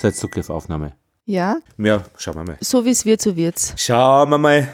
So, 0.00 0.06
jetzt 0.08 0.22
drücke 0.22 0.40
ich 0.40 0.46
auf 0.46 0.50
Aufnahme. 0.50 0.92
Ja, 1.26 1.58
Ja, 1.76 2.04
schauen 2.16 2.36
wir 2.36 2.44
mal. 2.44 2.56
so 2.60 2.84
wie 2.84 2.90
es 2.90 3.04
wird, 3.04 3.20
so 3.20 3.36
wird's. 3.36 3.74
Schauen 3.76 4.30
wir 4.30 4.38
mal. 4.38 4.68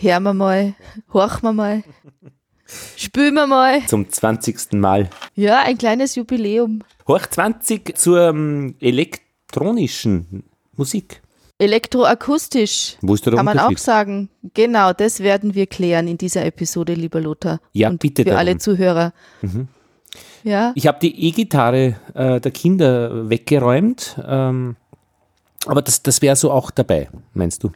Hören 0.00 0.22
wir 0.24 0.34
mal, 0.34 0.74
horchen 1.12 1.42
wir 1.42 1.52
mal, 1.52 1.82
spülen 2.96 3.34
wir 3.34 3.46
mal. 3.46 3.86
Zum 3.86 4.08
20. 4.10 4.72
Mal. 4.74 5.08
Ja, 5.34 5.62
ein 5.62 5.78
kleines 5.78 6.14
Jubiläum. 6.16 6.82
Hoch 7.08 7.20
20 7.28 7.96
zur 7.96 8.28
ähm, 8.30 8.74
elektronischen 8.80 10.44
Musik. 10.76 11.22
Elektroakustisch, 11.58 12.96
Wo 13.02 13.14
ist 13.14 13.26
der 13.26 13.34
kann 13.34 13.44
man 13.44 13.58
auch 13.58 13.76
sagen. 13.78 14.28
Genau, 14.54 14.92
das 14.92 15.20
werden 15.20 15.54
wir 15.54 15.66
klären 15.66 16.08
in 16.08 16.16
dieser 16.18 16.44
Episode, 16.44 16.94
lieber 16.94 17.20
Lothar. 17.20 17.60
Ja, 17.72 17.88
Und 17.90 18.00
bitte 18.00 18.24
Für 18.24 18.36
alle 18.38 18.52
darum. 18.52 18.60
Zuhörer. 18.60 19.12
Ja, 20.42 20.72
Ich 20.74 20.86
habe 20.86 20.98
die 21.00 21.28
E-Gitarre 21.28 21.96
äh, 22.14 22.40
der 22.40 22.50
Kinder 22.50 23.28
weggeräumt, 23.28 24.18
ähm, 24.26 24.76
aber 25.66 25.82
das, 25.82 26.02
das 26.02 26.22
wäre 26.22 26.36
so 26.36 26.50
auch 26.50 26.70
dabei, 26.70 27.08
meinst 27.34 27.62
du? 27.62 27.70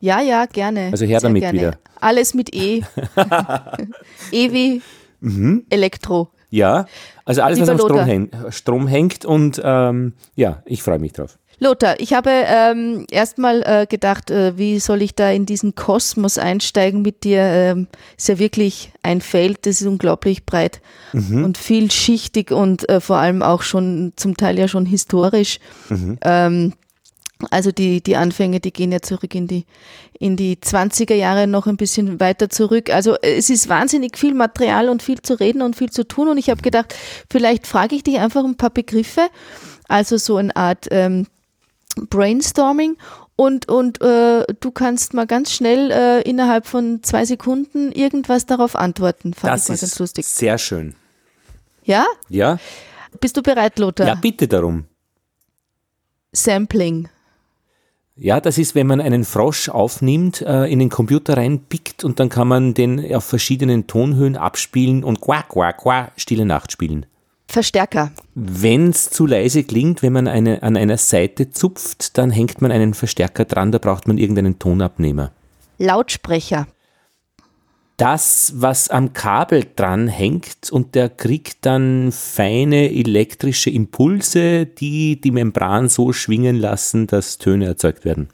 ja, 0.00 0.20
ja, 0.20 0.46
gerne. 0.46 0.88
Also 0.92 1.04
her 1.04 1.20
Sehr 1.20 1.28
damit 1.28 1.42
gerne. 1.42 1.58
wieder. 1.58 1.72
Alles 2.00 2.32
mit 2.34 2.54
E. 2.54 2.82
e 4.32 4.52
wie 4.52 4.82
Mhm. 5.20 5.66
Elektro. 5.68 6.28
Ja, 6.50 6.86
also 7.24 7.42
alles, 7.42 7.60
was 7.60 7.68
Lieber 7.68 7.82
am 7.82 7.88
Strom, 7.90 8.04
häng, 8.04 8.30
Strom 8.50 8.86
hängt 8.86 9.24
und 9.24 9.60
ähm, 9.62 10.14
ja, 10.34 10.62
ich 10.64 10.82
freue 10.82 10.98
mich 10.98 11.12
drauf. 11.12 11.38
Lothar, 11.60 11.98
ich 11.98 12.12
habe 12.12 12.30
ähm, 12.30 13.06
erstmal 13.10 13.62
äh, 13.62 13.86
gedacht, 13.86 14.30
äh, 14.30 14.56
wie 14.56 14.78
soll 14.78 15.02
ich 15.02 15.14
da 15.14 15.30
in 15.30 15.44
diesen 15.44 15.74
Kosmos 15.74 16.38
einsteigen 16.38 17.02
mit 17.02 17.24
dir? 17.24 17.42
Ähm, 17.42 17.88
ist 18.16 18.28
ja 18.28 18.38
wirklich 18.38 18.92
ein 19.02 19.20
Feld, 19.20 19.66
das 19.66 19.80
ist 19.80 19.86
unglaublich 19.86 20.46
breit 20.46 20.80
und 21.44 21.58
vielschichtig 21.58 22.52
und 22.52 22.88
äh, 22.88 23.00
vor 23.00 23.16
allem 23.16 23.42
auch 23.42 23.62
schon 23.62 24.12
zum 24.16 24.36
Teil 24.36 24.58
ja 24.58 24.68
schon 24.68 24.86
historisch. 24.86 25.58
Ähm, 26.22 26.74
also 27.50 27.70
die, 27.70 28.02
die 28.02 28.16
Anfänge, 28.16 28.60
die 28.60 28.72
gehen 28.72 28.90
ja 28.90 29.00
zurück 29.00 29.34
in 29.34 29.46
die, 29.46 29.64
in 30.18 30.36
die 30.36 30.56
20er 30.56 31.14
Jahre 31.14 31.46
noch 31.46 31.66
ein 31.66 31.76
bisschen 31.76 32.18
weiter 32.18 32.50
zurück. 32.50 32.90
Also 32.90 33.14
äh, 33.14 33.36
es 33.36 33.48
ist 33.50 33.68
wahnsinnig 33.68 34.18
viel 34.18 34.34
Material 34.34 34.88
und 34.88 35.02
viel 35.02 35.22
zu 35.22 35.34
reden 35.34 35.62
und 35.62 35.76
viel 35.76 35.90
zu 35.90 36.06
tun. 36.06 36.28
Und 36.28 36.38
ich 36.38 36.50
habe 36.50 36.62
gedacht, 36.62 36.94
vielleicht 37.30 37.66
frage 37.66 37.94
ich 37.94 38.02
dich 38.02 38.18
einfach 38.18 38.44
ein 38.44 38.56
paar 38.56 38.70
Begriffe, 38.70 39.28
also 39.86 40.16
so 40.16 40.36
eine 40.36 40.54
Art 40.56 40.88
ähm, 40.90 41.26
Brainstorming 42.06 42.96
und, 43.36 43.68
und 43.68 44.00
äh, 44.00 44.44
du 44.60 44.70
kannst 44.70 45.14
mal 45.14 45.26
ganz 45.26 45.52
schnell 45.52 45.90
äh, 45.90 46.22
innerhalb 46.22 46.66
von 46.66 47.02
zwei 47.02 47.24
Sekunden 47.24 47.92
irgendwas 47.92 48.46
darauf 48.46 48.76
antworten. 48.76 49.34
Fand 49.34 49.52
Das 49.52 49.68
ist 49.68 49.80
ganz 49.80 49.98
lustig. 49.98 50.26
sehr 50.26 50.58
schön. 50.58 50.94
Ja? 51.84 52.06
Ja? 52.28 52.58
Bist 53.20 53.36
du 53.36 53.42
bereit, 53.42 53.78
Lothar? 53.78 54.06
Ja, 54.06 54.14
bitte 54.14 54.48
darum. 54.48 54.84
Sampling. 56.32 57.08
Ja, 58.16 58.40
das 58.40 58.58
ist, 58.58 58.74
wenn 58.74 58.88
man 58.88 59.00
einen 59.00 59.24
Frosch 59.24 59.68
aufnimmt, 59.68 60.42
äh, 60.42 60.64
in 60.64 60.80
den 60.80 60.88
Computer 60.88 61.36
reinpickt 61.36 62.02
und 62.02 62.18
dann 62.18 62.28
kann 62.28 62.48
man 62.48 62.74
den 62.74 63.14
auf 63.14 63.24
verschiedenen 63.24 63.86
Tonhöhen 63.86 64.36
abspielen 64.36 65.04
und 65.04 65.20
quack, 65.20 65.48
quack, 65.50 65.78
quack, 65.78 66.12
stille 66.16 66.44
Nacht 66.44 66.72
spielen. 66.72 67.06
Verstärker. 67.50 68.12
Wenn 68.34 68.90
es 68.90 69.08
zu 69.08 69.26
leise 69.26 69.64
klingt, 69.64 70.02
wenn 70.02 70.12
man 70.12 70.28
eine, 70.28 70.62
an 70.62 70.76
einer 70.76 70.98
Seite 70.98 71.50
zupft, 71.50 72.18
dann 72.18 72.30
hängt 72.30 72.60
man 72.60 72.70
einen 72.70 72.92
Verstärker 72.92 73.46
dran, 73.46 73.72
da 73.72 73.78
braucht 73.78 74.06
man 74.06 74.18
irgendeinen 74.18 74.58
Tonabnehmer. 74.58 75.32
Lautsprecher. 75.78 76.66
Das, 77.96 78.52
was 78.54 78.90
am 78.90 79.12
Kabel 79.12 79.64
dran 79.74 80.08
hängt 80.08 80.70
und 80.70 80.94
der 80.94 81.08
kriegt 81.08 81.66
dann 81.66 82.12
feine 82.12 82.90
elektrische 82.92 83.70
Impulse, 83.70 84.66
die 84.66 85.20
die 85.20 85.32
Membran 85.32 85.88
so 85.88 86.12
schwingen 86.12 86.56
lassen, 86.56 87.06
dass 87.06 87.38
Töne 87.38 87.64
erzeugt 87.64 88.04
werden. 88.04 88.28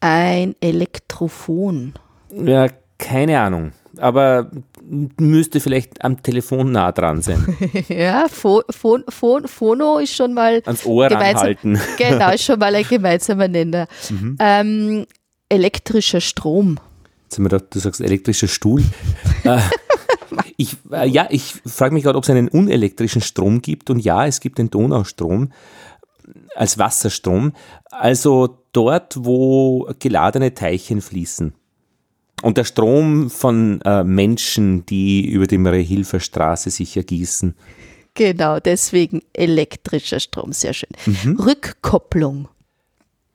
Ein 0.00 0.54
Elektrophon. 0.60 1.94
Ja, 2.30 2.66
keine 2.98 3.40
Ahnung, 3.40 3.72
aber 3.96 4.50
müsste 4.86 5.60
vielleicht 5.60 6.04
am 6.04 6.22
Telefon 6.22 6.72
nah 6.72 6.92
dran 6.92 7.22
sein. 7.22 7.56
Ja, 7.88 8.26
Pho 8.28 8.62
Phon 8.70 9.04
Phon 9.08 9.48
Phono 9.48 9.98
ist 9.98 10.14
schon 10.14 10.34
mal 10.34 10.62
Ans 10.66 10.84
Ohr 10.86 11.06
ranhalten. 11.06 11.78
Genau, 11.98 12.32
ist 12.32 12.44
schon 12.44 12.58
mal 12.58 12.74
ein 12.74 12.84
gemeinsamer 12.84 13.48
Nenner. 13.48 13.86
Mhm. 14.10 14.36
Ähm, 14.38 15.06
elektrischer 15.48 16.20
Strom. 16.20 16.78
Jetzt 17.24 17.38
haben 17.38 17.44
wir 17.44 17.50
gedacht, 17.50 17.74
du 17.74 17.78
sagst 17.78 18.00
elektrischer 18.00 18.48
Stuhl. 18.48 18.82
äh, 19.44 19.58
ich, 20.56 20.76
äh, 20.92 21.08
ja, 21.08 21.26
ich 21.30 21.54
frage 21.66 21.94
mich 21.94 22.04
gerade, 22.04 22.18
ob 22.18 22.24
es 22.24 22.30
einen 22.30 22.48
unelektrischen 22.48 23.22
Strom 23.22 23.62
gibt. 23.62 23.90
Und 23.90 24.00
ja, 24.00 24.26
es 24.26 24.40
gibt 24.40 24.58
den 24.58 24.70
Donaustrom 24.70 25.52
als 26.54 26.78
Wasserstrom. 26.78 27.52
Also 27.90 28.58
dort, 28.72 29.16
wo 29.18 29.88
geladene 29.98 30.54
Teilchen 30.54 31.00
fließen. 31.00 31.54
Und 32.44 32.58
der 32.58 32.64
Strom 32.64 33.30
von 33.30 33.80
äh, 33.86 34.04
Menschen, 34.04 34.84
die 34.84 35.26
über 35.26 35.46
die 35.46 35.56
Marie-Hilfer 35.56 36.20
Straße 36.20 36.68
sich 36.68 36.94
ergießen. 36.94 37.54
Genau, 38.12 38.60
deswegen 38.60 39.22
elektrischer 39.32 40.20
Strom, 40.20 40.52
sehr 40.52 40.74
schön. 40.74 40.90
Mhm. 41.06 41.40
Rückkopplung. 41.40 42.48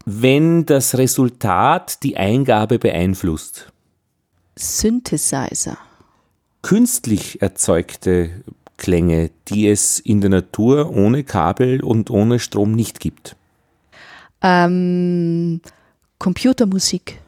Wenn 0.05 0.67
das 0.67 0.95
Resultat 0.99 2.03
die 2.03 2.17
Eingabe 2.17 2.77
beeinflusst. 2.77 3.71
Synthesizer. 4.55 5.79
künstlich 6.61 7.41
erzeugte 7.41 8.29
Klänge, 8.77 9.31
die 9.47 9.67
es 9.67 9.99
in 9.99 10.21
der 10.21 10.29
Natur 10.29 10.91
ohne 10.91 11.23
Kabel 11.23 11.81
und 11.81 12.11
ohne 12.11 12.37
Strom 12.37 12.73
nicht 12.73 12.99
gibt. 12.99 13.35
Ähm, 14.43 15.61
Computermusik. 16.19 17.19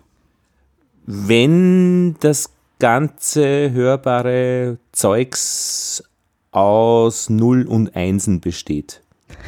Wenn 1.13 2.15
das 2.21 2.51
ganze 2.79 3.71
hörbare 3.71 4.77
Zeugs 4.93 6.03
aus 6.51 7.29
Null 7.29 7.67
und 7.67 7.95
Einsen 7.95 8.39
besteht. 8.39 9.01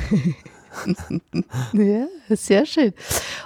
Ja, 1.74 2.08
sehr 2.32 2.66
schön. 2.66 2.94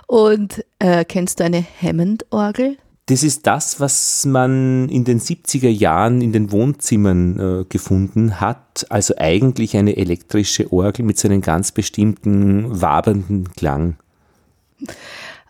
Und 0.07 0.63
äh, 0.79 1.03
kennst 1.03 1.41
du 1.41 1.43
eine 1.43 1.61
Hammond-Orgel? 1.81 2.77
Das 3.07 3.21
ist 3.21 3.45
das, 3.45 3.81
was 3.81 4.25
man 4.25 4.87
in 4.87 5.03
den 5.03 5.19
70er 5.19 5.67
Jahren 5.67 6.21
in 6.21 6.31
den 6.31 6.53
Wohnzimmern 6.53 7.39
äh, 7.39 7.65
gefunden 7.65 8.39
hat. 8.39 8.85
Also 8.89 9.15
eigentlich 9.17 9.75
eine 9.75 9.97
elektrische 9.97 10.71
Orgel 10.71 11.03
mit 11.03 11.19
so 11.19 11.27
einem 11.27 11.41
ganz 11.41 11.73
bestimmten 11.73 12.81
wabernden 12.81 13.51
Klang. 13.53 13.97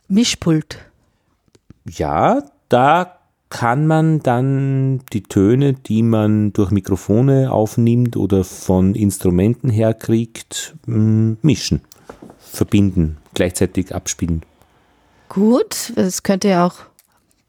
Mischpult. 0.08 0.80
Ja, 1.88 2.42
da 2.70 3.14
kann 3.50 3.88
man 3.88 4.20
dann 4.20 5.02
die 5.14 5.24
Töne, 5.24 5.74
die 5.74 6.04
man 6.04 6.52
durch 6.52 6.70
Mikrofone 6.72 7.52
aufnimmt 7.52 8.18
oder 8.18 8.44
von 8.44 8.94
Instrumenten 8.94 9.70
herkriegt, 9.70 10.76
m, 10.86 11.38
mischen, 11.42 11.82
verbinden, 12.40 13.18
gleichzeitig 13.34 13.96
abspielen. 13.96 14.42
Gut, 15.30 15.94
das 15.96 16.24
könnte 16.24 16.50
ja 16.50 16.66
auch 16.68 16.76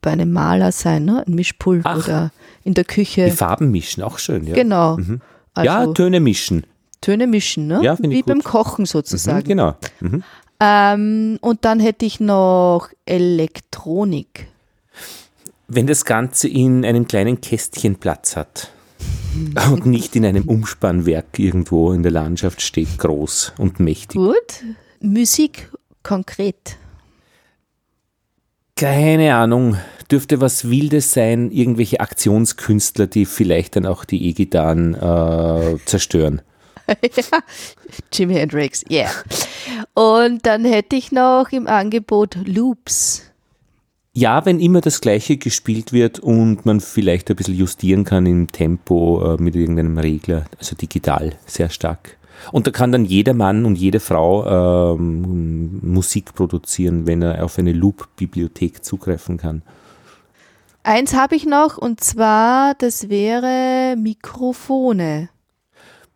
bei 0.00 0.12
einem 0.12 0.32
Maler 0.32 0.70
sein, 0.70 1.04
ne? 1.04 1.24
Ein 1.26 1.34
Mischpult 1.34 1.82
Ach. 1.84 1.96
oder 2.04 2.30
in 2.62 2.74
der 2.74 2.84
Die 2.84 2.88
Küche. 2.94 3.30
Farben 3.30 3.70
mischen, 3.72 4.02
auch 4.02 4.18
schön. 4.18 4.46
Ja, 4.46 4.54
Genau. 4.54 4.98
Also 5.54 5.66
ja 5.66 5.86
Töne 5.92 6.20
mischen. 6.20 6.64
Töne 7.00 7.26
mischen, 7.26 7.66
ne? 7.66 7.80
Ja, 7.82 7.96
Wie 8.00 8.22
beim. 8.22 8.42
Kochen 8.42 8.82
Mhm, 8.82 8.86
sozusagen. 8.86 9.44
genau. 9.48 9.74
Mhm. 10.00 10.22
Ähm, 10.60 11.38
und 11.40 11.64
dann 11.64 11.78
hätte 11.80 12.04
ich 12.04 12.18
noch 12.20 12.88
Elektronik. 13.06 14.47
Wenn 15.70 15.86
das 15.86 16.06
Ganze 16.06 16.48
in 16.48 16.82
einem 16.84 17.06
kleinen 17.06 17.42
Kästchen 17.42 17.96
Platz 17.96 18.36
hat 18.36 18.72
und 19.70 19.84
nicht 19.84 20.16
in 20.16 20.24
einem 20.24 20.48
Umspannwerk 20.48 21.38
irgendwo 21.38 21.92
in 21.92 22.03
der 22.03 22.10
Landschaft 22.10 22.62
steht, 22.62 22.98
groß 22.98 23.53
und 23.59 23.78
mächtig. 23.78 24.16
Gut. 24.16 24.65
Musik 25.00 25.70
konkret. 26.03 26.78
Keine 28.76 29.34
Ahnung, 29.34 29.76
dürfte 30.10 30.41
was 30.41 30.70
Wildes 30.70 31.12
sein, 31.12 31.50
irgendwelche 31.50 32.00
Aktionskünstler, 32.00 33.06
die 33.06 33.26
vielleicht 33.26 33.76
dann 33.76 33.84
auch 33.84 34.06
die 34.06 34.26
E-Gitarren 34.26 34.94
äh, 34.94 35.76
zerstören. 35.84 36.41
Jimi 38.12 38.34
Hendrix, 38.34 38.84
yeah. 38.91 39.10
Und 39.92 40.47
dann 40.47 40.64
hätte 40.64 40.97
ich 40.97 41.12
noch 41.12 41.50
im 41.50 41.66
Angebot 41.66 42.38
Loops. 42.47 43.28
Ja, 44.13 44.45
wenn 44.45 44.59
immer 44.59 44.81
das 44.81 45.01
Gleiche 45.01 45.37
gespielt 45.37 45.93
wird 45.93 46.19
und 46.19 46.66
man 46.66 46.81
vielleicht 46.81 47.31
ein 47.31 47.37
bisschen 47.37 47.55
justieren 47.55 48.05
kann 48.05 48.27
im 48.27 48.51
Tempo 48.51 49.34
äh, 49.34 49.43
mit 49.43 49.55
irgendeinem 49.55 49.99
Regler, 49.99 50.47
also 50.59 50.75
digital, 50.75 51.34
sehr 51.47 51.71
stark. 51.71 52.16
Und 52.53 52.66
da 52.66 52.71
kann 52.71 52.93
dann 52.93 53.05
jeder 53.05 53.34
Mann 53.34 53.65
und 53.65 53.77
jede 53.77 54.01
Frau 54.01 54.95
ähm, 54.95 55.81
Musik 55.83 56.34
produzieren, 56.34 57.07
wenn 57.07 57.22
er 57.22 57.45
auf 57.45 57.59
eine 57.59 57.72
Loop-Bibliothek 57.72 58.84
zugreifen 58.84 59.37
kann. 59.37 59.63
Eins 60.83 61.15
habe 61.15 61.37
ich 61.37 61.45
noch 61.45 61.77
und 61.77 62.03
zwar, 62.03 62.75
das 62.75 63.09
wäre 63.09 63.97
Mikrofone. 63.97 65.28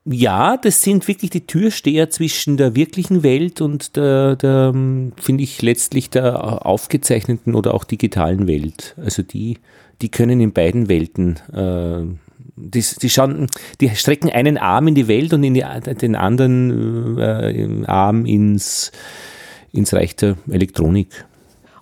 Ja, 0.05 0.57
das 0.57 0.83
sind 0.83 1.07
wirklich 1.07 1.31
die 1.31 1.47
Türsteher 1.47 2.11
zwischen 2.11 2.57
der 2.57 2.75
wirklichen 2.75 3.23
Welt 3.23 3.61
und 3.61 3.95
der, 3.95 4.35
der 4.35 4.73
finde 4.73 5.45
ich, 5.45 5.63
letztlich 5.63 6.11
der 6.11 6.67
aufgezeichneten 6.67 7.55
oder 7.55 7.73
auch 7.73 7.85
digitalen 7.85 8.49
Welt. 8.49 8.97
Also 8.97 9.23
die, 9.23 9.59
die 10.01 10.09
können 10.09 10.41
in 10.41 10.53
beiden 10.53 10.89
Welten, 10.89 11.37
äh, 11.53 12.03
die, 12.57 12.85
die, 13.01 13.11
schauen, 13.11 13.47
die 13.81 13.91
strecken 13.91 14.29
einen 14.29 14.59
Arm 14.59 14.89
in 14.89 14.97
die 14.97 15.07
Welt 15.07 15.33
und 15.35 15.45
in 15.45 15.55
die, 15.55 15.65
den 16.01 16.17
anderen 16.17 17.19
äh, 17.19 17.87
Arm 17.87 18.27
ins, 18.27 18.91
ins 19.71 19.95
Reich 19.95 20.17
der 20.17 20.37
Elektronik. 20.51 21.27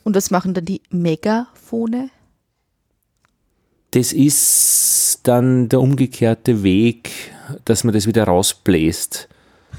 Und 0.04 0.14
was 0.14 0.30
machen 0.30 0.52
dann 0.52 0.66
die 0.66 0.82
Megafone? 0.90 2.10
Das 3.92 4.12
ist 4.12 5.20
dann 5.22 5.70
der 5.70 5.80
umgekehrte 5.80 6.62
Weg, 6.62 7.10
dass 7.64 7.84
man 7.84 7.94
das 7.94 8.06
wieder 8.06 8.24
rausbläst, 8.24 9.28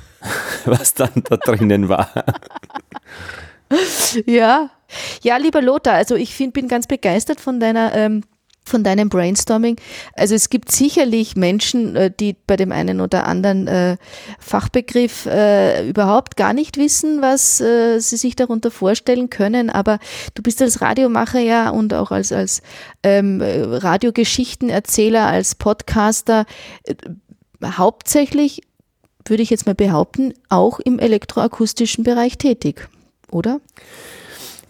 was 0.65 0.93
dann 0.93 1.23
da 1.23 1.37
drinnen 1.37 1.89
war. 1.89 2.09
Ja, 4.25 4.69
ja, 5.21 5.37
lieber 5.37 5.61
Lothar, 5.61 5.93
also 5.93 6.15
ich 6.15 6.35
find, 6.35 6.53
bin 6.53 6.67
ganz 6.67 6.87
begeistert 6.87 7.39
von 7.39 7.59
deiner 7.59 7.93
ähm, 7.93 8.23
von 8.63 8.83
deinem 8.83 9.09
Brainstorming. 9.09 9.77
Also 10.13 10.35
es 10.35 10.49
gibt 10.49 10.71
sicherlich 10.71 11.35
Menschen, 11.35 11.95
äh, 11.95 12.11
die 12.11 12.35
bei 12.47 12.55
dem 12.55 12.71
einen 12.71 13.01
oder 13.01 13.27
anderen 13.27 13.67
äh, 13.67 13.97
Fachbegriff 14.39 15.25
äh, 15.25 15.87
überhaupt 15.87 16.37
gar 16.37 16.53
nicht 16.53 16.77
wissen, 16.77 17.21
was 17.21 17.57
sie 17.57 17.99
sich 17.99 18.35
darunter 18.35 18.71
vorstellen 18.71 19.29
können. 19.29 19.69
Aber 19.69 19.99
du 20.35 20.41
bist 20.41 20.61
als 20.61 20.81
Radiomacher 20.81 21.39
ja 21.39 21.69
und 21.69 21.93
auch 21.93 22.11
als, 22.11 22.31
als 22.31 22.61
ähm, 23.03 23.41
Radiogeschichtenerzähler, 23.41 25.25
als 25.27 25.55
Podcaster 25.55 26.45
hauptsächlich, 27.63 28.61
würde 29.25 29.43
ich 29.43 29.49
jetzt 29.49 29.65
mal 29.65 29.75
behaupten, 29.75 30.33
auch 30.49 30.79
im 30.79 30.99
elektroakustischen 30.99 32.03
Bereich 32.03 32.37
tätig, 32.37 32.87
oder? 33.29 33.61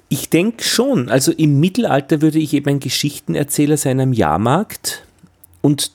Ich 0.09 0.29
denke 0.29 0.63
schon. 0.63 1.09
Also 1.09 1.31
im 1.31 1.59
Mittelalter 1.59 2.21
würde 2.21 2.39
ich 2.39 2.53
eben 2.53 2.69
ein 2.69 2.79
Geschichtenerzähler 2.79 3.77
sein 3.77 3.99
am 4.01 4.13
Jahrmarkt 4.13 5.05
und 5.61 5.91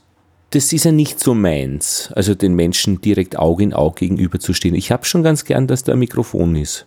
das 0.50 0.72
ist 0.72 0.84
ja 0.84 0.92
nicht 0.92 1.20
so 1.20 1.34
meins, 1.34 2.10
also 2.14 2.34
den 2.34 2.54
Menschen 2.54 3.00
direkt 3.00 3.38
Auge 3.38 3.64
in 3.64 3.74
Auge 3.74 4.00
gegenüberzustehen. 4.00 4.74
Ich 4.74 4.90
habe 4.90 5.04
schon 5.04 5.22
ganz 5.22 5.44
gern, 5.44 5.66
dass 5.66 5.84
da 5.84 5.92
ein 5.92 5.98
Mikrofon 5.98 6.56
ist. 6.56 6.86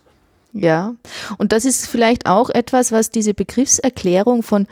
Ja, 0.52 0.94
und 1.38 1.52
das 1.52 1.64
ist 1.64 1.86
vielleicht 1.86 2.26
auch 2.26 2.50
etwas, 2.50 2.90
was 2.90 3.10
diese 3.10 3.34
Begriffserklärung 3.34 4.42
von 4.42 4.66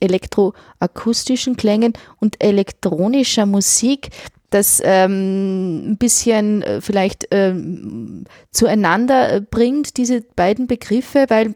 elektroakustischen 0.00 1.56
Klängen 1.56 1.92
und 2.18 2.42
elektronischer 2.42 3.46
Musik 3.46 4.08
das 4.50 4.82
ähm, 4.84 5.92
ein 5.92 5.96
bisschen 5.96 6.62
äh, 6.62 6.80
vielleicht 6.80 7.28
ähm, 7.30 8.24
zueinander 8.50 9.32
äh, 9.34 9.40
bringt, 9.40 9.96
diese 9.96 10.20
beiden 10.20 10.66
Begriffe, 10.66 11.26
weil 11.28 11.54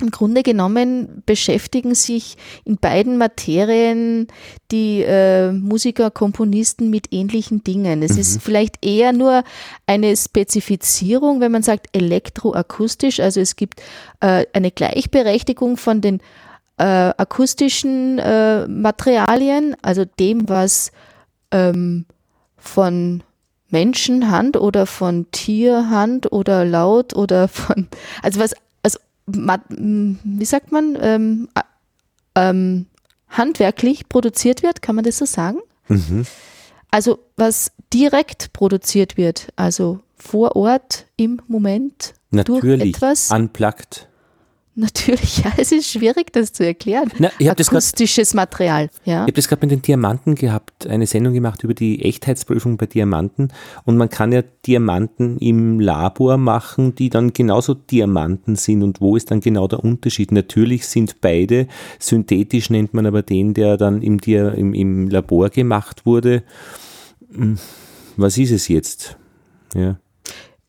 im 0.00 0.10
Grunde 0.10 0.42
genommen 0.42 1.22
beschäftigen 1.24 1.94
sich 1.94 2.36
in 2.64 2.78
beiden 2.78 3.16
Materien 3.16 4.26
die 4.72 5.02
äh, 5.02 5.52
Musiker, 5.52 6.10
Komponisten 6.10 6.90
mit 6.90 7.12
ähnlichen 7.12 7.62
Dingen. 7.62 8.02
Es 8.02 8.14
mhm. 8.14 8.18
ist 8.18 8.42
vielleicht 8.42 8.84
eher 8.84 9.12
nur 9.12 9.44
eine 9.86 10.16
Spezifizierung, 10.16 11.40
wenn 11.40 11.52
man 11.52 11.62
sagt 11.62 11.96
elektroakustisch. 11.96 13.20
Also 13.20 13.40
es 13.40 13.54
gibt 13.54 13.82
äh, 14.18 14.46
eine 14.52 14.72
Gleichberechtigung 14.72 15.76
von 15.76 16.00
den 16.00 16.18
äh, 16.76 16.84
akustischen 16.84 18.18
äh, 18.18 18.66
Materialien, 18.66 19.76
also 19.80 20.04
dem, 20.04 20.48
was 20.48 20.90
ähm, 21.52 22.06
von 22.64 23.22
Menschenhand 23.70 24.56
oder 24.56 24.86
von 24.86 25.30
Tierhand 25.30 26.32
oder 26.32 26.64
Laut 26.64 27.14
oder 27.14 27.48
von, 27.48 27.88
also 28.22 28.40
was 28.40 28.54
wie 29.26 30.44
sagt 30.44 30.72
man, 30.72 30.98
ähm, 31.00 31.48
ähm, 32.34 32.86
handwerklich 33.28 34.08
produziert 34.08 34.62
wird, 34.62 34.82
kann 34.82 34.94
man 34.96 35.04
das 35.04 35.18
so 35.18 35.24
sagen? 35.24 35.58
Mhm. 35.88 36.26
Also 36.90 37.18
was 37.36 37.72
direkt 37.92 38.52
produziert 38.52 39.16
wird, 39.16 39.48
also 39.56 40.00
vor 40.16 40.56
Ort 40.56 41.06
im 41.16 41.40
Moment 41.48 42.14
Natürlich, 42.30 42.92
durch 42.92 43.02
etwas. 43.02 43.30
unplugged. 43.30 44.08
Natürlich, 44.76 45.38
ja, 45.44 45.52
es 45.56 45.70
ist 45.70 45.88
schwierig, 45.88 46.32
das 46.32 46.52
zu 46.52 46.66
erklären. 46.66 47.10
Na, 47.18 47.30
ich 47.38 47.48
Akustisches 47.48 48.30
grad, 48.30 48.50
Material. 48.50 48.90
Ja. 49.04 49.14
Ich 49.14 49.20
habe 49.22 49.32
das 49.32 49.48
gerade 49.48 49.66
mit 49.66 49.70
den 49.70 49.82
Diamanten 49.82 50.34
gehabt, 50.34 50.88
eine 50.88 51.06
Sendung 51.06 51.32
gemacht 51.32 51.62
über 51.62 51.74
die 51.74 52.02
Echtheitsprüfung 52.02 52.76
bei 52.76 52.86
Diamanten. 52.86 53.52
Und 53.84 53.96
man 53.96 54.10
kann 54.10 54.32
ja 54.32 54.42
Diamanten 54.66 55.38
im 55.38 55.78
Labor 55.78 56.38
machen, 56.38 56.94
die 56.96 57.08
dann 57.08 57.32
genauso 57.32 57.74
Diamanten 57.74 58.56
sind. 58.56 58.82
Und 58.82 59.00
wo 59.00 59.16
ist 59.16 59.30
dann 59.30 59.40
genau 59.40 59.68
der 59.68 59.84
Unterschied? 59.84 60.32
Natürlich 60.32 60.86
sind 60.88 61.20
beide, 61.20 61.68
synthetisch 62.00 62.68
nennt 62.70 62.94
man 62.94 63.06
aber 63.06 63.22
den, 63.22 63.54
der 63.54 63.76
dann 63.76 64.02
im, 64.02 64.18
im, 64.18 64.74
im 64.74 65.08
Labor 65.08 65.50
gemacht 65.50 66.04
wurde. 66.04 66.42
Hm, 67.32 67.58
was 68.16 68.38
ist 68.38 68.50
es 68.50 68.66
jetzt? 68.66 69.16
Ja. 69.74 69.98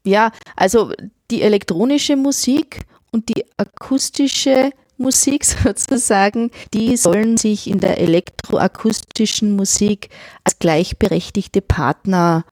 Ja, 0.05 0.31
also 0.55 0.91
die 1.31 1.41
elektronische 1.41 2.15
Musik 2.15 2.85
und 3.15 3.29
die 3.29 3.45
akustische 3.57 4.71
Musik 4.97 5.45
sozusagen, 5.63 6.51
die 6.73 6.97
sollen 6.97 7.37
sich 7.37 7.67
in 7.69 7.79
der 7.79 7.99
elektroakustischen 7.99 9.55
Musik 9.55 10.09
als 10.43 10.59
gleichberechtigte 10.59 11.61
Partner 11.61 12.45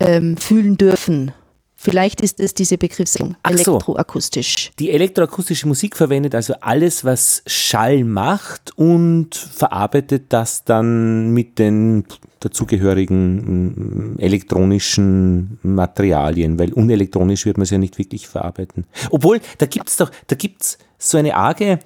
ähm, 0.00 0.36
fühlen 0.36 0.78
dürfen. 0.78 1.32
Vielleicht 1.76 2.22
ist 2.22 2.40
es 2.40 2.54
diese 2.54 2.78
Begriffsung 2.78 3.36
elektroakustisch. 3.42 4.66
So. 4.68 4.70
Die 4.78 4.90
elektroakustische 4.90 5.68
Musik 5.68 5.96
verwendet 5.96 6.34
also 6.34 6.54
alles, 6.62 7.04
was 7.04 7.42
Schall 7.46 8.04
macht 8.04 8.72
und 8.78 9.34
verarbeitet 9.34 10.32
das 10.32 10.64
dann 10.64 11.32
mit 11.32 11.58
den 11.58 12.04
dazugehörigen 12.44 14.14
mm, 14.14 14.18
elektronischen 14.18 15.58
Materialien, 15.62 16.58
weil 16.58 16.72
unelektronisch 16.72 17.46
wird 17.46 17.56
man 17.56 17.64
es 17.64 17.70
ja 17.70 17.78
nicht 17.78 17.98
wirklich 17.98 18.28
verarbeiten. 18.28 18.84
Obwohl, 19.10 19.40
da 19.58 19.66
gibt 19.66 19.88
es 19.88 19.96
doch, 19.96 20.10
da 20.26 20.36
gibt 20.36 20.62
es 20.62 20.78
so 20.98 21.18
eine 21.18 21.34
arge, 21.36 21.78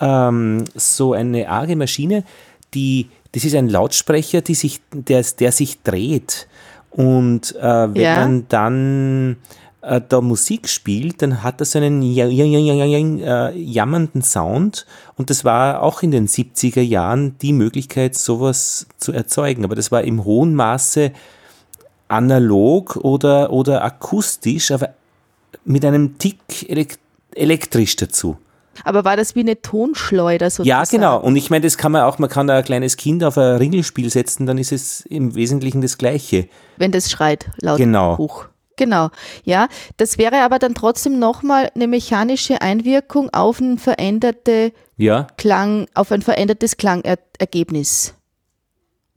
ähm, 0.00 0.64
so 0.74 1.12
eine 1.12 1.48
arge 1.48 1.76
Maschine, 1.76 2.24
die, 2.74 3.08
das 3.32 3.44
ist 3.44 3.54
ein 3.54 3.68
Lautsprecher, 3.68 4.40
die 4.40 4.54
sich, 4.54 4.80
der, 4.92 5.24
der 5.38 5.52
sich 5.52 5.82
dreht. 5.82 6.48
Und 6.90 7.54
äh, 7.56 7.94
wenn 7.94 8.02
ja. 8.02 8.20
man 8.20 8.46
dann 8.48 9.36
äh, 9.86 10.00
da 10.06 10.20
Musik 10.20 10.68
spielt, 10.68 11.22
dann 11.22 11.42
hat 11.42 11.60
das 11.60 11.76
einen 11.76 12.02
äh, 12.02 13.50
jammernden 13.52 14.22
Sound 14.22 14.84
und 15.16 15.30
das 15.30 15.44
war 15.44 15.82
auch 15.82 16.02
in 16.02 16.10
den 16.10 16.26
70er 16.26 16.80
Jahren 16.80 17.38
die 17.38 17.52
Möglichkeit, 17.52 18.16
sowas 18.16 18.86
zu 18.98 19.12
erzeugen. 19.12 19.64
Aber 19.64 19.76
das 19.76 19.92
war 19.92 20.02
im 20.02 20.24
hohen 20.24 20.54
Maße 20.54 21.12
analog 22.08 22.96
oder, 22.96 23.52
oder 23.52 23.84
akustisch, 23.84 24.72
aber 24.72 24.90
mit 25.64 25.84
einem 25.84 26.18
Tick 26.18 26.38
elektrisch 27.34 27.96
dazu. 27.96 28.38
Aber 28.84 29.04
war 29.04 29.16
das 29.16 29.34
wie 29.34 29.40
eine 29.40 29.60
Tonschleuder 29.62 30.50
sozusagen? 30.50 30.68
Ja, 30.68 30.84
genau. 30.84 31.20
Und 31.20 31.36
ich 31.36 31.48
meine, 31.48 31.62
das 31.64 31.78
kann 31.78 31.92
man 31.92 32.02
auch, 32.02 32.18
man 32.18 32.28
kann 32.28 32.46
da 32.46 32.58
ein 32.58 32.64
kleines 32.64 32.96
Kind 32.96 33.24
auf 33.24 33.38
ein 33.38 33.56
Ringelspiel 33.56 34.10
setzen, 34.10 34.46
dann 34.46 34.58
ist 34.58 34.72
es 34.72 35.00
im 35.06 35.34
Wesentlichen 35.34 35.80
das 35.80 35.96
Gleiche. 35.96 36.48
Wenn 36.76 36.92
das 36.92 37.10
schreit, 37.10 37.46
laut 37.60 37.78
genau. 37.78 38.16
Buch. 38.16 38.46
Genau, 38.76 39.08
ja. 39.44 39.68
Das 39.96 40.18
wäre 40.18 40.42
aber 40.42 40.58
dann 40.58 40.74
trotzdem 40.74 41.18
nochmal 41.18 41.70
eine 41.74 41.86
mechanische 41.86 42.60
Einwirkung 42.60 43.30
auf 43.32 43.60
ein 43.60 43.78
veränderte 43.78 44.72
ja. 44.96 45.26
Klang, 45.38 45.86
auf 45.94 46.12
ein 46.12 46.22
verändertes 46.22 46.76
Klangergebnis. 46.76 48.14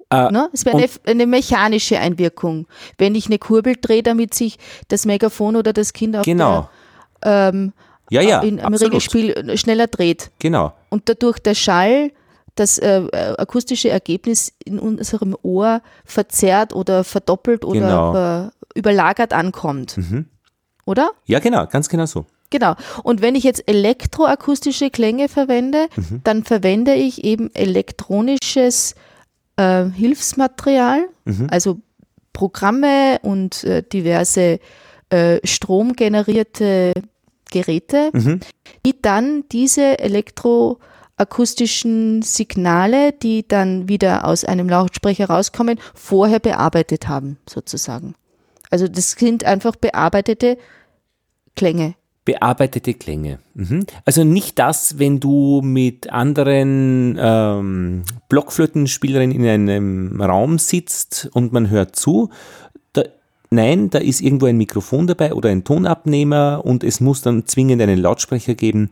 Äh, 0.09 0.31
ne? 0.31 0.49
Es 0.53 0.65
wäre 0.65 0.77
eine, 0.77 0.87
eine, 1.05 1.27
mechanische 1.27 1.99
Einwirkung. 1.99 2.67
Wenn 2.97 3.13
ich 3.15 3.27
eine 3.27 3.37
Kurbel 3.37 3.75
drehe, 3.79 4.01
damit 4.01 4.33
sich 4.33 4.57
das 4.87 5.05
Megafon 5.05 5.55
oder 5.55 5.71
das 5.71 5.93
Kind 5.93 6.15
auf 6.15 6.25
genau. 6.25 6.69
der, 7.23 7.49
ähm, 7.49 7.73
ja, 8.09 8.21
ja, 8.21 8.39
in, 8.41 8.57
im 8.57 8.73
Regelspiel 8.73 9.55
schneller 9.57 9.85
dreht. 9.85 10.31
Genau. 10.39 10.73
Und 10.89 11.09
dadurch 11.09 11.37
der 11.39 11.53
Schall 11.53 12.11
das 12.59 12.77
äh, 12.77 13.03
akustische 13.37 13.89
Ergebnis 13.89 14.53
in 14.63 14.79
unserem 14.79 15.35
Ohr 15.41 15.81
verzerrt 16.05 16.73
oder 16.73 17.03
verdoppelt 17.03 17.65
oder 17.65 17.79
genau. 17.79 18.47
äh, 18.47 18.49
überlagert 18.75 19.33
ankommt. 19.33 19.97
Mhm. 19.97 20.25
Oder? 20.85 21.11
Ja, 21.25 21.39
genau, 21.39 21.65
ganz 21.67 21.89
genau 21.89 22.05
so. 22.05 22.25
Genau. 22.49 22.75
Und 23.03 23.21
wenn 23.21 23.35
ich 23.35 23.43
jetzt 23.43 23.67
elektroakustische 23.67 24.89
Klänge 24.89 25.29
verwende, 25.29 25.87
mhm. 25.95 26.21
dann 26.23 26.43
verwende 26.43 26.95
ich 26.95 27.23
eben 27.23 27.53
elektronisches 27.53 28.95
äh, 29.55 29.85
Hilfsmaterial, 29.85 31.07
mhm. 31.25 31.47
also 31.51 31.79
Programme 32.33 33.19
und 33.21 33.63
äh, 33.63 33.83
diverse 33.83 34.59
äh, 35.09 35.39
stromgenerierte 35.43 36.93
Geräte, 37.51 38.09
mhm. 38.13 38.39
die 38.85 38.99
dann 39.01 39.43
diese 39.51 39.99
elektroakustischen 41.19 42.21
Signale, 42.21 43.11
die 43.11 43.47
dann 43.47 43.89
wieder 43.89 44.25
aus 44.25 44.45
einem 44.45 44.69
Lautsprecher 44.69 45.29
rauskommen, 45.29 45.79
vorher 45.93 46.39
bearbeitet 46.39 47.07
haben, 47.07 47.37
sozusagen. 47.47 48.15
Also 48.69 48.87
das 48.87 49.11
sind 49.11 49.43
einfach 49.43 49.75
bearbeitete 49.75 50.57
Klänge. 51.55 51.95
Bearbeitete 52.25 52.93
Klänge. 52.93 53.39
Mhm. 53.55 53.85
Also 54.05 54.23
nicht 54.23 54.59
das, 54.59 54.99
wenn 54.99 55.19
du 55.19 55.61
mit 55.61 56.11
anderen 56.11 57.17
ähm, 57.19 58.03
Blockflötenspielerinnen 58.29 59.35
in 59.35 59.47
einem 59.47 60.21
Raum 60.21 60.59
sitzt 60.59 61.29
und 61.33 61.51
man 61.51 61.69
hört 61.69 61.95
zu. 61.95 62.29
Da, 62.93 63.03
nein, 63.49 63.89
da 63.89 63.97
ist 63.97 64.21
irgendwo 64.21 64.45
ein 64.45 64.57
Mikrofon 64.57 65.07
dabei 65.07 65.33
oder 65.33 65.49
ein 65.49 65.63
Tonabnehmer 65.63 66.61
und 66.63 66.83
es 66.83 67.01
muss 67.01 67.23
dann 67.23 67.47
zwingend 67.47 67.81
einen 67.81 67.99
Lautsprecher 67.99 68.53
geben 68.53 68.91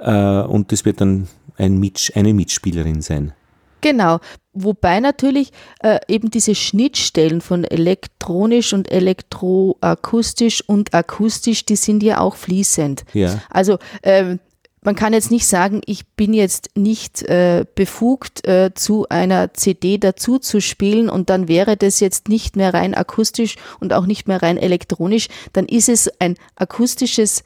äh, 0.00 0.42
und 0.42 0.72
das 0.72 0.84
wird 0.84 1.00
dann 1.00 1.28
ein 1.56 1.78
Mit, 1.78 2.12
eine 2.14 2.34
Mitspielerin 2.34 3.02
sein. 3.02 3.32
Genau, 3.80 4.18
wobei 4.54 5.00
natürlich 5.00 5.52
äh, 5.82 5.98
eben 6.08 6.30
diese 6.30 6.54
Schnittstellen 6.54 7.42
von 7.42 7.64
elektronisch 7.64 8.72
und 8.72 8.90
elektroakustisch 8.90 10.66
und 10.66 10.94
akustisch, 10.94 11.66
die 11.66 11.76
sind 11.76 12.02
ja 12.02 12.18
auch 12.18 12.36
fließend. 12.36 13.04
Ja. 13.12 13.42
Also 13.50 13.78
ähm, 14.02 14.40
man 14.84 14.94
kann 14.94 15.12
jetzt 15.12 15.30
nicht 15.30 15.46
sagen, 15.46 15.80
ich 15.86 16.06
bin 16.08 16.32
jetzt 16.32 16.70
nicht 16.76 17.22
äh, 17.24 17.64
befugt, 17.74 18.46
äh, 18.46 18.72
zu 18.74 19.06
einer 19.08 19.52
CD 19.54 19.98
dazu 19.98 20.38
zu 20.38 20.60
spielen 20.60 21.08
und 21.08 21.30
dann 21.30 21.48
wäre 21.48 21.76
das 21.76 22.00
jetzt 22.00 22.28
nicht 22.28 22.56
mehr 22.56 22.72
rein 22.72 22.94
akustisch 22.94 23.56
und 23.80 23.92
auch 23.92 24.06
nicht 24.06 24.28
mehr 24.28 24.42
rein 24.42 24.56
elektronisch. 24.56 25.28
Dann 25.52 25.66
ist 25.66 25.88
es 25.88 26.10
ein 26.20 26.36
akustisches 26.56 27.44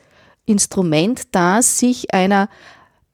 Instrument, 0.49 1.23
das 1.33 1.79
sich 1.79 2.13
einer 2.15 2.49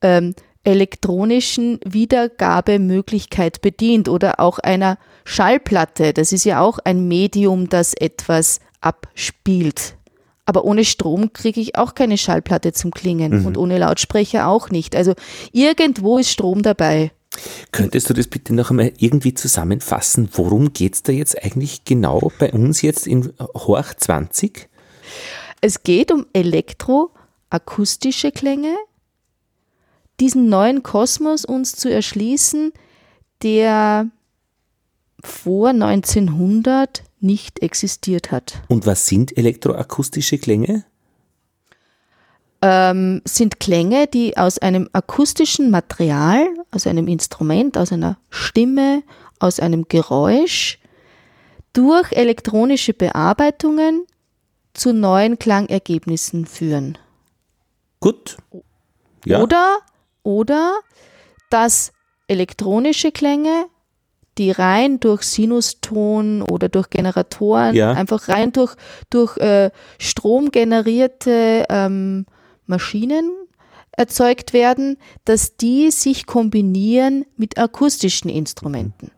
ähm, 0.02 0.34
elektronischen 0.64 1.78
Wiedergabemöglichkeit 1.84 3.60
bedient 3.60 4.08
oder 4.08 4.40
auch 4.40 4.58
einer 4.58 4.98
Schallplatte. 5.24 6.12
Das 6.12 6.32
ist 6.32 6.44
ja 6.44 6.60
auch 6.60 6.78
ein 6.78 7.06
Medium, 7.06 7.68
das 7.68 7.94
etwas 7.94 8.60
abspielt. 8.80 9.96
Aber 10.46 10.64
ohne 10.64 10.84
Strom 10.84 11.32
kriege 11.32 11.60
ich 11.60 11.76
auch 11.76 11.94
keine 11.94 12.18
Schallplatte 12.18 12.72
zum 12.72 12.90
Klingen 12.90 13.40
mhm. 13.40 13.46
und 13.46 13.58
ohne 13.58 13.78
Lautsprecher 13.78 14.48
auch 14.48 14.70
nicht. 14.70 14.94
Also 14.94 15.14
irgendwo 15.52 16.18
ist 16.18 16.30
Strom 16.30 16.62
dabei. 16.62 17.12
Könntest 17.72 18.10
du 18.10 18.14
das 18.14 18.28
bitte 18.28 18.54
noch 18.54 18.70
einmal 18.70 18.92
irgendwie 18.98 19.34
zusammenfassen? 19.34 20.28
Worum 20.32 20.72
geht 20.72 20.94
es 20.94 21.02
da 21.02 21.12
jetzt 21.12 21.42
eigentlich 21.42 21.84
genau 21.84 22.30
bei 22.38 22.52
uns 22.52 22.82
jetzt 22.82 23.06
in 23.06 23.32
Horch 23.54 23.96
20? 23.96 24.68
Es 25.60 25.82
geht 25.82 26.12
um 26.12 26.26
elektroakustische 27.54 28.32
Klänge, 28.32 28.76
diesen 30.20 30.48
neuen 30.48 30.82
Kosmos 30.82 31.44
uns 31.44 31.76
zu 31.76 31.90
erschließen, 31.90 32.72
der 33.42 34.10
vor 35.22 35.70
1900 35.70 37.02
nicht 37.20 37.62
existiert 37.62 38.30
hat. 38.30 38.62
Und 38.68 38.86
was 38.86 39.06
sind 39.06 39.36
elektroakustische 39.36 40.38
Klänge? 40.38 40.84
Ähm, 42.60 43.22
sind 43.24 43.60
Klänge, 43.60 44.06
die 44.06 44.36
aus 44.36 44.58
einem 44.58 44.88
akustischen 44.92 45.70
Material, 45.70 46.46
aus 46.70 46.86
einem 46.86 47.08
Instrument, 47.08 47.78
aus 47.78 47.92
einer 47.92 48.18
Stimme, 48.30 49.02
aus 49.38 49.60
einem 49.60 49.86
Geräusch 49.88 50.78
durch 51.72 52.12
elektronische 52.12 52.94
Bearbeitungen 52.94 54.06
zu 54.74 54.92
neuen 54.92 55.38
Klangergebnissen 55.38 56.46
führen. 56.46 56.98
Gut. 58.04 58.36
Ja. 59.24 59.42
Oder 59.42 59.78
oder 60.22 60.78
dass 61.48 61.92
elektronische 62.26 63.12
Klänge, 63.12 63.64
die 64.36 64.50
rein 64.50 65.00
durch 65.00 65.22
Sinuston 65.22 66.42
oder 66.42 66.68
durch 66.68 66.90
Generatoren, 66.90 67.74
ja. 67.74 67.92
einfach 67.92 68.28
rein 68.28 68.52
durch, 68.52 68.74
durch 69.08 69.38
äh, 69.38 69.70
stromgenerierte 69.98 71.64
ähm, 71.70 72.26
Maschinen 72.66 73.30
erzeugt 73.92 74.52
werden, 74.52 74.98
dass 75.24 75.56
die 75.56 75.90
sich 75.90 76.26
kombinieren 76.26 77.24
mit 77.36 77.56
akustischen 77.56 78.28
Instrumenten. 78.28 79.12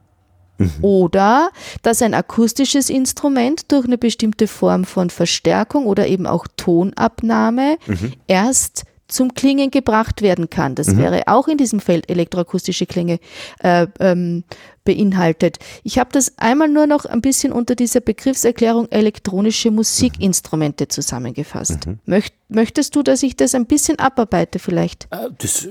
Mhm. 0.58 0.72
Oder 0.82 1.50
dass 1.82 2.02
ein 2.02 2.14
akustisches 2.14 2.90
Instrument 2.90 3.70
durch 3.72 3.86
eine 3.86 3.98
bestimmte 3.98 4.46
Form 4.46 4.84
von 4.84 5.10
Verstärkung 5.10 5.86
oder 5.86 6.06
eben 6.06 6.26
auch 6.26 6.46
Tonabnahme 6.56 7.78
mhm. 7.86 8.12
erst 8.26 8.84
zum 9.08 9.34
Klingen 9.34 9.70
gebracht 9.70 10.22
werden 10.22 10.50
kann. 10.50 10.74
Das 10.74 10.88
mhm. 10.88 10.98
wäre 10.98 11.22
auch 11.26 11.48
in 11.48 11.58
diesem 11.58 11.80
Feld 11.80 12.10
elektroakustische 12.10 12.86
Klänge 12.86 13.20
äh, 13.60 13.86
ähm, 14.00 14.44
beinhaltet. 14.84 15.58
Ich 15.84 15.98
habe 15.98 16.10
das 16.12 16.38
einmal 16.38 16.68
nur 16.68 16.86
noch 16.86 17.04
ein 17.04 17.20
bisschen 17.20 17.52
unter 17.52 17.74
dieser 17.74 18.00
Begriffserklärung 18.00 18.88
elektronische 18.90 19.70
Musikinstrumente 19.70 20.88
zusammengefasst. 20.88 21.86
Mhm. 21.86 21.98
Möcht, 22.04 22.34
möchtest 22.48 22.96
du, 22.96 23.02
dass 23.02 23.22
ich 23.22 23.36
das 23.36 23.54
ein 23.54 23.66
bisschen 23.66 23.98
abarbeite 23.98 24.58
vielleicht? 24.58 25.06
Äh, 25.10 25.28
das 25.38 25.68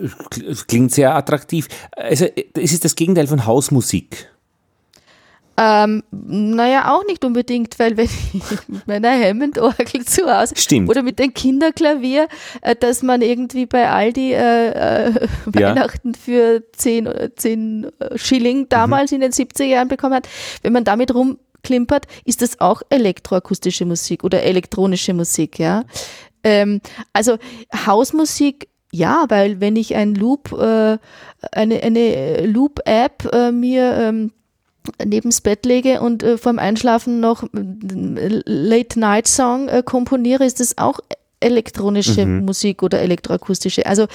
klingt 0.68 0.92
sehr 0.92 1.16
attraktiv. 1.16 1.68
Also 1.92 2.28
es 2.54 2.72
ist 2.72 2.86
das 2.86 2.96
Gegenteil 2.96 3.28
von 3.28 3.46
Hausmusik. 3.46 4.30
Ähm, 5.58 6.04
naja, 6.12 6.94
auch 6.94 7.06
nicht 7.06 7.24
unbedingt, 7.24 7.80
weil 7.80 7.96
wenn 7.96 8.06
ich 8.06 8.44
mit 8.68 8.88
meiner 8.88 9.12
Hammond-Orgel 9.12 10.04
zu 10.04 10.30
Hause 10.30 10.54
Stimmt. 10.58 10.90
oder 10.90 11.02
mit 11.02 11.18
dem 11.18 11.34
Kinderklavier, 11.34 12.28
äh, 12.62 12.76
dass 12.76 13.04
man 13.04 13.22
irgendwie 13.22 13.66
bei 13.66 13.90
Aldi 13.90 14.34
äh, 14.34 14.70
äh, 14.70 15.12
ja. 15.56 15.70
Weihnachten 15.70 16.14
für 16.14 16.64
10, 16.74 17.10
10 17.36 17.88
äh, 18.00 18.18
Schilling 18.18 18.68
damals 18.68 19.12
mhm. 19.12 19.16
in 19.16 19.22
den 19.22 19.32
70er 19.32 19.64
Jahren 19.64 19.88
bekommen 19.88 20.16
hat, 20.16 20.28
wenn 20.62 20.74
man 20.74 20.84
damit 20.84 21.16
rumklimpert, 21.16 22.06
ist 22.26 22.42
das 22.42 22.60
auch 22.60 22.82
elektroakustische 22.90 23.86
Musik 23.86 24.26
oder 24.26 24.44
elektronische 24.44 25.14
Musik, 25.14 25.58
ja. 25.58 25.84
Ähm, 26.44 26.82
also 27.14 27.38
Hausmusik 27.86 28.68
ja, 28.92 29.26
weil 29.28 29.60
wenn 29.60 29.76
ich 29.76 29.96
ein 29.96 30.16
Loop, 30.16 30.54
äh, 30.54 30.98
eine, 31.52 31.84
eine 31.84 32.46
Loop-App 32.46 33.30
äh, 33.34 33.52
mir 33.52 33.94
ähm, 33.94 34.32
nebens 35.04 35.42
Bett 35.42 35.66
lege 35.66 36.02
und 36.02 36.24
äh, 36.24 36.38
vorm 36.38 36.60
Einschlafen 36.60 37.20
noch 37.20 37.44
äh, 37.44 38.42
Late-Night-Song 38.46 39.68
äh, 39.68 39.84
komponiere, 39.84 40.46
ist 40.46 40.60
das 40.60 40.78
auch 40.78 41.00
elektronische 41.40 42.26
mhm. 42.26 42.46
Musik 42.46 42.84
oder 42.84 43.02
elektroakustische. 43.02 43.86
Also 43.86 44.08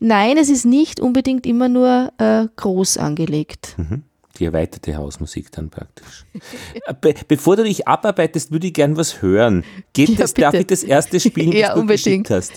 nein, 0.00 0.36
es 0.36 0.48
ist 0.48 0.64
nicht 0.64 1.00
unbedingt 1.00 1.46
immer 1.46 1.68
nur 1.68 2.12
äh, 2.18 2.46
groß 2.56 2.98
angelegt. 2.98 3.74
Mhm. 3.76 4.02
Die 4.38 4.44
erweiterte 4.44 4.96
Hausmusik 4.96 5.50
dann 5.52 5.70
praktisch. 5.70 6.26
Äh, 6.74 6.94
be 7.00 7.14
bevor 7.26 7.56
du 7.56 7.64
dich 7.64 7.88
abarbeitest, 7.88 8.52
würde 8.52 8.66
ich 8.66 8.74
gern 8.74 8.96
was 8.96 9.22
hören. 9.22 9.64
Geht 9.94 10.10
ja, 10.10 10.16
das, 10.16 10.34
darf 10.34 10.54
ich 10.54 10.66
das 10.66 10.82
erste 10.82 11.18
spielen, 11.20 11.50
das 11.52 11.60
ja, 11.60 11.74
du 11.74 11.80
unbedingt. 11.80 12.30
hast? 12.30 12.52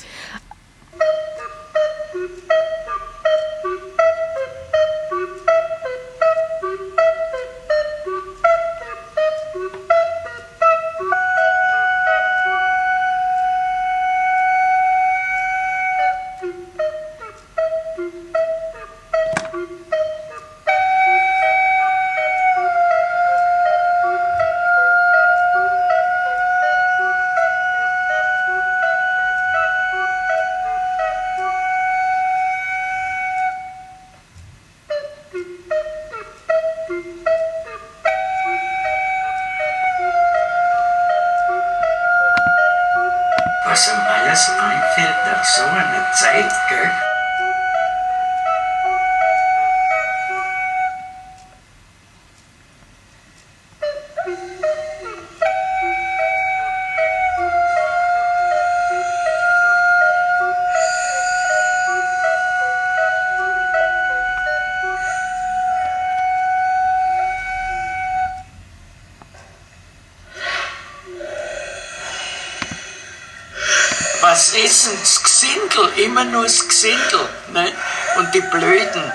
Essen 74.53 74.97
das 74.99 75.23
Gesindel, 75.23 76.05
immer 76.05 76.23
nur 76.23 76.43
das 76.43 76.67
Gesindel. 76.67 77.27
Ne? 77.53 77.71
Und 78.17 78.33
die 78.33 78.41
Blöden. 78.41 79.11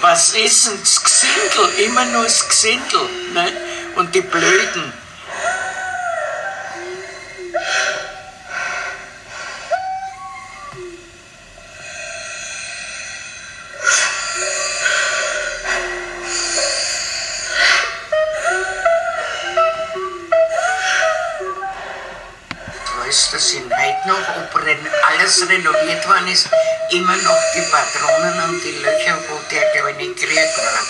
Was 0.00 0.34
ist 0.34 0.68
ein 0.68 0.78
Gesindel, 0.82 1.84
immer 1.86 2.04
nur 2.06 2.24
das 2.24 2.48
Gesindel. 2.48 3.08
Ne? 3.32 3.52
Und 3.96 4.14
die 4.14 4.20
Blöden. 4.20 5.03
Immer 26.96 27.16
noch 27.16 27.42
die 27.54 27.64
Patronen 27.70 28.50
und 28.50 28.62
die 28.62 28.78
Löcher, 28.82 29.18
wo 29.28 29.38
der 29.50 29.62
kleine 29.72 30.14
Krieg 30.14 30.50
war. 30.56 30.80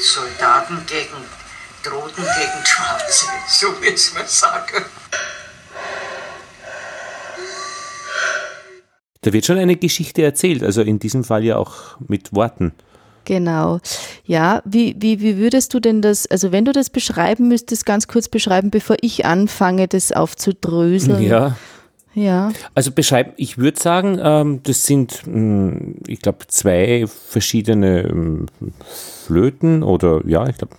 Soldaten 0.00 0.84
gegen 0.86 1.24
Droten 1.82 2.22
gegen 2.22 2.66
Schwarze, 2.66 3.26
so 3.48 3.70
müssen 3.80 4.16
wir 4.16 4.26
sagen. 4.26 4.84
Da 9.22 9.32
wird 9.32 9.46
schon 9.46 9.58
eine 9.58 9.76
Geschichte 9.76 10.22
erzählt, 10.22 10.62
also 10.62 10.82
in 10.82 10.98
diesem 10.98 11.24
Fall 11.24 11.44
ja 11.44 11.56
auch 11.56 11.98
mit 12.06 12.34
Worten. 12.34 12.72
Genau. 13.26 13.80
Ja, 14.24 14.62
wie, 14.64 14.96
wie, 14.98 15.20
wie 15.20 15.36
würdest 15.36 15.74
du 15.74 15.80
denn 15.80 16.00
das, 16.02 16.26
also 16.26 16.52
wenn 16.52 16.64
du 16.64 16.72
das 16.72 16.90
beschreiben 16.90 17.48
müsstest, 17.48 17.84
ganz 17.84 18.08
kurz 18.08 18.28
beschreiben, 18.28 18.70
bevor 18.70 18.96
ich 19.02 19.26
anfange, 19.26 19.88
das 19.88 20.12
aufzudröseln. 20.12 21.22
Ja. 21.22 21.56
Ja. 22.14 22.52
Also 22.74 22.90
beschreiben, 22.90 23.32
ich 23.36 23.58
würde 23.58 23.78
sagen, 23.80 24.18
ähm, 24.22 24.60
das 24.64 24.84
sind, 24.86 25.22
mh, 25.26 25.94
ich 26.06 26.20
glaube, 26.20 26.46
zwei 26.48 27.06
verschiedene 27.06 28.02
ähm, 28.08 28.46
Flöten 29.26 29.82
oder 29.82 30.20
ja, 30.26 30.48
ich 30.48 30.58
glaube, 30.58 30.74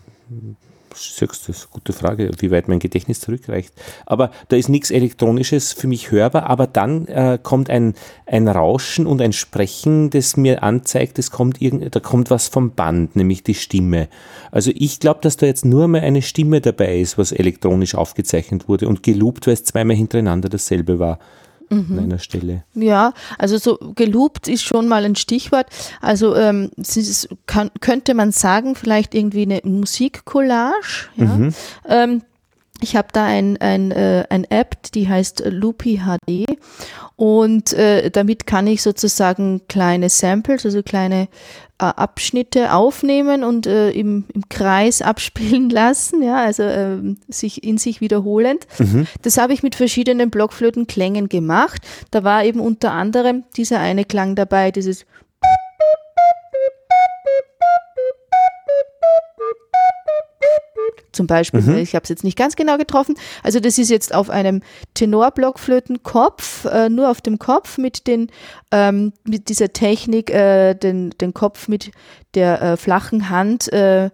sagst 0.96 1.50
das 1.50 1.58
ist 1.58 1.72
gute 1.72 1.94
Frage, 1.94 2.32
wie 2.40 2.52
weit 2.52 2.68
mein 2.68 2.80
Gedächtnis 2.80 3.20
zurückreicht. 3.20 3.74
Aber 4.06 4.32
da 4.50 4.56
ist 4.56 4.70
nichts 4.70 4.92
Elektronisches 4.92 5.74
für 5.74 5.88
mich 5.88 6.12
hörbar, 6.12 6.50
aber 6.50 6.68
dann 6.68 7.08
äh, 7.08 7.40
kommt 7.42 7.70
ein, 7.70 7.94
ein 8.26 8.48
Rauschen 8.48 9.08
und 9.08 9.22
ein 9.22 9.34
Sprechen, 9.34 10.10
das 10.10 10.38
mir 10.38 10.64
anzeigt, 10.64 11.20
es 11.20 11.32
kommt 11.32 11.62
irgend, 11.62 11.96
da 11.96 12.00
kommt 12.00 12.30
was 12.30 12.48
vom 12.48 12.72
Band, 12.72 13.16
nämlich 13.16 13.44
die 13.44 13.56
Stimme. 13.56 14.08
Also 14.52 14.72
ich 14.74 15.00
glaube, 15.00 15.20
dass 15.22 15.38
da 15.38 15.46
jetzt 15.46 15.66
nur 15.66 15.88
mal 15.88 16.02
eine 16.02 16.22
Stimme 16.22 16.62
dabei 16.62 17.00
ist, 17.00 17.18
was 17.18 17.32
elektronisch 17.32 17.96
aufgezeichnet 17.96 18.68
wurde 18.68 18.88
und 18.88 19.04
geloopt, 19.04 19.48
weil 19.48 19.54
es 19.54 19.64
zweimal 19.64 19.96
hintereinander 19.96 20.50
dasselbe 20.50 21.00
war 21.00 21.20
an 21.72 22.00
einer 22.00 22.20
Stelle. 22.20 22.64
Ja, 22.74 23.14
also 23.38 23.58
so 23.58 23.78
geloopt 23.96 24.48
ist 24.48 24.64
schon 24.64 24.88
mal 24.88 25.06
ein 25.06 25.16
Stichwort. 25.16 25.68
Also 26.02 26.36
ähm, 26.36 26.72
ist, 26.78 27.30
kann, 27.46 27.72
könnte 27.80 28.14
man 28.14 28.32
sagen, 28.32 28.76
vielleicht 28.76 29.16
irgendwie 29.16 29.44
eine 29.44 29.62
Musikcollage. 29.64 31.10
Ja? 31.16 31.40
Ähm, 31.88 32.24
ich 32.82 32.96
habe 32.96 33.10
da 33.14 33.26
ein, 33.26 33.58
ein, 33.62 33.92
äh, 33.92 34.26
ein 34.30 34.44
App, 34.46 34.92
die 34.94 35.08
heißt 35.08 35.44
Loopy 35.46 36.02
HD 36.04 36.58
und 37.16 37.74
äh, 37.74 38.10
damit 38.10 38.48
kann 38.48 38.66
ich 38.66 38.82
sozusagen 38.82 39.62
kleine 39.68 40.10
Samples, 40.10 40.66
also 40.66 40.82
kleine 40.82 41.28
Abschnitte 41.82 42.74
aufnehmen 42.74 43.44
und 43.44 43.68
äh, 43.68 43.92
im, 43.92 44.26
im 44.34 44.50
Kreis 44.50 45.02
abspielen 45.02 45.70
lassen, 45.70 46.22
ja, 46.22 46.38
also 46.38 46.64
ähm, 46.64 47.18
sich 47.28 47.64
in 47.64 47.78
sich 47.78 48.02
wiederholend. 48.02 48.68
Das 49.22 49.38
habe 49.38 49.54
ich 49.54 49.64
mit 49.64 49.76
verschiedenen 49.76 50.30
Blockflötenklängen 50.30 51.30
gemacht. 51.30 51.82
Da 52.12 52.24
war 52.24 52.44
eben 52.44 52.60
unter 52.60 52.92
anderem 52.92 53.44
dieser 53.58 53.80
eine 53.80 54.06
Klang 54.06 54.36
dabei, 54.36 54.72
dieses 54.72 55.06
zum 61.12 61.28
Beispiel. 61.28 61.78
Ich 61.78 61.96
habe 61.96 62.04
es 62.04 62.10
jetzt 62.10 62.24
nicht 62.24 62.38
ganz 62.38 62.56
genau 62.56 62.78
getroffen. 62.78 63.16
Also 63.44 63.60
das 63.60 63.78
ist 63.78 63.90
jetzt 63.90 64.14
auf 64.14 64.30
einem 64.30 64.62
Tenorblockflötenkopf, 64.94 66.66
äh, 66.66 66.90
nur 66.90 67.10
auf 67.10 67.22
dem 67.22 67.40
Kopf 67.40 67.78
mit 67.78 68.08
den 68.08 68.28
ähm, 68.72 69.14
mit 69.26 69.50
dieser 69.50 69.74
Technik, 69.74 70.30
äh, 70.30 70.74
den, 70.74 71.12
den 71.12 71.34
Kopf 71.34 71.68
mit 71.68 71.92
der 72.34 72.62
äh, 72.62 72.78
flachen 72.78 73.30
Hand 73.30 73.72
äh, 73.74 74.10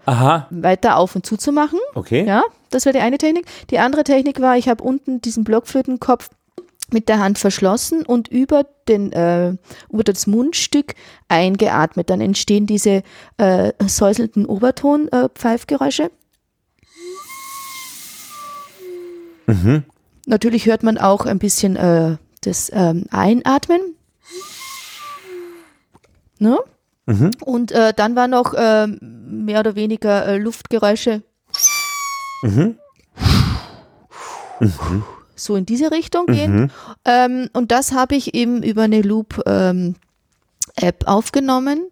weiter 0.50 0.98
auf 0.98 1.16
und 1.16 1.26
zu 1.26 1.38
zu 1.38 1.52
machen. 1.52 1.80
okay. 1.94 2.26
Ja, 2.26 2.44
das 2.70 2.86
war 2.86 2.94
die 2.94 3.00
eine 3.00 3.18
Technik. 3.18 3.46
Die 3.70 3.80
andere 3.80 4.04
Technik 4.04 4.42
war, 4.42 4.58
ich 4.58 4.68
habe 4.68 4.84
unten 4.84 5.22
diesen 5.22 5.44
Blockflötenkopf 5.44 6.30
mit 6.92 7.10
der 7.10 7.20
Hand 7.20 7.38
verschlossen 7.38 8.04
und 8.04 8.28
über 8.28 8.66
den 8.88 9.12
äh, 9.12 9.54
über 9.92 10.04
das 10.04 10.28
Mundstück 10.28 10.96
eingeatmet. 11.28 12.10
Dann 12.10 12.22
entstehen 12.22 12.66
diese 12.66 13.04
äh, 13.38 13.74
säuselnden 13.86 14.46
Oberton-Pfeifgeräusche. 14.46 16.12
Natürlich 20.26 20.66
hört 20.66 20.84
man 20.84 20.98
auch 20.98 21.26
ein 21.26 21.40
bisschen 21.40 21.76
äh, 21.76 22.18
das 22.42 22.70
ähm, 22.74 23.06
Einatmen. 23.12 23.80
Ne? 26.40 26.58
Und 27.46 27.72
äh, 27.72 27.94
dann 27.96 28.16
war 28.16 28.28
noch 28.28 28.54
äh, 28.54 28.88
mehr 28.88 29.62
oder 29.62 29.76
weniger 29.76 30.26
äh, 30.28 30.38
Luftgeräusche. 30.38 31.24
So 35.36 35.56
in 35.56 35.66
diese 35.66 35.92
Richtung 35.92 36.26
gehen. 36.26 36.72
Ähm, 37.06 37.50
und 37.54 37.72
das 37.72 37.92
habe 37.94 38.16
ich 38.16 38.34
eben 38.34 38.64
über 38.64 38.84
eine 38.84 39.02
Loop 39.02 39.42
ähm, 39.46 39.96
App 40.78 41.04
aufgenommen. 41.08 41.88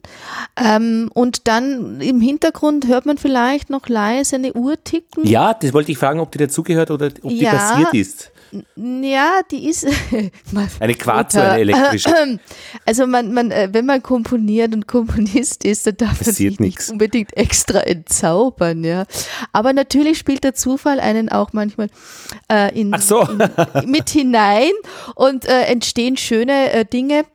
Ähm, 0.56 1.10
und 1.14 1.48
dann 1.48 2.00
im 2.02 2.22
Hintergrund 2.22 2.88
hört 2.88 3.06
man 3.06 3.18
vielleicht 3.18 3.70
noch 3.70 3.88
leise 3.90 4.36
eine 4.38 4.54
Uhr 4.54 4.82
ticken. 4.84 5.26
Ja, 5.28 5.54
das 5.54 5.74
wollte 5.74 5.92
ich 5.92 5.98
fragen, 5.98 6.20
ob 6.20 6.32
die 6.32 6.38
dazugehört 6.38 6.92
oder 6.92 7.08
ob 7.22 7.30
die 7.30 7.40
Ja. 7.44 7.52
passiert 7.52 7.94
ist. 7.94 8.32
Ja, 8.78 9.42
die 9.52 9.68
ist. 9.68 9.86
Eine 10.80 10.94
Quarz 10.94 11.36
oder 11.36 11.52
eine 11.54 11.62
elektrische. 11.62 12.10
Also 12.86 13.06
man, 13.08 13.34
man, 13.34 13.52
äh, 13.52 13.70
wenn 13.74 13.86
man 13.86 14.02
komponiert 14.02 14.74
und 14.74 14.88
Komponist 14.88 15.66
ist, 15.66 15.88
dann 15.88 15.98
darf 15.98 16.10
man 16.10 16.18
Passiert 16.20 16.36
sich 16.54 16.60
nicht 16.60 16.60
nix. 16.60 16.90
unbedingt 16.90 17.36
extra 17.36 17.80
entzaubern, 17.80 18.84
ja. 18.84 19.06
Aber 19.52 19.74
natürlich 19.74 20.20
spielt 20.20 20.44
der 20.44 20.54
Zufall 20.54 21.00
einen 21.02 21.28
auch 21.30 21.52
manchmal 21.52 21.88
äh, 22.50 22.80
in, 22.80 22.96
so. 23.00 23.22
in, 23.24 23.90
mit 23.90 24.10
hinein 24.10 24.72
und 25.16 25.46
äh, 25.46 25.64
entstehen 25.64 26.16
schöne 26.16 26.72
äh, 26.72 26.86
Dinge. 26.86 27.26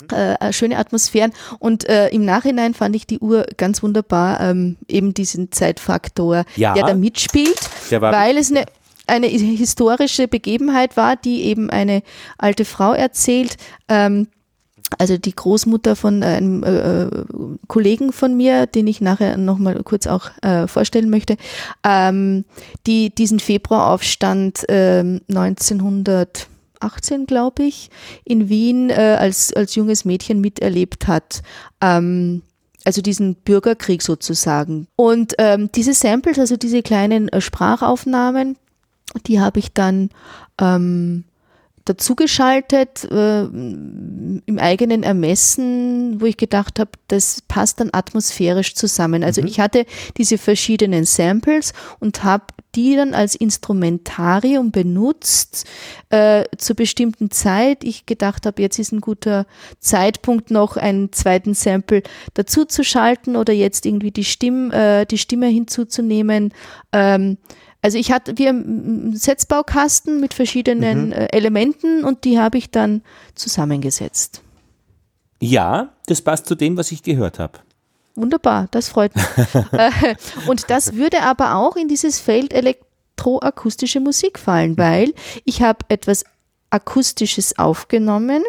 Mhm. 0.00 0.16
Äh, 0.16 0.34
äh, 0.34 0.52
schöne 0.52 0.78
Atmosphären. 0.78 1.32
Und 1.58 1.88
äh, 1.88 2.08
im 2.08 2.24
Nachhinein 2.24 2.74
fand 2.74 2.96
ich 2.96 3.06
die 3.06 3.18
Uhr 3.18 3.46
ganz 3.56 3.82
wunderbar, 3.82 4.40
ähm, 4.40 4.76
eben 4.88 5.14
diesen 5.14 5.52
Zeitfaktor, 5.52 6.44
ja, 6.56 6.74
der 6.74 6.86
da 6.86 6.94
mitspielt, 6.94 7.58
der 7.90 8.00
weil 8.00 8.38
es 8.38 8.50
eine, 8.50 8.64
eine 9.06 9.26
historische 9.26 10.28
Begebenheit 10.28 10.96
war, 10.96 11.16
die 11.16 11.44
eben 11.44 11.70
eine 11.70 12.02
alte 12.38 12.64
Frau 12.64 12.92
erzählt, 12.92 13.56
ähm, 13.88 14.28
also 14.98 15.16
die 15.16 15.34
Großmutter 15.34 15.96
von 15.96 16.22
äh, 16.22 16.26
einem 16.26 16.62
äh, 16.62 17.02
äh, 17.04 17.10
Kollegen 17.66 18.12
von 18.12 18.36
mir, 18.36 18.66
den 18.66 18.86
ich 18.86 19.00
nachher 19.00 19.36
nochmal 19.36 19.82
kurz 19.82 20.06
auch 20.06 20.30
äh, 20.42 20.66
vorstellen 20.66 21.10
möchte, 21.10 21.36
ähm, 21.84 22.44
die 22.86 23.14
diesen 23.14 23.40
Februaraufstand 23.40 24.68
äh, 24.68 25.20
1900 25.28 26.48
18, 26.82 27.26
glaube 27.26 27.64
ich, 27.64 27.90
in 28.24 28.48
Wien 28.48 28.90
äh, 28.90 29.16
als, 29.18 29.52
als 29.52 29.74
junges 29.74 30.04
Mädchen 30.04 30.40
miterlebt 30.40 31.08
hat. 31.08 31.42
Ähm, 31.80 32.42
also 32.84 33.00
diesen 33.00 33.36
Bürgerkrieg 33.36 34.02
sozusagen. 34.02 34.88
Und 34.96 35.34
ähm, 35.38 35.70
diese 35.72 35.94
Samples, 35.94 36.38
also 36.38 36.56
diese 36.56 36.82
kleinen 36.82 37.28
äh, 37.28 37.40
Sprachaufnahmen, 37.40 38.56
die 39.26 39.40
habe 39.40 39.58
ich 39.58 39.72
dann 39.72 40.10
ähm, 40.60 41.24
dazugeschaltet 41.84 43.04
äh, 43.10 43.42
im 43.42 44.58
eigenen 44.58 45.02
Ermessen, 45.02 46.20
wo 46.20 46.26
ich 46.26 46.36
gedacht 46.36 46.78
habe, 46.78 46.90
das 47.08 47.42
passt 47.42 47.80
dann 47.80 47.90
atmosphärisch 47.92 48.74
zusammen. 48.74 49.24
Also 49.24 49.42
mhm. 49.42 49.48
ich 49.48 49.60
hatte 49.60 49.86
diese 50.16 50.38
verschiedenen 50.38 51.04
Samples 51.04 51.72
und 51.98 52.24
habe 52.24 52.44
die 52.74 52.96
dann 52.96 53.14
als 53.14 53.34
Instrumentarium 53.34 54.70
benutzt 54.70 55.66
äh, 56.10 56.44
zur 56.56 56.76
bestimmten 56.76 57.30
Zeit. 57.30 57.84
Ich 57.84 58.06
gedacht 58.06 58.46
habe, 58.46 58.62
jetzt 58.62 58.78
ist 58.78 58.92
ein 58.92 59.00
guter 59.00 59.46
Zeitpunkt 59.78 60.50
noch 60.50 60.76
einen 60.76 61.12
zweiten 61.12 61.54
Sample 61.54 62.02
dazu 62.34 62.64
zu 62.64 62.84
schalten 62.84 63.36
oder 63.36 63.52
jetzt 63.52 63.86
irgendwie 63.86 64.10
die, 64.10 64.24
Stimm, 64.24 64.70
äh, 64.70 65.04
die 65.06 65.18
Stimme 65.18 65.46
hinzuzunehmen. 65.46 66.52
Ähm, 66.92 67.38
also 67.82 67.98
ich 67.98 68.12
hatte 68.12 68.38
wir 68.38 68.50
einen 68.50 69.16
Setzbaukasten 69.16 70.20
mit 70.20 70.34
verschiedenen 70.34 71.12
äh, 71.12 71.26
Elementen 71.32 72.04
und 72.04 72.24
die 72.24 72.38
habe 72.38 72.56
ich 72.56 72.70
dann 72.70 73.02
zusammengesetzt. 73.34 74.42
Ja, 75.40 75.92
das 76.06 76.22
passt 76.22 76.46
zu 76.46 76.54
dem, 76.54 76.76
was 76.76 76.92
ich 76.92 77.02
gehört 77.02 77.40
habe. 77.40 77.58
Wunderbar, 78.14 78.68
das 78.70 78.88
freut 78.88 79.14
mich. 79.14 79.24
Äh, 79.72 80.14
und 80.46 80.70
das 80.70 80.94
würde 80.94 81.22
aber 81.22 81.54
auch 81.56 81.76
in 81.76 81.88
dieses 81.88 82.20
Feld 82.20 82.52
elektroakustische 82.52 84.00
Musik 84.00 84.38
fallen, 84.38 84.76
weil 84.76 85.14
ich 85.44 85.62
habe 85.62 85.84
etwas 85.88 86.24
Akustisches 86.70 87.58
aufgenommen. 87.58 88.42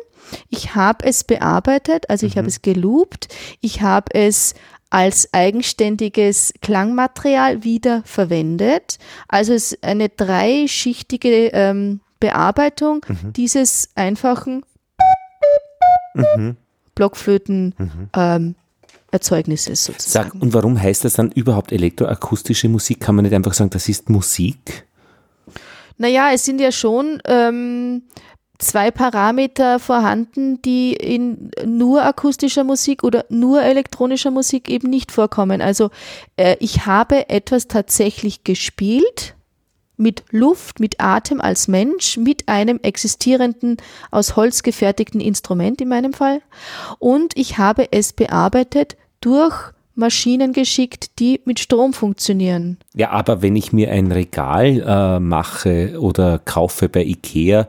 Ich 0.49 0.76
habe 0.76 1.06
es 1.06 1.23
bearbeitet, 1.23 2.10
also 2.10 2.26
ich 2.26 2.38
habe 2.38 2.47
es 2.47 2.62
geloopt, 2.62 3.28
ich 3.62 3.82
habe 3.82 4.13
es 4.13 4.54
als 4.89 5.34
eigenständiges 5.34 6.54
Klangmaterial 6.62 7.63
wieder 7.63 8.04
verwendet. 8.06 8.99
Also 9.28 9.54
es 9.54 9.71
ist 9.71 9.84
eine 9.84 10.10
dreischichtige 10.10 11.47
ähm, 11.47 12.02
Bearbeitung 12.19 13.06
mhm. 13.08 13.34
dieses 13.34 13.89
einfachen 13.95 14.63
mhm. 16.13 16.58
Blockflöten 16.95 17.73
mhm. 17.78 18.10
ähm, 18.15 18.56
Erzeugnisses 19.13 19.86
sozusagen. 19.86 20.32
Sag, 20.32 20.41
und 20.41 20.54
warum 20.54 20.82
heißt 20.82 21.06
das 21.06 21.13
dann 21.13 21.32
überhaupt 21.32 21.71
elektroakustische 21.71 22.67
Musik? 22.67 22.99
Kann 22.99 23.15
man 23.15 23.23
nicht 23.23 23.36
einfach 23.36 23.54
sagen, 23.54 23.69
das 23.69 23.88
ist 23.88 24.10
Musik? 24.10 24.88
Naja, 25.97 26.32
es 26.34 26.43
sind 26.43 26.60
ja 26.60 26.71
schon 26.71 27.21
ähm, 27.26 28.04
zwei 28.58 28.89
Parameter 28.91 29.80
vorhanden, 29.80 30.62
die 30.63 30.93
in 30.93 31.52
nur 31.65 32.04
akustischer 32.04 32.63
Musik 32.63 33.04
oder 33.04 33.26
nur 33.30 33.62
elektronischer 33.62 34.32
Musik 34.32 34.69
eben 34.69 34.89
nicht 34.89 35.12
vorkommen. 35.12 35.62
Also 35.62 35.91
äh, 36.36 36.56
ich 36.60 36.86
habe 36.86 37.30
etwas 37.30 37.67
tatsächlich 37.67 38.43
gespielt 38.43 39.36
mit 39.95 40.23
Luft, 40.32 40.80
mit 40.80 40.99
Atem 40.99 41.39
als 41.39 41.67
Mensch, 41.67 42.17
mit 42.17 42.47
einem 42.49 42.80
existierenden, 42.82 43.78
aus 44.10 44.36
Holz 44.36 44.63
gefertigten 44.63 45.21
Instrument 45.21 45.82
in 45.82 45.89
meinem 45.89 46.13
Fall. 46.13 46.41
Und 46.99 47.38
ich 47.38 47.58
habe 47.58 47.88
es 47.91 48.13
bearbeitet 48.13 48.97
durch 49.23 49.73
Maschinen 49.95 50.53
geschickt, 50.53 51.19
die 51.19 51.41
mit 51.45 51.59
Strom 51.59 51.93
funktionieren. 51.93 52.77
Ja, 52.95 53.12
aber 53.12 53.41
wenn 53.41 53.55
ich 53.55 53.73
mir 53.73 53.91
ein 53.91 54.12
Regal 54.12 54.83
äh, 54.86 55.19
mache 55.19 55.99
oder 55.99 56.39
kaufe 56.39 56.89
bei 56.89 57.03
Ikea, 57.03 57.67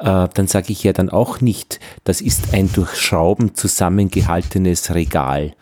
äh, 0.00 0.28
dann 0.34 0.46
sage 0.46 0.72
ich 0.72 0.84
ja 0.84 0.92
dann 0.92 1.08
auch 1.08 1.40
nicht, 1.40 1.80
das 2.04 2.20
ist 2.20 2.52
ein 2.52 2.70
durch 2.72 2.94
Schrauben 2.96 3.54
zusammengehaltenes 3.54 4.94
Regal. 4.94 5.54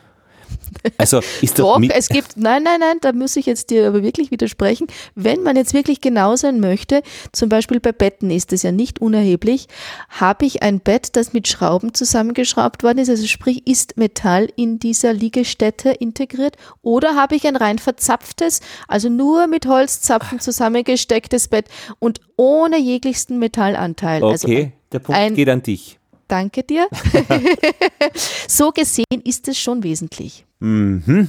Also 0.97 1.21
ist 1.43 1.59
Doch, 1.59 1.81
es 1.81 2.09
gibt, 2.09 2.37
nein, 2.37 2.63
nein, 2.63 2.81
nein, 2.81 2.97
da 3.01 3.13
muss 3.13 3.37
ich 3.37 3.47
jetzt 3.47 3.71
dir 3.71 3.87
aber 3.87 4.03
wirklich 4.03 4.31
widersprechen. 4.31 4.87
Wenn 5.15 5.43
man 5.43 5.57
jetzt 5.57 5.75
wirklich 5.75 6.01
genau 6.01 6.37
sein 6.37 6.61
möchte, 6.61 7.03
zum 7.33 7.49
Beispiel 7.49 7.81
bei 7.81 7.93
Betten 7.93 8.31
ist 8.31 8.53
es 8.53 8.63
ja 8.63 8.73
nicht 8.73 9.01
unerheblich, 9.01 9.67
habe 10.09 10.47
ich 10.47 10.63
ein 10.63 10.81
Bett, 10.81 11.17
das 11.17 11.33
mit 11.33 11.49
Schrauben 11.49 11.95
zusammengeschraubt 11.95 12.83
worden 12.83 12.99
ist, 12.99 13.11
also 13.11 13.27
sprich, 13.27 13.67
ist 13.67 13.97
Metall 13.97 14.49
in 14.57 14.79
dieser 14.79 15.13
Liegestätte 15.13 15.91
integriert 15.91 16.57
oder 16.83 17.15
habe 17.15 17.37
ich 17.37 17.47
ein 17.47 17.57
rein 17.57 17.79
verzapftes, 17.79 18.61
also 18.89 19.09
nur 19.09 19.47
mit 19.47 19.67
Holzzapfen 19.67 20.41
zusammengestecktes 20.41 21.49
Bett 21.49 21.67
und 21.99 22.21
ohne 22.37 22.79
jeglichsten 22.79 23.39
Metallanteil. 23.39 24.25
Also 24.25 24.47
okay, 24.47 24.63
also 24.63 24.73
der 24.93 24.99
Punkt 25.01 25.37
geht 25.37 25.49
an 25.49 25.63
dich. 25.63 26.00
Danke 26.31 26.63
dir. 26.63 26.87
so 28.49 28.71
gesehen 28.71 29.21
ist 29.25 29.49
es 29.49 29.59
schon 29.59 29.83
wesentlich. 29.83 30.47
Mhm. 30.61 31.29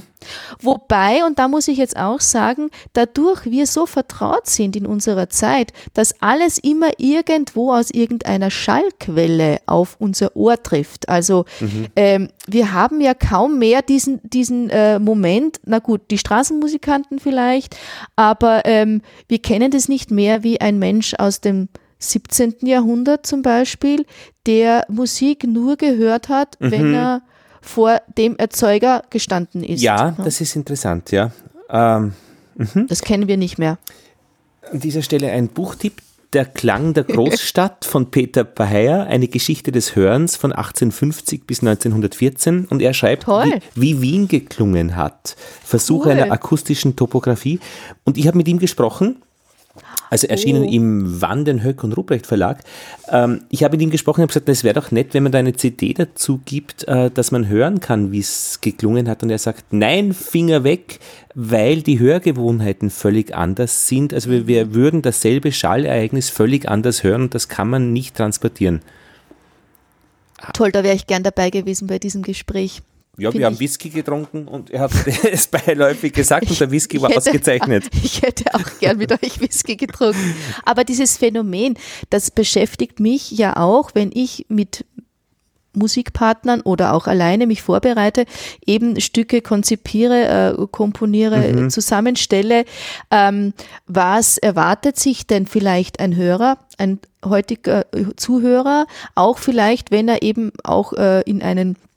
Wobei, 0.60 1.24
und 1.24 1.40
da 1.40 1.48
muss 1.48 1.66
ich 1.66 1.78
jetzt 1.78 1.96
auch 1.96 2.20
sagen, 2.20 2.70
dadurch 2.92 3.46
wir 3.46 3.66
so 3.66 3.86
vertraut 3.86 4.46
sind 4.46 4.76
in 4.76 4.86
unserer 4.86 5.28
Zeit, 5.28 5.72
dass 5.94 6.20
alles 6.20 6.58
immer 6.58 6.90
irgendwo 6.98 7.72
aus 7.72 7.90
irgendeiner 7.90 8.50
Schallquelle 8.50 9.58
auf 9.66 9.96
unser 9.98 10.36
Ohr 10.36 10.62
trifft. 10.62 11.08
Also 11.08 11.46
mhm. 11.58 11.86
ähm, 11.96 12.28
wir 12.46 12.72
haben 12.72 13.00
ja 13.00 13.14
kaum 13.14 13.58
mehr 13.58 13.82
diesen, 13.82 14.20
diesen 14.22 14.70
äh, 14.70 15.00
Moment, 15.00 15.60
na 15.64 15.80
gut, 15.80 16.02
die 16.12 16.18
Straßenmusikanten 16.18 17.18
vielleicht, 17.18 17.76
aber 18.14 18.66
ähm, 18.66 19.00
wir 19.26 19.40
kennen 19.40 19.72
das 19.72 19.88
nicht 19.88 20.12
mehr 20.12 20.44
wie 20.44 20.60
ein 20.60 20.78
Mensch 20.78 21.14
aus 21.18 21.40
dem 21.40 21.68
17. 22.02 22.56
Jahrhundert 22.62 23.26
zum 23.26 23.42
Beispiel, 23.42 24.04
der 24.46 24.84
Musik 24.88 25.44
nur 25.44 25.76
gehört 25.76 26.28
hat, 26.28 26.60
mhm. 26.60 26.70
wenn 26.70 26.94
er 26.94 27.22
vor 27.60 28.00
dem 28.18 28.36
Erzeuger 28.36 29.02
gestanden 29.10 29.62
ist. 29.62 29.80
Ja, 29.82 30.16
das 30.18 30.40
ist 30.40 30.56
interessant, 30.56 31.12
ja. 31.12 31.30
Ähm, 31.70 32.12
mhm. 32.56 32.86
das 32.88 33.02
kennen 33.02 33.28
wir 33.28 33.36
nicht 33.36 33.58
mehr. 33.58 33.78
An 34.70 34.80
dieser 34.80 35.02
Stelle 35.02 35.30
ein 35.30 35.48
Buchtipp. 35.48 36.02
Der 36.32 36.46
Klang 36.46 36.94
der 36.94 37.04
Großstadt 37.04 37.84
von 37.84 38.10
Peter 38.10 38.42
Paheyer, 38.42 39.06
eine 39.06 39.28
Geschichte 39.28 39.70
des 39.70 39.94
Hörens 39.94 40.34
von 40.34 40.50
1850 40.52 41.46
bis 41.46 41.60
1914. 41.60 42.64
Und 42.70 42.80
er 42.80 42.94
schreibt, 42.94 43.28
wie, 43.28 43.60
wie, 43.74 44.00
Wien 44.00 44.28
geklungen 44.28 44.96
hat. 44.96 45.36
Versuche 45.62 46.08
cool. 46.08 46.12
einer 46.12 46.32
akustischen 46.32 46.96
Topographie. 46.96 47.60
Und 48.04 48.16
ich 48.16 48.26
habe 48.26 48.38
mit 48.38 48.48
ihm 48.48 48.58
gesprochen 48.58 49.16
also 50.12 50.26
erschienen 50.26 50.64
oh. 50.64 50.70
im 50.70 51.22
Wanden, 51.22 51.62
Höck 51.64 51.82
und 51.82 51.92
Ruprecht 51.92 52.26
Verlag. 52.26 52.62
Ähm, 53.08 53.44
ich 53.48 53.64
habe 53.64 53.78
mit 53.78 53.82
ihm 53.82 53.88
gesprochen 53.88 54.20
und 54.20 54.24
habe 54.24 54.28
gesagt, 54.28 54.48
es 54.50 54.62
wäre 54.62 54.74
doch 54.74 54.90
nett, 54.90 55.14
wenn 55.14 55.22
man 55.22 55.32
da 55.32 55.38
eine 55.38 55.54
CD 55.54 55.94
dazu 55.94 56.38
gibt, 56.44 56.86
äh, 56.86 57.10
dass 57.10 57.30
man 57.30 57.48
hören 57.48 57.80
kann, 57.80 58.12
wie 58.12 58.18
es 58.18 58.60
geklungen 58.60 59.08
hat. 59.08 59.22
Und 59.22 59.30
er 59.30 59.38
sagt, 59.38 59.72
nein, 59.72 60.12
Finger 60.12 60.64
weg, 60.64 60.98
weil 61.34 61.80
die 61.80 61.98
Hörgewohnheiten 61.98 62.90
völlig 62.90 63.34
anders 63.34 63.88
sind. 63.88 64.12
Also 64.12 64.28
wir, 64.28 64.46
wir 64.46 64.74
würden 64.74 65.00
dasselbe 65.00 65.50
Schallereignis 65.50 66.28
völlig 66.28 66.68
anders 66.68 67.02
hören 67.02 67.22
und 67.22 67.34
das 67.34 67.48
kann 67.48 67.70
man 67.70 67.94
nicht 67.94 68.14
transportieren. 68.14 68.82
Toll, 70.52 70.72
da 70.72 70.84
wäre 70.84 70.94
ich 70.94 71.06
gern 71.06 71.22
dabei 71.22 71.48
gewesen 71.48 71.86
bei 71.86 71.98
diesem 71.98 72.20
Gespräch. 72.20 72.82
Ja, 73.18 73.32
wir 73.34 73.44
haben 73.44 73.60
Whisky 73.60 73.90
getrunken 73.90 74.48
und 74.48 74.70
er 74.70 74.80
hat 74.80 74.92
es 75.30 75.46
beiläufig 75.46 76.14
gesagt 76.14 76.48
und 76.48 76.58
der 76.58 76.70
Whisky 76.70 77.00
war 77.02 77.10
hätte, 77.10 77.18
ausgezeichnet. 77.18 77.84
Ich 78.02 78.22
hätte 78.22 78.54
auch 78.54 78.78
gern 78.80 78.96
mit 78.96 79.12
euch 79.12 79.38
Whisky 79.40 79.76
getrunken. 79.76 80.34
Aber 80.64 80.84
dieses 80.84 81.18
Phänomen, 81.18 81.76
das 82.08 82.30
beschäftigt 82.30 83.00
mich 83.00 83.30
ja 83.30 83.56
auch, 83.58 83.90
wenn 83.94 84.10
ich 84.14 84.46
mit 84.48 84.86
Musikpartnern 85.74 86.62
oder 86.62 86.94
auch 86.94 87.06
alleine 87.06 87.46
mich 87.46 87.60
vorbereite, 87.60 88.24
eben 88.66 88.98
Stücke 89.00 89.42
konzipiere, 89.42 90.56
äh, 90.58 90.66
komponiere, 90.70 91.52
mhm. 91.52 91.70
zusammenstelle. 91.70 92.64
Ähm, 93.10 93.52
was 93.86 94.38
erwartet 94.38 94.98
sich 94.98 95.26
denn 95.26 95.46
vielleicht 95.46 96.00
ein 96.00 96.16
Hörer, 96.16 96.58
ein 96.78 96.98
heutiger 97.24 97.86
Zuhörer, 98.16 98.86
auch 99.14 99.38
vielleicht, 99.38 99.90
wenn 99.90 100.08
er 100.08 100.22
eben 100.22 100.52
auch 100.64 100.94
äh, 100.94 101.22
in 101.22 101.42
einen 101.42 101.72
äh, 101.72 101.78
äh, 101.78 101.91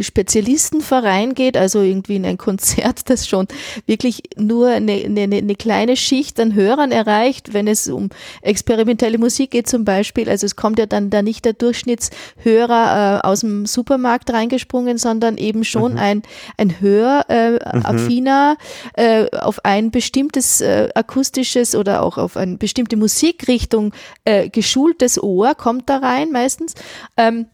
Spezialistenverein 0.00 1.34
geht, 1.34 1.56
also 1.56 1.80
irgendwie 1.80 2.16
in 2.16 2.26
ein 2.26 2.36
Konzert, 2.36 3.08
das 3.08 3.26
schon 3.26 3.48
wirklich 3.86 4.22
nur 4.36 4.68
eine, 4.68 4.92
eine, 4.92 5.22
eine, 5.22 5.54
kleine 5.54 5.96
Schicht 5.96 6.38
an 6.38 6.54
Hörern 6.54 6.92
erreicht, 6.92 7.54
wenn 7.54 7.66
es 7.66 7.88
um 7.88 8.10
experimentelle 8.42 9.18
Musik 9.18 9.52
geht 9.52 9.68
zum 9.68 9.84
Beispiel. 9.84 10.28
Also 10.28 10.44
es 10.46 10.56
kommt 10.56 10.78
ja 10.78 10.86
dann 10.86 11.10
da 11.10 11.22
nicht 11.22 11.44
der 11.44 11.54
Durchschnittshörer 11.54 13.20
äh, 13.22 13.26
aus 13.26 13.40
dem 13.40 13.64
Supermarkt 13.66 14.30
reingesprungen, 14.30 14.98
sondern 14.98 15.38
eben 15.38 15.64
schon 15.64 15.92
mhm. 15.92 15.98
ein, 15.98 16.22
ein 16.58 16.80
Höraffiner 16.80 18.56
äh, 18.96 19.22
mhm. 19.22 19.28
äh, 19.32 19.38
auf 19.38 19.64
ein 19.64 19.90
bestimmtes 19.90 20.60
äh, 20.60 20.90
akustisches 20.94 21.74
oder 21.74 22.02
auch 22.02 22.18
auf 22.18 22.36
eine 22.36 22.58
bestimmte 22.58 22.96
Musikrichtung 22.96 23.92
äh, 24.24 24.48
geschultes 24.50 25.22
Ohr 25.22 25.54
kommt 25.54 25.88
da 25.88 25.98
rein 25.98 26.32
meistens. 26.32 26.74
Ähm, 27.16 27.46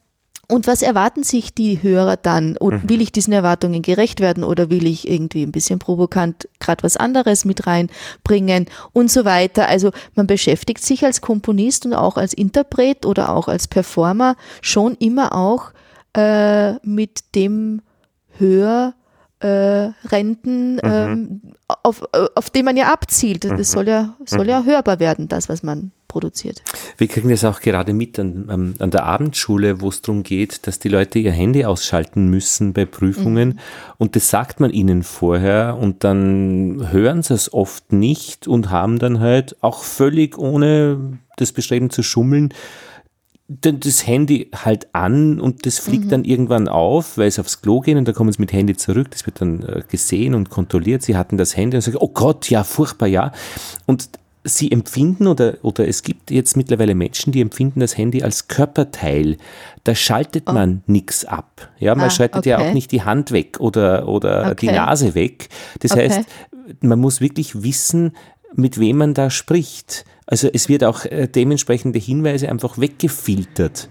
und 0.49 0.67
was 0.67 0.83
erwarten 0.83 1.23
sich 1.23 1.55
die 1.55 1.83
Hörer 1.83 2.17
dann? 2.17 2.57
Und 2.57 2.85
mhm. 2.85 2.91
will 2.91 3.01
ich 3.01 3.13
diesen 3.13 3.33
Erwartungen 3.33 3.83
gerecht 3.83 4.21
werden 4.21 4.45
oder 4.45 4.71
will 4.71 4.87
ich 4.87 5.09
irgendwie 5.09 5.43
ein 5.43 5.53
bisschen 5.53 5.79
provokant 5.79 6.49
gerade 6.61 6.83
was 6.83 6.97
anderes 6.97 7.45
mit 7.45 7.67
reinbringen 7.67 8.67
und 8.93 9.11
so 9.11 9.25
weiter? 9.25 9.69
Also 9.69 9.91
man 10.15 10.27
beschäftigt 10.27 10.85
sich 10.85 11.05
als 11.05 11.21
Komponist 11.21 11.87
und 11.87 11.95
auch 11.95 12.17
als 12.17 12.35
Interpret 12.35 13.07
oder 13.07 13.35
auch 13.35 13.49
als 13.49 13.69
Performer 13.69 14.37
schon 14.61 14.95
immer 14.95 15.35
auch 15.35 15.73
äh, 16.17 16.75
mit 16.87 17.35
dem 17.35 17.83
Hör 18.39 18.95
äh, 19.41 19.91
Renten, 20.09 20.77
mhm. 20.77 20.81
ähm, 20.85 21.41
auf, 21.83 22.03
auf 22.35 22.51
den 22.51 22.65
man 22.65 22.77
ja 22.77 22.93
abzielt. 22.93 23.45
Das 23.45 23.53
mhm. 23.53 23.65
soll 23.65 23.89
ja, 23.89 24.15
soll 24.25 24.49
ja 24.49 24.61
mhm. 24.61 24.67
hörbar 24.67 25.01
werden, 25.01 25.29
das, 25.29 25.49
was 25.49 25.63
man 25.63 25.93
produziert. 26.15 26.63
Wir 26.97 27.09
kriegen 27.09 27.29
das 27.29 27.45
auch 27.45 27.61
gerade 27.61 27.93
mit 27.93 28.21
an, 28.21 28.77
an 28.79 28.91
der 28.93 29.03
Abendschule, 29.03 29.81
wo 29.81 29.89
es 29.89 30.01
darum 30.01 30.23
geht, 30.23 30.65
dass 30.69 30.79
die 30.79 30.89
Leute 30.89 31.19
ihr 31.19 31.33
Handy 31.33 31.65
ausschalten 31.65 32.29
müssen 32.31 32.73
bei 32.73 32.85
Prüfungen. 32.85 33.49
Mhm. 33.49 33.59
Und 33.99 34.15
das 34.15 34.31
sagt 34.31 34.61
man 34.61 34.71
ihnen 34.71 35.03
vorher 35.03 35.77
und 35.77 36.05
dann 36.05 36.93
hören 36.93 37.25
sie 37.25 37.35
es 37.35 37.53
oft 37.53 37.93
nicht 37.93 38.47
und 38.47 38.71
haben 38.71 39.01
dann 39.01 39.19
halt 39.19 39.57
auch 39.61 39.83
völlig 39.83 40.39
ohne 40.39 41.19
das 41.37 41.51
Bestreben 41.51 41.91
zu 41.91 42.05
schummeln 42.05 42.55
das 43.47 44.07
Handy 44.07 44.51
halt 44.55 44.89
an 44.95 45.39
und 45.39 45.67
das 45.67 45.79
fliegt 45.79 46.07
mhm. 46.07 46.09
dann 46.09 46.25
irgendwann 46.25 46.67
auf, 46.67 47.19
weil 47.19 47.31
sie 47.31 47.43
aufs 47.43 47.61
Klo 47.61 47.81
gehen 47.81 47.99
und 47.99 48.09
da 48.09 48.13
kommen 48.13 48.33
sie 48.33 48.41
mit 48.41 48.55
Handy 48.55 48.75
zurück. 48.75 49.11
Das 49.11 49.27
wird 49.27 49.43
dann 49.43 49.63
äh, 49.65 49.83
gesehen 49.87 50.35
und 50.35 50.49
kontrolliert. 50.49 51.03
Sie 51.03 51.15
hatten 51.15 51.37
das 51.37 51.55
Handy 51.55 51.77
und 51.77 51.83
sagen, 51.83 51.99
oh 52.01 52.09
Gott, 52.09 52.49
ja, 52.49 52.65
furchtbar, 52.65 53.07
ja. 53.07 53.33
Und 53.85 54.09
sie 54.45 54.71
empfinden 54.71 55.27
oder, 55.27 55.57
oder 55.63 55.89
es 55.89 56.03
gibt 56.03 56.31
jetzt 56.31 56.57
mittlerweile 56.57 56.95
Menschen, 56.95 57.33
die 57.33 57.41
empfinden 57.41 57.81
das 57.81 57.97
Handy 57.97 58.23
als 58.23 58.47
Körperteil. 58.47 59.39
Da 59.85 59.95
schaltet 59.95 60.45
oh. 60.47 60.53
man 60.53 60.83
nichts 60.87 61.25
ab. 61.25 61.73
Ja, 61.79 61.95
man 61.95 62.07
ah, 62.07 62.11
schaltet 62.11 62.39
okay. 62.39 62.51
ja 62.51 62.59
auch 62.59 62.73
nicht 62.75 62.93
die 62.93 63.03
Hand 63.03 63.33
weg 63.33 63.59
oder, 63.59 64.07
oder 64.07 64.51
okay. 64.51 64.67
die 64.67 64.73
Nase 64.73 65.15
weg. 65.15 65.49
Das 65.81 65.93
okay. 65.93 66.11
heißt, 66.11 66.29
man 66.81 67.01
muss 67.01 67.21
wirklich 67.21 67.63
wissen, 67.63 68.13
mit 68.55 68.79
wem 68.79 68.99
man 68.99 69.15
da 69.15 69.31
spricht. 69.31 70.05
Also 70.27 70.49
es 70.53 70.69
wird 70.69 70.85
auch 70.85 71.05
äh, 71.07 71.27
dementsprechende 71.27 71.99
Hinweise 71.99 72.49
einfach 72.49 72.79
weggefiltert. 72.79 73.89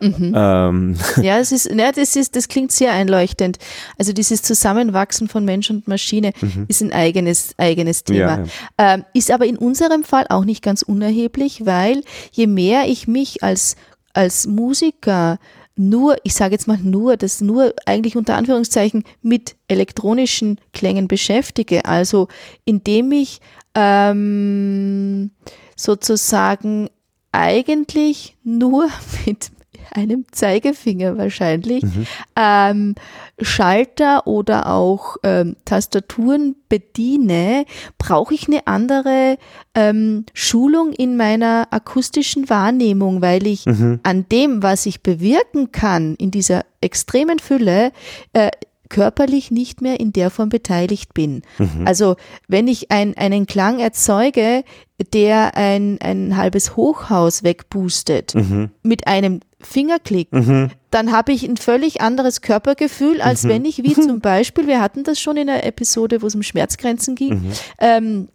Mhm. 0.00 0.32
Ähm. 0.36 0.96
Ja, 1.22 1.38
es 1.38 1.52
ist, 1.52 1.70
ja 1.70 1.92
das, 1.92 2.16
ist, 2.16 2.36
das 2.36 2.48
klingt 2.48 2.72
sehr 2.72 2.92
einleuchtend. 2.92 3.58
Also 3.98 4.12
dieses 4.12 4.42
Zusammenwachsen 4.42 5.28
von 5.28 5.44
Mensch 5.44 5.70
und 5.70 5.88
Maschine 5.88 6.32
mhm. 6.40 6.66
ist 6.68 6.82
ein 6.82 6.92
eigenes, 6.92 7.54
eigenes 7.56 8.04
Thema. 8.04 8.18
Ja, 8.18 8.44
ja. 8.44 8.94
Ähm, 8.94 9.04
ist 9.14 9.30
aber 9.30 9.46
in 9.46 9.56
unserem 9.56 10.04
Fall 10.04 10.26
auch 10.28 10.44
nicht 10.44 10.62
ganz 10.62 10.82
unerheblich, 10.82 11.64
weil 11.64 12.02
je 12.32 12.46
mehr 12.46 12.88
ich 12.88 13.08
mich 13.08 13.42
als, 13.42 13.76
als 14.12 14.46
Musiker 14.46 15.38
nur, 15.76 16.16
ich 16.22 16.34
sage 16.34 16.52
jetzt 16.52 16.66
mal 16.66 16.78
nur, 16.78 17.16
das 17.16 17.40
nur 17.40 17.74
eigentlich 17.84 18.16
unter 18.16 18.36
Anführungszeichen 18.36 19.04
mit 19.22 19.56
elektronischen 19.68 20.58
Klängen 20.72 21.06
beschäftige, 21.06 21.84
also 21.84 22.28
indem 22.64 23.12
ich 23.12 23.40
ähm, 23.74 25.30
sozusagen 25.76 26.88
eigentlich 27.30 28.36
nur 28.42 28.88
mit 29.26 29.50
einem 29.96 30.24
Zeigefinger 30.30 31.18
wahrscheinlich, 31.18 31.82
mhm. 31.82 32.06
ähm, 32.36 32.94
Schalter 33.40 34.26
oder 34.26 34.72
auch 34.72 35.16
ähm, 35.22 35.56
Tastaturen 35.64 36.56
bediene, 36.68 37.64
brauche 37.98 38.34
ich 38.34 38.48
eine 38.48 38.66
andere 38.66 39.38
ähm, 39.74 40.24
Schulung 40.32 40.92
in 40.92 41.16
meiner 41.16 41.68
akustischen 41.70 42.48
Wahrnehmung, 42.48 43.22
weil 43.22 43.46
ich 43.46 43.66
mhm. 43.66 44.00
an 44.02 44.26
dem, 44.30 44.62
was 44.62 44.86
ich 44.86 45.02
bewirken 45.02 45.72
kann, 45.72 46.14
in 46.16 46.30
dieser 46.30 46.64
extremen 46.80 47.38
Fülle, 47.38 47.92
äh, 48.32 48.50
körperlich 48.88 49.50
nicht 49.50 49.82
mehr 49.82 50.00
in 50.00 50.12
der 50.12 50.30
Form 50.30 50.48
beteiligt 50.48 51.14
bin. 51.14 51.42
Mhm. 51.58 51.86
Also 51.86 52.16
wenn 52.48 52.68
ich 52.68 52.90
ein, 52.90 53.16
einen 53.16 53.46
Klang 53.46 53.78
erzeuge, 53.78 54.64
der 55.12 55.56
ein, 55.56 55.98
ein 56.00 56.36
halbes 56.36 56.76
Hochhaus 56.76 57.42
wegboostet 57.42 58.34
mhm. 58.34 58.70
mit 58.82 59.06
einem 59.06 59.40
Fingerklick, 59.66 60.32
mhm. 60.32 60.70
dann 60.90 61.12
habe 61.12 61.32
ich 61.32 61.44
ein 61.44 61.56
völlig 61.56 62.00
anderes 62.00 62.40
Körpergefühl, 62.40 63.20
als 63.20 63.44
mhm. 63.44 63.48
wenn 63.48 63.64
ich, 63.64 63.82
wie 63.82 63.94
zum 64.00 64.20
Beispiel, 64.20 64.66
wir 64.66 64.80
hatten 64.80 65.04
das 65.04 65.20
schon 65.20 65.36
in 65.36 65.48
der 65.48 65.66
Episode, 65.66 66.22
wo 66.22 66.26
es 66.26 66.34
um 66.34 66.42
Schmerzgrenzen 66.42 67.14
ging, 67.14 67.34
mhm. 67.34 67.52
ähm, 67.78 68.28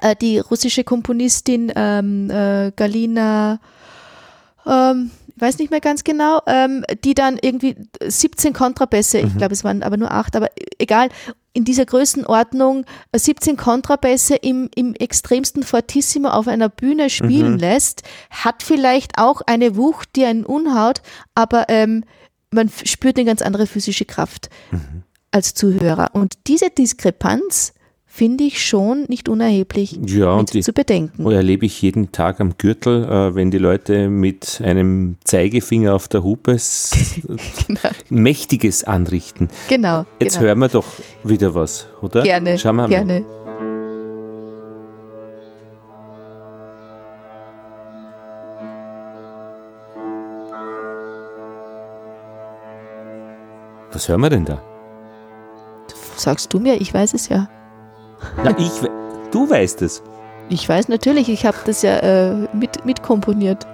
äh, 0.00 0.16
die 0.16 0.38
russische 0.38 0.84
Komponistin 0.84 1.72
ähm, 1.74 2.30
äh, 2.30 2.72
Galina 2.74 3.60
ähm, 4.66 5.10
weiß 5.36 5.58
nicht 5.58 5.70
mehr 5.70 5.80
ganz 5.80 6.04
genau, 6.04 6.40
ähm, 6.46 6.84
die 7.04 7.14
dann 7.14 7.38
irgendwie 7.40 7.76
17 8.04 8.52
Kontrabässe, 8.52 9.22
mhm. 9.22 9.28
ich 9.28 9.36
glaube 9.36 9.54
es 9.54 9.64
waren 9.64 9.82
aber 9.82 9.96
nur 9.96 10.10
acht, 10.10 10.36
aber 10.36 10.48
egal, 10.78 11.08
in 11.54 11.64
dieser 11.64 11.84
Größenordnung 11.84 12.86
17 13.14 13.56
Kontrabässe 13.56 14.36
im, 14.36 14.70
im 14.74 14.94
extremsten 14.94 15.62
Fortissimo 15.62 16.28
auf 16.28 16.48
einer 16.48 16.68
Bühne 16.68 17.10
spielen 17.10 17.54
mhm. 17.54 17.58
lässt, 17.58 18.02
hat 18.30 18.62
vielleicht 18.62 19.18
auch 19.18 19.42
eine 19.42 19.76
Wucht, 19.76 20.16
die 20.16 20.24
einen 20.24 20.46
unhaut, 20.46 21.02
aber 21.34 21.66
ähm, 21.68 22.04
man 22.50 22.70
spürt 22.84 23.16
eine 23.16 23.26
ganz 23.26 23.42
andere 23.42 23.66
physische 23.66 24.04
Kraft 24.04 24.48
mhm. 24.70 25.02
als 25.30 25.54
Zuhörer. 25.54 26.10
Und 26.14 26.34
diese 26.46 26.70
Diskrepanz 26.70 27.74
finde 28.14 28.44
ich 28.44 28.62
schon 28.62 29.04
nicht 29.08 29.30
unerheblich 29.30 29.98
ja, 30.04 30.36
mit 30.36 30.52
die, 30.52 30.60
zu 30.60 30.74
bedenken. 30.74 31.30
erlebe 31.30 31.64
ich 31.64 31.80
jeden 31.80 32.12
Tag 32.12 32.42
am 32.42 32.58
Gürtel, 32.58 33.04
äh, 33.04 33.34
wenn 33.34 33.50
die 33.50 33.56
Leute 33.56 34.10
mit 34.10 34.60
einem 34.62 35.16
Zeigefinger 35.24 35.94
auf 35.94 36.08
der 36.08 36.22
Hupe 36.22 36.58
genau. 37.66 37.80
Mächtiges 38.10 38.84
anrichten. 38.84 39.48
Genau. 39.70 40.04
Jetzt 40.20 40.34
genau. 40.34 40.46
hören 40.46 40.58
wir 40.58 40.68
doch 40.68 40.84
wieder 41.24 41.54
was, 41.54 41.86
oder? 42.02 42.22
Gerne. 42.22 42.58
Schauen 42.58 42.76
wir 42.76 42.88
gerne. 42.88 43.20
Mal. 43.20 43.26
Was 53.90 54.06
hören 54.06 54.20
wir 54.20 54.30
denn 54.30 54.44
da? 54.44 54.62
Sagst 56.16 56.52
du 56.52 56.60
mir, 56.60 56.78
ich 56.78 56.92
weiß 56.92 57.14
es 57.14 57.30
ja. 57.30 57.48
Na, 58.44 58.56
ich, 58.58 58.70
du 59.30 59.48
weißt 59.48 59.82
es. 59.82 60.02
Ich 60.48 60.68
weiß 60.68 60.88
natürlich, 60.88 61.28
ich 61.28 61.46
habe 61.46 61.56
das 61.64 61.82
ja 61.82 61.98
äh, 61.98 62.48
mit, 62.52 62.84
mitkomponiert. 62.84 63.66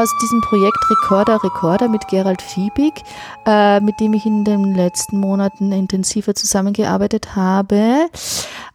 Aus 0.00 0.16
diesem 0.16 0.40
Projekt 0.40 0.78
Recorder 0.88 1.44
Recorder 1.44 1.86
mit 1.86 2.08
Gerald 2.08 2.40
Fiebig, 2.40 3.02
äh, 3.44 3.80
mit 3.80 4.00
dem 4.00 4.14
ich 4.14 4.24
in 4.24 4.44
den 4.44 4.74
letzten 4.74 5.18
Monaten 5.18 5.72
intensiver 5.72 6.34
zusammengearbeitet 6.34 7.36
habe. 7.36 8.08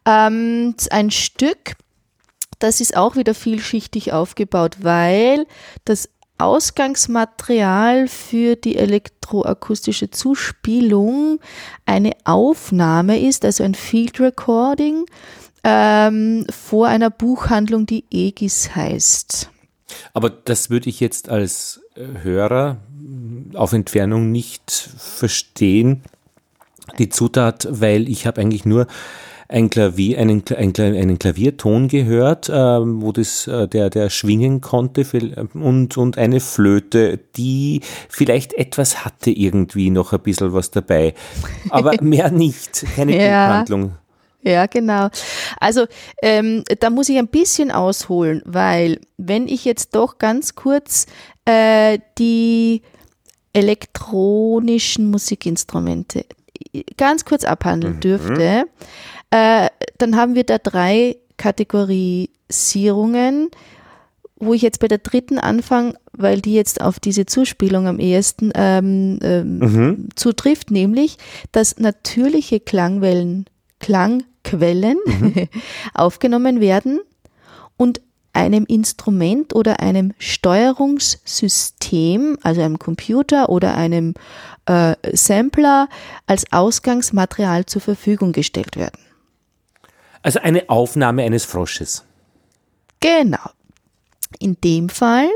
Ähm, 0.05 0.75
ein 0.91 1.09
Stück, 1.09 1.77
das 2.59 2.79
ist 2.79 2.95
auch 2.95 3.15
wieder 3.15 3.33
vielschichtig 3.33 4.13
aufgebaut, 4.13 4.77
weil 4.81 5.47
das 5.83 6.09
Ausgangsmaterial 6.37 8.07
für 8.07 8.55
die 8.55 8.75
elektroakustische 8.75 10.11
Zuspielung 10.11 11.39
eine 11.87 12.11
Aufnahme 12.25 13.19
ist, 13.19 13.45
also 13.45 13.63
ein 13.63 13.73
Field 13.73 14.19
Recording 14.19 15.05
ähm, 15.63 16.45
vor 16.51 16.87
einer 16.87 17.09
Buchhandlung, 17.09 17.87
die 17.87 18.05
Egis 18.11 18.75
heißt. 18.75 19.49
Aber 20.15 20.29
das 20.29 20.69
würde 20.69 20.89
ich 20.89 21.01
jetzt 21.01 21.27
als 21.27 21.81
äh, 21.95 22.23
Hörer 22.23 22.77
auf 23.53 23.73
Entfernung 23.73 24.31
nicht 24.31 24.71
verstehen, 24.71 26.03
die 26.97 27.09
Zutat, 27.09 27.67
weil 27.69 28.07
ich 28.07 28.25
habe 28.25 28.39
eigentlich 28.39 28.63
nur 28.63 28.87
ein 29.49 29.69
Klavier, 29.69 30.19
einen, 30.19 30.41
einen, 30.55 30.73
einen 30.77 31.19
Klavierton 31.19 31.89
gehört, 31.89 32.47
äh, 32.47 32.53
wo 32.53 33.11
das, 33.11 33.45
äh, 33.47 33.67
der, 33.67 33.89
der 33.89 34.09
schwingen 34.09 34.61
konnte 34.61 35.05
und, 35.53 35.97
und 35.97 36.17
eine 36.17 36.39
Flöte, 36.39 37.19
die 37.35 37.81
vielleicht 38.07 38.53
etwas 38.53 39.03
hatte 39.03 39.31
irgendwie 39.31 39.89
noch 39.89 40.13
ein 40.13 40.21
bisschen 40.21 40.53
was 40.53 40.71
dabei. 40.71 41.13
Aber 41.69 41.91
mehr 42.01 42.31
nicht, 42.31 42.85
keine 42.95 43.21
ja. 43.21 43.47
Buchhandlung. 43.47 43.95
Ja, 44.45 44.67
genau. 44.67 45.09
Also 45.59 45.87
ähm, 46.21 46.63
da 46.79 46.91
muss 46.91 47.09
ich 47.09 47.17
ein 47.17 47.27
bisschen 47.27 47.71
ausholen, 47.71 48.43
weil 48.45 49.01
wenn 49.17 49.47
ich 49.47 49.65
jetzt 49.65 49.95
doch 49.95 50.19
ganz 50.19 50.53
kurz 50.53 51.07
äh, 51.45 51.97
die 52.19 52.83
elektronischen 53.53 55.09
Musikinstrumente 55.09 56.25
ganz 56.97 57.25
kurz 57.25 57.43
abhandeln 57.43 57.95
mhm. 57.95 58.01
dürfte, 58.01 58.65
äh, 59.31 59.69
dann 59.97 60.15
haben 60.15 60.35
wir 60.35 60.43
da 60.43 60.59
drei 60.59 61.17
Kategorisierungen, 61.37 63.49
wo 64.37 64.53
ich 64.53 64.61
jetzt 64.61 64.79
bei 64.79 64.87
der 64.87 64.99
dritten 64.99 65.39
anfange, 65.39 65.95
weil 66.11 66.41
die 66.41 66.53
jetzt 66.53 66.81
auf 66.81 66.99
diese 66.99 67.25
Zuspielung 67.25 67.87
am 67.87 67.97
ehesten 67.99 68.51
ähm, 68.53 69.17
ähm, 69.23 69.57
mhm. 69.57 70.09
zutrifft, 70.15 70.69
nämlich 70.69 71.17
dass 71.51 71.79
natürliche 71.79 72.59
Klangwellen, 72.59 73.45
Klang 73.85 74.23
Quellen 74.43 74.97
mhm. 75.05 75.47
aufgenommen 75.93 76.59
werden 76.59 76.99
und 77.77 78.01
einem 78.33 78.65
Instrument 78.65 79.53
oder 79.53 79.79
einem 79.79 80.15
Steuerungssystem, 80.17 82.39
also 82.41 82.61
einem 82.61 82.79
Computer 82.79 83.49
oder 83.49 83.77
einem 83.77 84.15
äh, 84.65 84.95
Sampler 85.13 85.87
als 86.25 86.51
Ausgangsmaterial 86.51 87.67
zur 87.67 87.83
Verfügung 87.83 88.31
gestellt 88.31 88.75
werden. 88.75 88.97
Also 90.23 90.39
eine 90.39 90.67
Aufnahme 90.67 91.21
eines 91.21 91.45
Frosches. 91.45 92.03
Genau. 93.01 93.51
In 94.39 94.57
dem 94.61 94.89
Fall 94.89 95.29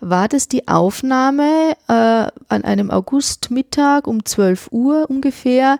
war 0.00 0.28
das 0.28 0.48
die 0.48 0.68
Aufnahme 0.68 1.76
äh, 1.88 1.92
an 1.92 2.64
einem 2.64 2.90
Augustmittag 2.90 4.06
um 4.06 4.24
12 4.24 4.68
Uhr 4.70 5.06
ungefähr. 5.08 5.78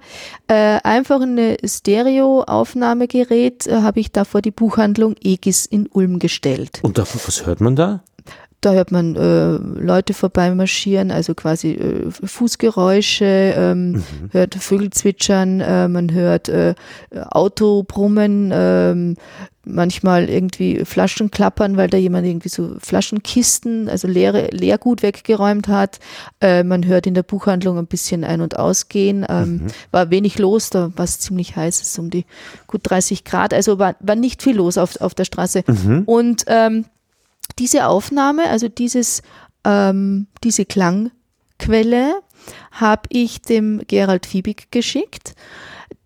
Äh, 0.49 0.81
einfach 0.83 1.21
ein 1.21 1.57
Stereo-Aufnahmegerät 1.65 3.67
äh, 3.67 3.83
habe 3.83 4.01
ich 4.01 4.13
da 4.13 4.25
vor 4.25 4.43
die 4.43 4.51
Buchhandlung 4.51 5.15
Egis 5.23 5.67
in 5.67 5.87
Ulm 5.87 6.19
gestellt. 6.19 6.81
Und 6.83 6.99
was 6.99 7.47
hört 7.47 7.61
man 7.61 7.77
da? 7.77 8.03
Da 8.65 8.73
hört 8.73 8.93
man 8.93 9.15
äh, 9.15 9.59
Leute 9.83 10.15
vorbeimarschieren, 10.15 11.11
also 11.11 11.35
quasi 11.35 11.73
äh, 11.73 12.11
Fußgeräusche, 12.11 13.55
ähm, 13.57 13.93
mhm. 13.93 14.01
hört 14.31 14.55
Vögel 14.55 14.89
zwitschern, 14.89 15.61
äh, 15.61 15.87
man 15.87 16.11
hört 16.11 16.49
äh, 16.49 16.75
Autobrummen, 17.31 18.51
ähm, 18.55 19.17
manchmal 19.67 20.31
irgendwie 20.31 20.85
Flaschen 20.87 21.31
klappern, 21.31 21.77
weil 21.77 21.89
da 21.91 21.99
jemand 21.99 22.27
irgendwie 22.27 22.49
so 22.49 22.77
Flaschenkisten, 22.79 23.91
also 23.91 24.09
leere, 24.09 24.49
Leergut 24.51 25.03
weggeräumt 25.03 25.69
hat. 25.69 25.99
Äh, 26.41 26.63
man 26.65 26.87
hört 26.87 27.07
in 27.07 27.13
der 27.13 27.23
Buchhandlung 27.23 27.77
ein 27.77 27.87
bisschen 27.87 28.25
ein- 28.25 28.41
und 28.41 28.59
ausgehen. 28.59 29.27
Ähm, 29.29 29.53
mhm. 29.53 29.67
War 29.91 30.09
wenig 30.09 30.39
los, 30.39 30.71
da 30.71 30.91
war 30.97 31.05
es 31.05 31.19
ziemlich 31.19 31.55
heiß, 31.55 31.83
es 31.83 31.89
ist 31.89 31.99
um 31.99 32.09
die 32.09 32.25
gut 32.67 32.81
30 32.85 33.25
Grad, 33.25 33.53
also 33.53 33.79
war, 33.79 33.97
war 34.01 34.17
nicht 34.17 34.43
viel 34.43 34.57
los 34.57 34.79
auf, 34.79 35.01
auf 35.03 35.15
der 35.15 35.25
Straße. 35.25 35.65
Mhm. 35.67 36.03
Und 36.07 36.45
ähm, 36.47 36.87
diese 37.59 37.87
Aufnahme, 37.87 38.49
also 38.49 38.69
dieses, 38.69 39.23
ähm, 39.65 40.27
diese 40.43 40.65
Klangquelle, 40.65 42.21
habe 42.73 43.03
ich 43.09 43.41
dem 43.41 43.83
Gerald 43.87 44.27
Fiebig 44.27 44.71
geschickt, 44.71 45.35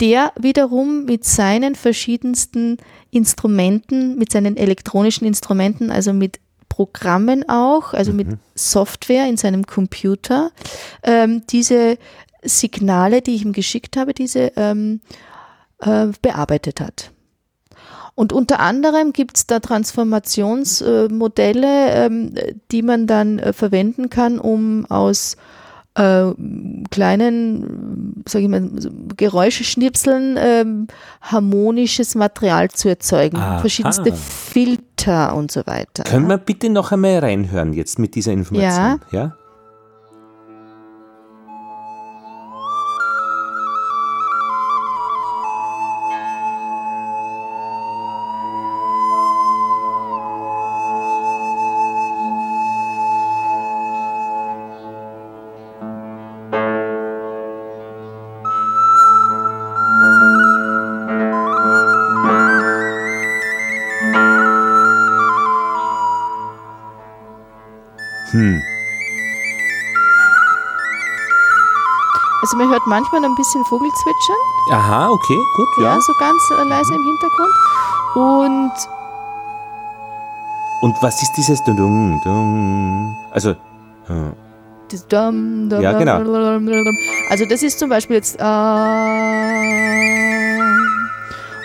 der 0.01 0.33
wiederum 0.39 1.05
mit 1.05 1.25
seinen 1.25 1.75
verschiedensten 1.75 2.77
Instrumenten, 3.11 4.17
mit 4.17 4.31
seinen 4.31 4.57
elektronischen 4.57 5.27
Instrumenten, 5.27 5.91
also 5.91 6.13
mit 6.13 6.39
Programmen 6.69 7.49
auch, 7.49 7.93
also 7.95 8.13
mhm. 8.13 8.17
mit 8.17 8.29
Software 8.55 9.29
in 9.29 9.37
seinem 9.37 9.67
Computer, 9.67 10.53
ähm, 11.03 11.43
diese 11.51 11.99
Signale, 12.43 13.21
die 13.21 13.35
ich 13.35 13.45
ihm 13.45 13.53
geschickt 13.53 13.97
habe, 13.97 14.15
diese 14.15 14.53
ähm, 14.55 15.01
äh, 15.81 16.09
bearbeitet 16.23 16.81
hat. 16.81 17.11
Und 18.19 18.33
unter 18.33 18.59
anderem 18.59 19.13
gibt 19.13 19.37
es 19.37 19.47
da 19.47 19.61
Transformationsmodelle, 19.61 21.93
ähm, 21.93 22.35
die 22.73 22.83
man 22.83 23.07
dann 23.07 23.39
äh, 23.39 23.53
verwenden 23.53 24.11
kann, 24.11 24.41
um 24.41 24.87
aus 24.87 25.37
äh, 25.95 26.25
kleinen, 26.91 28.25
sage 28.27 28.47
ich 28.47 28.51
mal, 28.51 28.69
Geräuscheschnipseln 29.17 30.37
ähm, 30.37 30.89
harmonisches 31.21 32.17
Material 32.17 32.71
zu 32.71 32.89
erzeugen. 32.89 33.37
Aha. 33.37 33.61
Verschiedenste 33.61 34.13
Filter 34.13 35.37
und 35.37 35.53
so 35.53 35.65
weiter. 35.69 36.03
Können 36.03 36.27
wir 36.27 36.39
bitte 36.39 36.71
noch 36.71 36.91
einmal 36.91 37.21
reinhören 37.21 37.73
jetzt 37.73 38.01
mit 38.01 38.17
dieser 38.17 38.33
Information? 38.33 39.01
Ja. 39.13 39.13
ja? 39.13 39.37
Man 72.59 72.69
hört 72.69 72.87
manchmal 72.87 73.25
ein 73.25 73.35
bisschen 73.35 73.65
Vogelzwitschern. 73.65 74.37
Aha, 74.73 75.09
okay, 75.09 75.39
gut, 75.57 75.69
ja. 75.79 75.95
Ja, 75.95 76.01
so 76.01 76.13
ganz 76.19 76.43
äh, 76.51 76.65
leise 76.65 76.95
im 76.95 77.03
Hintergrund. 77.05 77.55
Und 78.15 78.73
und 80.81 80.97
was 81.03 81.23
ist 81.23 81.33
dieses 81.37 81.63
Dum, 81.65 82.21
Dum? 82.23 83.17
Also 83.33 83.55
hm. 84.07 84.33
das 84.91 85.07
Dum, 85.09 85.69
Dum, 85.69 85.81
ja, 85.81 85.93
genau. 85.93 86.19
Also 87.31 87.45
das 87.47 87.63
ist 87.63 87.79
zum 87.79 87.91
Beispiel 87.91 88.17
jetzt 88.17 88.37
äh, 88.39 88.43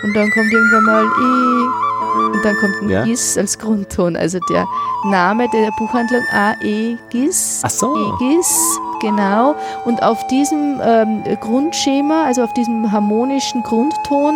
und 0.04 0.14
dann 0.14 0.30
kommt 0.30 0.52
irgendwann 0.52 0.84
mal 0.84 1.04
I 1.04 1.68
und 2.34 2.44
dann 2.44 2.56
kommt 2.56 2.82
ein 2.82 2.88
ja. 2.88 3.04
Gis 3.04 3.38
als 3.38 3.58
Grundton. 3.58 4.16
Also 4.16 4.38
der 4.50 4.66
Name 5.04 5.48
der 5.50 5.70
Buchhandlung 5.78 6.22
A.E. 6.32 6.96
Gis. 7.10 7.60
Ach 7.64 7.70
so. 7.70 7.96
E-Gis 7.96 8.78
Genau. 9.04 9.54
Und 9.84 10.02
auf 10.02 10.26
diesem 10.28 10.80
ähm, 10.82 11.22
Grundschema, 11.40 12.24
also 12.24 12.42
auf 12.42 12.52
diesem 12.54 12.90
harmonischen 12.90 13.62
Grundton, 13.62 14.34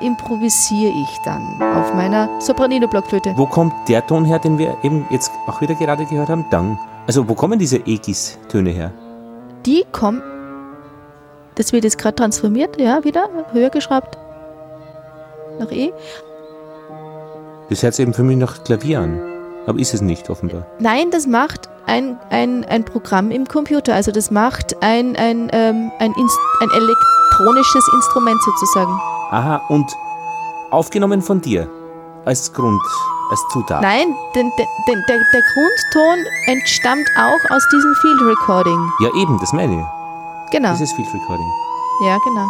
improvisiere 0.00 0.90
ich 0.90 1.18
dann 1.24 1.62
auf 1.74 1.94
meiner 1.94 2.28
Sopranino-Blockflöte. 2.40 3.34
Wo 3.36 3.46
kommt 3.46 3.72
der 3.88 4.06
Ton 4.06 4.24
her, 4.24 4.38
den 4.38 4.58
wir 4.58 4.76
eben 4.82 5.06
jetzt 5.10 5.30
auch 5.46 5.60
wieder 5.60 5.74
gerade 5.74 6.04
gehört 6.04 6.28
haben? 6.28 6.44
Dang. 6.50 6.78
Also 7.06 7.28
wo 7.28 7.34
kommen 7.34 7.58
diese 7.58 7.78
Egis-Töne 7.78 8.70
her? 8.70 8.92
Die 9.64 9.84
kommen, 9.92 10.22
das 11.54 11.72
wird 11.72 11.84
jetzt 11.84 11.98
gerade 11.98 12.16
transformiert, 12.16 12.80
ja, 12.80 13.04
wieder 13.04 13.28
höher 13.52 13.70
geschraubt 13.70 14.18
nach 15.58 15.70
E. 15.70 15.92
Das 17.68 17.82
hört 17.82 17.94
sich 17.94 18.02
eben 18.02 18.14
für 18.14 18.22
mich 18.22 18.36
nach 18.36 18.64
Klavier 18.64 19.00
an, 19.00 19.20
aber 19.66 19.78
ist 19.78 19.94
es 19.94 20.00
nicht 20.00 20.30
offenbar. 20.30 20.66
Nein, 20.78 21.10
das 21.10 21.26
macht 21.26 21.61
ein, 21.86 22.18
ein, 22.30 22.64
ein 22.64 22.84
Programm 22.84 23.30
im 23.30 23.46
Computer. 23.46 23.94
Also 23.94 24.12
das 24.12 24.30
macht 24.30 24.82
ein, 24.82 25.16
ein, 25.16 25.48
ähm, 25.52 25.90
ein, 25.98 26.12
Inst 26.12 26.38
ein 26.60 26.68
elektronisches 26.70 27.88
Instrument 27.94 28.42
sozusagen. 28.42 28.92
Aha, 29.30 29.62
und 29.68 29.90
aufgenommen 30.70 31.22
von 31.22 31.40
dir 31.40 31.68
als 32.24 32.52
Grund, 32.52 32.80
als 33.30 33.40
Zutat? 33.52 33.82
Nein, 33.82 34.14
den, 34.34 34.50
den, 34.58 34.66
den, 34.88 35.04
der, 35.08 35.18
der 35.18 35.42
Grundton 35.54 36.24
entstammt 36.46 37.08
auch 37.16 37.50
aus 37.54 37.66
diesem 37.72 37.94
Field 37.96 38.20
Recording. 38.22 38.92
Ja, 39.00 39.08
eben, 39.16 39.38
das 39.40 39.52
meine 39.52 39.74
ich. 39.74 39.86
Genau. 40.52 40.72
Dieses 40.72 40.92
Field 40.92 41.08
Recording. 41.14 41.50
Ja, 42.04 42.18
genau. 42.24 42.48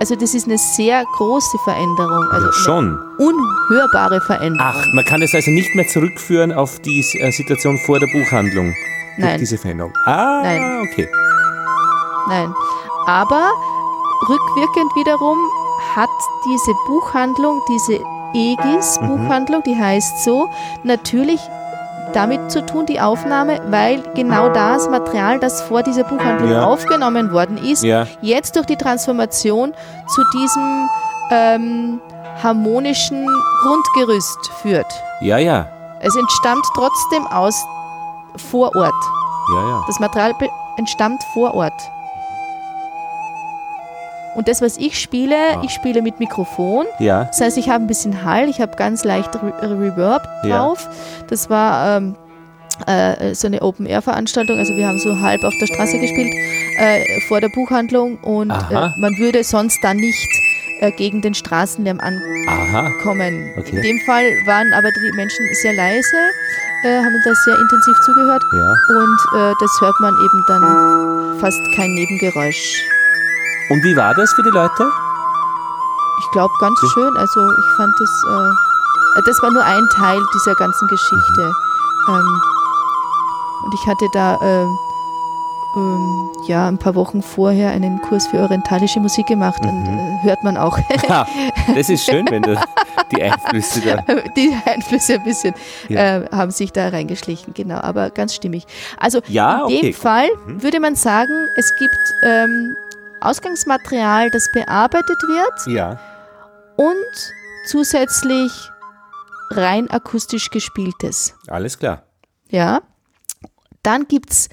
Also 0.00 0.16
das 0.16 0.34
ist 0.34 0.46
eine 0.46 0.56
sehr 0.56 1.04
große 1.18 1.58
Veränderung. 1.58 2.24
Also 2.32 2.46
ja, 2.46 2.52
schon. 2.52 2.98
unhörbare 3.18 4.22
Veränderung. 4.22 4.72
Ach, 4.74 4.86
man 4.94 5.04
kann 5.04 5.20
es 5.20 5.34
also 5.34 5.50
nicht 5.50 5.74
mehr 5.74 5.86
zurückführen 5.86 6.52
auf 6.52 6.80
die 6.80 7.04
äh, 7.18 7.30
Situation 7.30 7.76
vor 7.84 8.00
der 8.00 8.06
Buchhandlung. 8.06 8.74
Nein. 9.18 9.38
Diese 9.38 9.58
Veränderung. 9.58 9.92
Ah, 10.06 10.40
Nein. 10.42 10.88
okay. 10.90 11.06
Nein. 12.28 12.54
Aber 13.06 13.52
rückwirkend 14.26 14.96
wiederum 14.96 15.36
hat 15.94 16.08
diese 16.46 16.72
Buchhandlung, 16.86 17.60
diese 17.68 18.00
EGIS-Buchhandlung, 18.34 19.60
mhm. 19.60 19.64
die 19.64 19.76
heißt 19.76 20.24
so, 20.24 20.48
natürlich 20.82 21.40
damit 22.12 22.50
zu 22.50 22.64
tun, 22.64 22.86
die 22.86 23.00
Aufnahme, 23.00 23.60
weil 23.68 24.02
genau 24.14 24.48
das 24.48 24.88
Material, 24.88 25.38
das 25.38 25.62
vor 25.62 25.82
dieser 25.82 26.04
Buchhandlung 26.04 26.50
ja. 26.50 26.64
aufgenommen 26.64 27.32
worden 27.32 27.58
ist, 27.58 27.82
ja. 27.82 28.06
jetzt 28.20 28.56
durch 28.56 28.66
die 28.66 28.76
Transformation 28.76 29.72
zu 30.06 30.22
diesem 30.34 30.88
ähm, 31.30 32.00
harmonischen 32.42 33.26
Grundgerüst 33.62 34.38
führt. 34.62 34.86
Ja, 35.20 35.38
ja. 35.38 35.66
Es 36.00 36.16
entstammt 36.16 36.64
trotzdem 36.74 37.26
aus 37.26 37.54
vor 38.36 38.74
Ort. 38.74 38.92
Ja, 39.54 39.68
ja. 39.68 39.84
Das 39.86 40.00
Material 40.00 40.34
entstammt 40.76 41.22
vor 41.34 41.54
Ort. 41.54 41.90
Und 44.34 44.48
das, 44.48 44.62
was 44.62 44.76
ich 44.78 44.98
spiele, 44.98 45.36
ah. 45.36 45.62
ich 45.64 45.70
spiele 45.70 46.02
mit 46.02 46.20
Mikrofon. 46.20 46.86
Ja. 46.98 47.24
Das 47.24 47.40
heißt, 47.40 47.58
ich 47.58 47.68
habe 47.68 47.84
ein 47.84 47.86
bisschen 47.86 48.24
Hall, 48.24 48.48
ich 48.48 48.60
habe 48.60 48.76
ganz 48.76 49.04
leicht 49.04 49.34
Re 49.36 49.52
Reverb 49.62 50.22
drauf. 50.42 50.84
Ja. 50.84 51.26
Das 51.28 51.50
war 51.50 51.96
ähm, 51.96 52.16
äh, 52.86 53.34
so 53.34 53.46
eine 53.46 53.62
Open-Air-Veranstaltung. 53.62 54.58
Also 54.58 54.76
wir 54.76 54.86
haben 54.86 54.98
so 54.98 55.20
halb 55.20 55.42
auf 55.44 55.54
der 55.60 55.66
Straße 55.66 55.98
gespielt 55.98 56.32
äh, 56.78 57.20
vor 57.28 57.40
der 57.40 57.48
Buchhandlung 57.48 58.18
und 58.18 58.50
äh, 58.50 58.88
man 58.98 59.18
würde 59.18 59.44
sonst 59.44 59.78
dann 59.82 59.96
nicht 59.96 60.28
äh, 60.80 60.90
gegen 60.92 61.20
den 61.20 61.34
Straßenlärm 61.34 62.00
ankommen. 62.00 63.50
Okay. 63.58 63.76
In 63.76 63.82
dem 63.82 63.98
Fall 64.06 64.24
waren 64.46 64.72
aber 64.72 64.90
die 64.90 65.12
Menschen 65.16 65.44
sehr 65.62 65.74
leise, 65.74 66.16
äh, 66.84 66.98
haben 66.98 67.20
da 67.24 67.34
sehr 67.34 67.54
intensiv 67.58 67.96
zugehört 68.06 68.42
ja. 68.52 68.74
und 68.88 69.20
äh, 69.36 69.54
das 69.60 69.70
hört 69.80 70.00
man 70.00 70.14
eben 70.14 70.44
dann 70.48 71.40
fast 71.40 71.60
kein 71.76 71.92
Nebengeräusch. 71.94 72.82
Und 73.70 73.84
wie 73.84 73.96
war 73.96 74.14
das 74.14 74.32
für 74.32 74.42
die 74.42 74.50
Leute? 74.50 74.90
Ich 76.20 76.30
glaube 76.32 76.52
ganz 76.60 76.78
schön. 76.92 77.16
Also 77.16 77.40
ich 77.52 77.76
fand 77.76 77.92
das, 77.98 78.10
äh, 78.28 79.22
Das 79.26 79.40
war 79.42 79.50
nur 79.50 79.64
ein 79.64 79.82
Teil 79.96 80.18
dieser 80.34 80.54
ganzen 80.56 80.88
Geschichte. 80.88 81.52
Ähm, 82.08 82.40
und 83.64 83.74
ich 83.74 83.86
hatte 83.86 84.06
da 84.12 84.36
äh, 84.36 84.66
ähm, 85.76 86.30
ja 86.48 86.66
ein 86.66 86.78
paar 86.78 86.94
Wochen 86.94 87.22
vorher 87.22 87.70
einen 87.70 88.00
Kurs 88.02 88.26
für 88.26 88.38
orientalische 88.40 88.98
Musik 89.00 89.26
gemacht 89.26 89.60
und 89.62 89.86
äh, 89.86 90.22
hört 90.24 90.42
man 90.42 90.56
auch 90.56 90.76
das 91.74 91.88
ist 91.90 92.04
schön, 92.06 92.26
wenn 92.30 92.42
du 92.42 92.58
die 93.12 93.22
Einflüsse 93.22 93.80
da. 93.82 94.02
die 94.36 94.52
Einflüsse 94.64 95.14
ein 95.14 95.24
bisschen 95.24 95.54
Ja. 95.88 96.16
äh, 96.18 96.28
haben 96.32 96.50
sich 96.50 96.72
da 96.72 96.88
reingeschlichen, 96.88 97.52
genau, 97.54 97.80
aber 97.80 98.10
ganz 98.10 98.34
stimmig. 98.34 98.66
Also 98.98 99.20
Ja, 99.28 99.58
in 99.58 99.64
okay, 99.64 99.80
dem. 99.82 99.94
Fall 99.94 100.28
würde 100.46 100.80
man 100.80 100.96
sagen, 100.96 101.46
es 101.56 101.70
gibt 101.78 101.94
ähm, 102.24 102.76
Ausgangsmaterial, 103.22 104.30
das 104.30 104.50
bearbeitet 104.52 105.18
wird 105.22 105.66
Ja. 105.66 105.98
und 106.76 107.32
zusätzlich 107.66 108.52
rein 109.50 109.90
akustisch 109.90 110.50
gespieltes. 110.50 111.34
Alles 111.48 111.78
klar. 111.78 112.04
Ja. 112.48 112.82
Dann 113.82 114.06
gibt 114.08 114.30
es 114.30 114.48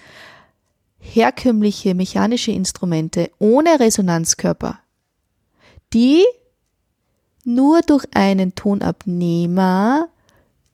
herkömmliche 0.99 1.95
mechanische 1.95 2.51
Instrumente 2.51 3.30
ohne 3.39 3.80
Resonanzkörper, 3.80 4.80
die 5.93 6.24
nur 7.43 7.82
durch 7.82 8.05
einen 8.13 8.55
Tonabnehmer 8.55 10.09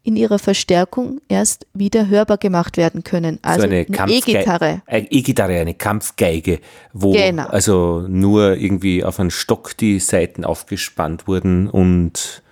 in 0.03 0.17
ihrer 0.17 0.37
Verstärkung 0.37 1.21
erst 1.29 1.65
wieder 1.73 2.07
hörbar 2.07 2.37
gemacht 2.37 2.75
werden 2.75 3.03
können. 3.03 3.39
Also 3.41 3.61
so 3.61 3.67
eine 3.67 3.85
eine 3.97 4.11
E-Gitarre. 4.11 4.81
Äh, 4.85 5.05
E-Gitarre, 5.09 5.59
eine 5.59 5.73
Kampfgeige, 5.73 6.59
wo 6.91 7.13
Genau. 7.13 7.47
also 7.47 8.05
nur 8.07 8.57
irgendwie 8.57 9.03
auf 9.03 9.19
einen 9.19 9.31
Stock 9.31 9.77
die 9.77 9.99
Seiten 9.99 10.43
aufgespannt 10.43 11.27
wurden 11.27 11.69
und 11.69 12.43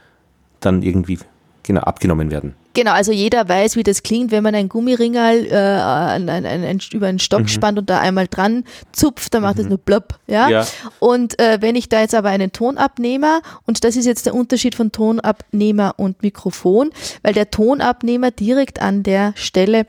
dann 0.61 0.81
irgendwie 0.81 1.19
genau 1.63 1.81
abgenommen 1.81 2.31
werden. 2.31 2.55
Genau, 2.73 2.91
also 2.91 3.11
jeder 3.11 3.47
weiß, 3.47 3.75
wie 3.75 3.83
das 3.83 4.03
klingt, 4.03 4.31
wenn 4.31 4.43
man 4.43 4.55
ein 4.55 4.69
Gummiringal 4.69 5.45
äh, 5.47 5.55
an, 5.55 6.29
an, 6.29 6.45
an, 6.45 6.79
über 6.93 7.07
einen 7.07 7.19
Stock 7.19 7.49
spannt 7.49 7.77
und 7.77 7.89
da 7.89 7.99
einmal 7.99 8.27
dran 8.27 8.63
zupft, 8.93 9.33
dann 9.33 9.43
macht 9.43 9.59
es 9.59 9.67
nur 9.67 9.77
blöpp. 9.77 10.19
Ja? 10.27 10.49
Ja. 10.49 10.67
Und 10.99 11.39
äh, 11.39 11.57
wenn 11.61 11.75
ich 11.75 11.89
da 11.89 12.01
jetzt 12.01 12.15
aber 12.15 12.29
einen 12.29 12.51
Tonabnehmer, 12.51 13.41
und 13.65 13.83
das 13.83 13.95
ist 13.95 14.05
jetzt 14.05 14.25
der 14.25 14.35
Unterschied 14.35 14.75
von 14.75 14.91
Tonabnehmer 14.91 15.95
und 15.97 16.23
Mikrofon, 16.23 16.91
weil 17.23 17.33
der 17.33 17.51
Tonabnehmer 17.51 18.31
direkt 18.31 18.81
an 18.81 19.03
der 19.03 19.33
Stelle 19.35 19.85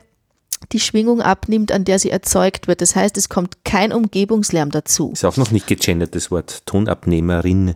die 0.71 0.79
Schwingung 0.79 1.21
abnimmt, 1.21 1.71
an 1.71 1.85
der 1.85 1.99
sie 1.99 2.09
erzeugt 2.09 2.67
wird. 2.67 2.81
Das 2.81 2.95
heißt, 2.95 3.17
es 3.17 3.29
kommt 3.29 3.65
kein 3.65 3.91
Umgebungslärm 3.91 4.71
dazu. 4.71 5.11
Ist 5.11 5.25
auch 5.25 5.37
noch 5.37 5.51
nicht 5.51 5.67
gegendert, 5.67 6.15
das 6.15 6.31
Wort 6.31 6.65
Tonabnehmerin. 6.65 7.75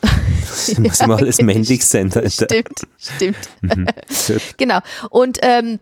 Das 0.00 0.78
muss 0.78 1.00
immer 1.00 1.16
alles 1.16 1.40
männlich 1.40 1.84
sein. 1.86 2.10
Da, 2.10 2.20
da. 2.20 2.30
Stimmt, 2.30 2.86
stimmt. 2.98 3.48
Gut. 3.62 4.42
Genau. 4.56 4.80
Und 5.10 5.38
ähm, 5.42 5.78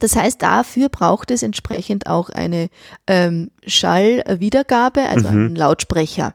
das 0.00 0.16
heißt, 0.16 0.42
dafür 0.42 0.88
braucht 0.88 1.30
es 1.30 1.42
entsprechend 1.42 2.06
auch 2.06 2.30
eine 2.30 2.68
ähm, 3.06 3.50
Schallwiedergabe, 3.66 5.02
also 5.02 5.28
einen 5.28 5.56
Lautsprecher. 5.56 6.34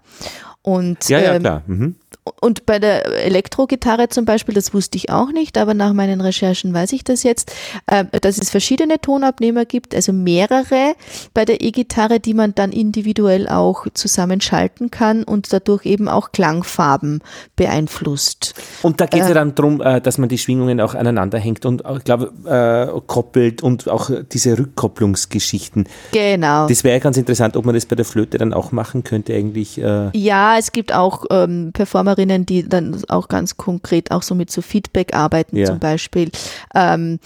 Und, 0.63 1.09
Ja, 1.09 1.19
ja, 1.19 1.33
ähm, 1.33 1.41
klar. 1.41 1.63
Mhm. 1.65 1.95
und 2.39 2.67
bei 2.67 2.77
der 2.77 3.25
Elektrogitarre 3.25 4.09
zum 4.09 4.25
Beispiel, 4.25 4.53
das 4.53 4.75
wusste 4.75 4.95
ich 4.95 5.09
auch 5.09 5.31
nicht, 5.31 5.57
aber 5.57 5.73
nach 5.73 5.93
meinen 5.93 6.21
Recherchen 6.21 6.71
weiß 6.71 6.93
ich 6.93 7.03
das 7.03 7.23
jetzt, 7.23 7.51
äh, 7.87 8.05
dass 8.21 8.37
es 8.37 8.51
verschiedene 8.51 9.01
Tonabnehmer 9.01 9.65
gibt, 9.65 9.95
also 9.95 10.13
mehrere 10.13 10.93
bei 11.33 11.45
der 11.45 11.61
E-Gitarre, 11.61 12.19
die 12.19 12.35
man 12.35 12.53
dann 12.53 12.71
individuell 12.71 13.49
auch 13.49 13.87
zusammenschalten 13.95 14.91
kann 14.91 15.23
und 15.23 15.51
dadurch 15.51 15.87
eben 15.87 16.07
auch 16.07 16.31
Klangfarben 16.31 17.21
beeinflusst. 17.55 18.53
Und 18.83 19.01
da 19.01 19.07
geht 19.07 19.23
es 19.23 19.29
ja 19.29 19.33
dann 19.33 19.55
darum, 19.55 19.81
äh, 19.81 19.99
dass 19.99 20.19
man 20.19 20.29
die 20.29 20.37
Schwingungen 20.37 20.79
auch 20.79 20.93
aneinander 20.93 21.39
hängt 21.39 21.65
und 21.65 21.85
auch, 21.85 21.97
ich 21.97 22.03
glaube, 22.03 22.31
äh, 22.45 23.01
koppelt 23.07 23.63
und 23.63 23.89
auch 23.89 24.11
diese 24.31 24.59
Rückkopplungsgeschichten. 24.59 25.87
Genau. 26.11 26.67
Das 26.67 26.83
wäre 26.83 26.97
ja 26.97 26.99
ganz 26.99 27.17
interessant, 27.17 27.57
ob 27.57 27.65
man 27.65 27.73
das 27.73 27.87
bei 27.87 27.95
der 27.95 28.05
Flöte 28.05 28.37
dann 28.37 28.53
auch 28.53 28.71
machen 28.71 29.03
könnte, 29.03 29.33
eigentlich. 29.33 29.81
Äh, 29.81 30.11
Ja, 30.53 30.57
es 30.59 30.71
gibt 30.71 30.93
auch 30.93 31.25
ähm, 31.31 31.71
Performerinnen, 31.73 32.45
die 32.45 32.67
dann 32.67 33.01
auch 33.09 33.27
ganz 33.27 33.57
konkret 33.57 34.11
auch 34.11 34.23
so 34.23 34.35
mit 34.35 34.51
so 34.51 34.61
Feedback 34.61 35.15
arbeiten 35.15 35.55
Ja. 35.57 35.65
zum 35.67 35.79
Beispiel. 35.79 36.29
Ähm, 36.75 37.19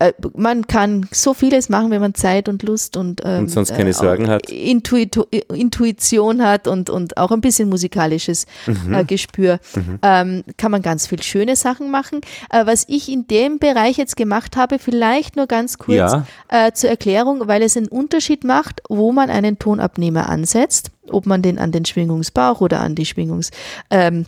äh, 0.00 0.12
man 0.36 0.68
kann 0.68 1.08
so 1.10 1.34
vieles 1.34 1.68
machen, 1.68 1.90
wenn 1.90 2.00
man 2.00 2.14
Zeit 2.14 2.48
und 2.48 2.62
Lust 2.62 2.96
und, 2.96 3.20
ähm, 3.24 3.40
Und 3.40 3.48
sonst 3.48 3.74
keine 3.74 3.90
äh, 3.90 3.94
Sorgen 3.94 4.28
hat. 4.28 4.48
Intuito 4.48 5.26
Intuition 5.52 6.40
hat 6.46 6.68
und, 6.68 6.88
und 6.88 7.16
auch 7.16 7.32
ein 7.32 7.40
bisschen 7.40 7.68
musikalisches 7.68 8.46
Mhm. 8.66 8.94
äh, 8.94 9.04
Gespür, 9.04 9.58
ähm, 10.02 10.44
kann 10.56 10.70
man 10.70 10.82
ganz 10.82 11.08
viel 11.08 11.20
schöne 11.22 11.56
Sachen 11.56 11.90
machen. 11.90 12.20
Äh, 12.50 12.64
was 12.66 12.84
ich 12.88 13.10
in 13.10 13.26
dem 13.26 13.58
Bereich 13.58 13.96
jetzt 13.96 14.16
gemacht 14.16 14.56
habe, 14.56 14.78
vielleicht 14.78 15.34
nur 15.34 15.48
ganz 15.48 15.78
kurz 15.78 15.96
Ja. 15.96 16.26
äh, 16.48 16.70
zur 16.72 16.90
Erklärung, 16.90 17.48
weil 17.48 17.62
es 17.62 17.76
einen 17.76 17.88
Unterschied 17.88 18.44
macht, 18.44 18.82
wo 18.88 19.10
man 19.10 19.30
einen 19.30 19.58
Tonabnehmer 19.58 20.28
ansetzt, 20.28 20.92
ob 21.12 21.26
man 21.26 21.42
den 21.42 21.58
an 21.58 21.72
den 21.72 21.84
Schwingungsbauch 21.84 22.60
oder 22.60 22.80
an 22.80 22.94
die 22.94 23.06
Schwingungs 23.06 23.50
ähm, 23.90 24.26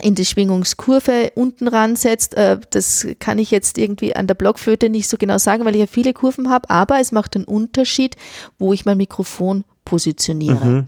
in 0.00 0.14
die 0.14 0.24
Schwingungskurve 0.24 1.32
unten 1.34 1.68
ransetzt. 1.68 2.34
Äh, 2.36 2.58
das 2.70 3.06
kann 3.20 3.38
ich 3.38 3.50
jetzt 3.50 3.78
irgendwie 3.78 4.16
an 4.16 4.26
der 4.26 4.34
Blockflöte 4.34 4.90
nicht 4.90 5.08
so 5.08 5.16
genau 5.16 5.38
sagen, 5.38 5.64
weil 5.64 5.74
ich 5.74 5.80
ja 5.80 5.86
viele 5.86 6.12
Kurven 6.12 6.50
habe, 6.50 6.68
aber 6.70 7.00
es 7.00 7.12
macht 7.12 7.36
einen 7.36 7.44
Unterschied, 7.44 8.16
wo 8.58 8.72
ich 8.72 8.84
mein 8.84 8.96
Mikrofon 8.96 9.64
positioniere. 9.84 10.86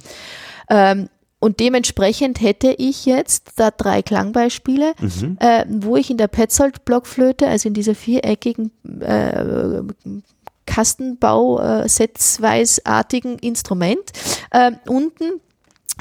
Ähm, 0.68 1.08
und 1.38 1.60
dementsprechend 1.60 2.40
hätte 2.40 2.74
ich 2.78 3.06
jetzt 3.06 3.52
da 3.56 3.70
drei 3.70 4.02
Klangbeispiele, 4.02 4.94
äh, 5.38 5.64
wo 5.68 5.96
ich 5.96 6.10
in 6.10 6.16
der 6.16 6.28
Petzold-Blockflöte, 6.28 7.46
also 7.46 7.68
in 7.68 7.74
dieser 7.74 7.94
viereckigen 7.94 8.72
äh, 9.00 9.82
Kastenbau-Setzweisartigen 10.76 13.38
Instrument, 13.38 14.12
äh, 14.50 14.72
unten 14.86 15.40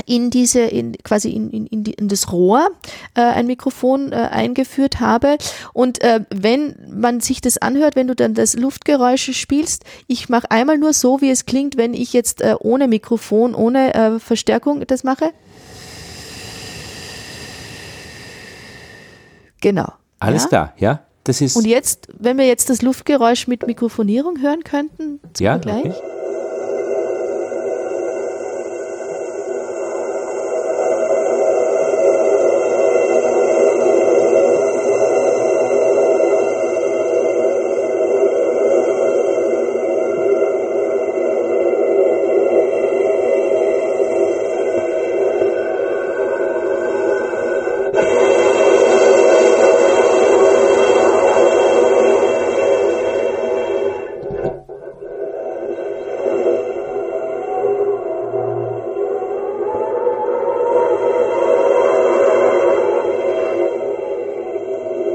in 0.05 0.29
diese, 0.29 0.59
in, 0.59 0.91
quasi 1.03 1.29
in, 1.29 1.49
in, 1.51 1.65
in, 1.67 1.85
die, 1.85 1.93
in 1.93 2.09
das 2.09 2.33
Rohr 2.33 2.71
äh, 3.13 3.21
ein 3.21 3.47
Mikrofon 3.47 4.11
äh, 4.11 4.15
eingeführt 4.15 4.99
habe. 4.99 5.37
Und 5.71 6.03
äh, 6.03 6.25
wenn 6.29 6.75
man 6.89 7.21
sich 7.21 7.39
das 7.39 7.57
anhört, 7.57 7.95
wenn 7.95 8.07
du 8.07 8.15
dann 8.15 8.33
das 8.33 8.55
Luftgeräusche 8.55 9.33
spielst, 9.33 9.85
ich 10.07 10.27
mache 10.27 10.51
einmal 10.51 10.77
nur 10.77 10.91
so, 10.91 11.21
wie 11.21 11.29
es 11.29 11.45
klingt, 11.45 11.77
wenn 11.77 11.93
ich 11.93 12.11
jetzt 12.11 12.41
äh, 12.41 12.55
ohne 12.59 12.89
Mikrofon, 12.89 13.55
ohne 13.55 13.93
äh, 13.93 14.19
Verstärkung 14.19 14.85
das 14.85 15.05
mache. 15.05 15.31
Genau. 19.61 19.93
alles 20.19 20.43
ja? 20.43 20.49
klar, 20.49 20.73
ja. 20.75 21.05
Das 21.25 21.41
ist. 21.41 21.55
Und 21.57 21.65
jetzt, 21.65 22.07
wenn 22.17 22.37
wir 22.37 22.47
jetzt 22.47 22.69
das 22.69 22.81
Luftgeräusch 22.81 23.47
mit 23.47 23.67
Mikrofonierung 23.67 24.41
hören 24.41 24.63
könnten, 24.63 25.19
zum 25.33 25.43
ja, 25.43 25.59
Vergleich. 25.59 25.85
okay. 25.85 26.15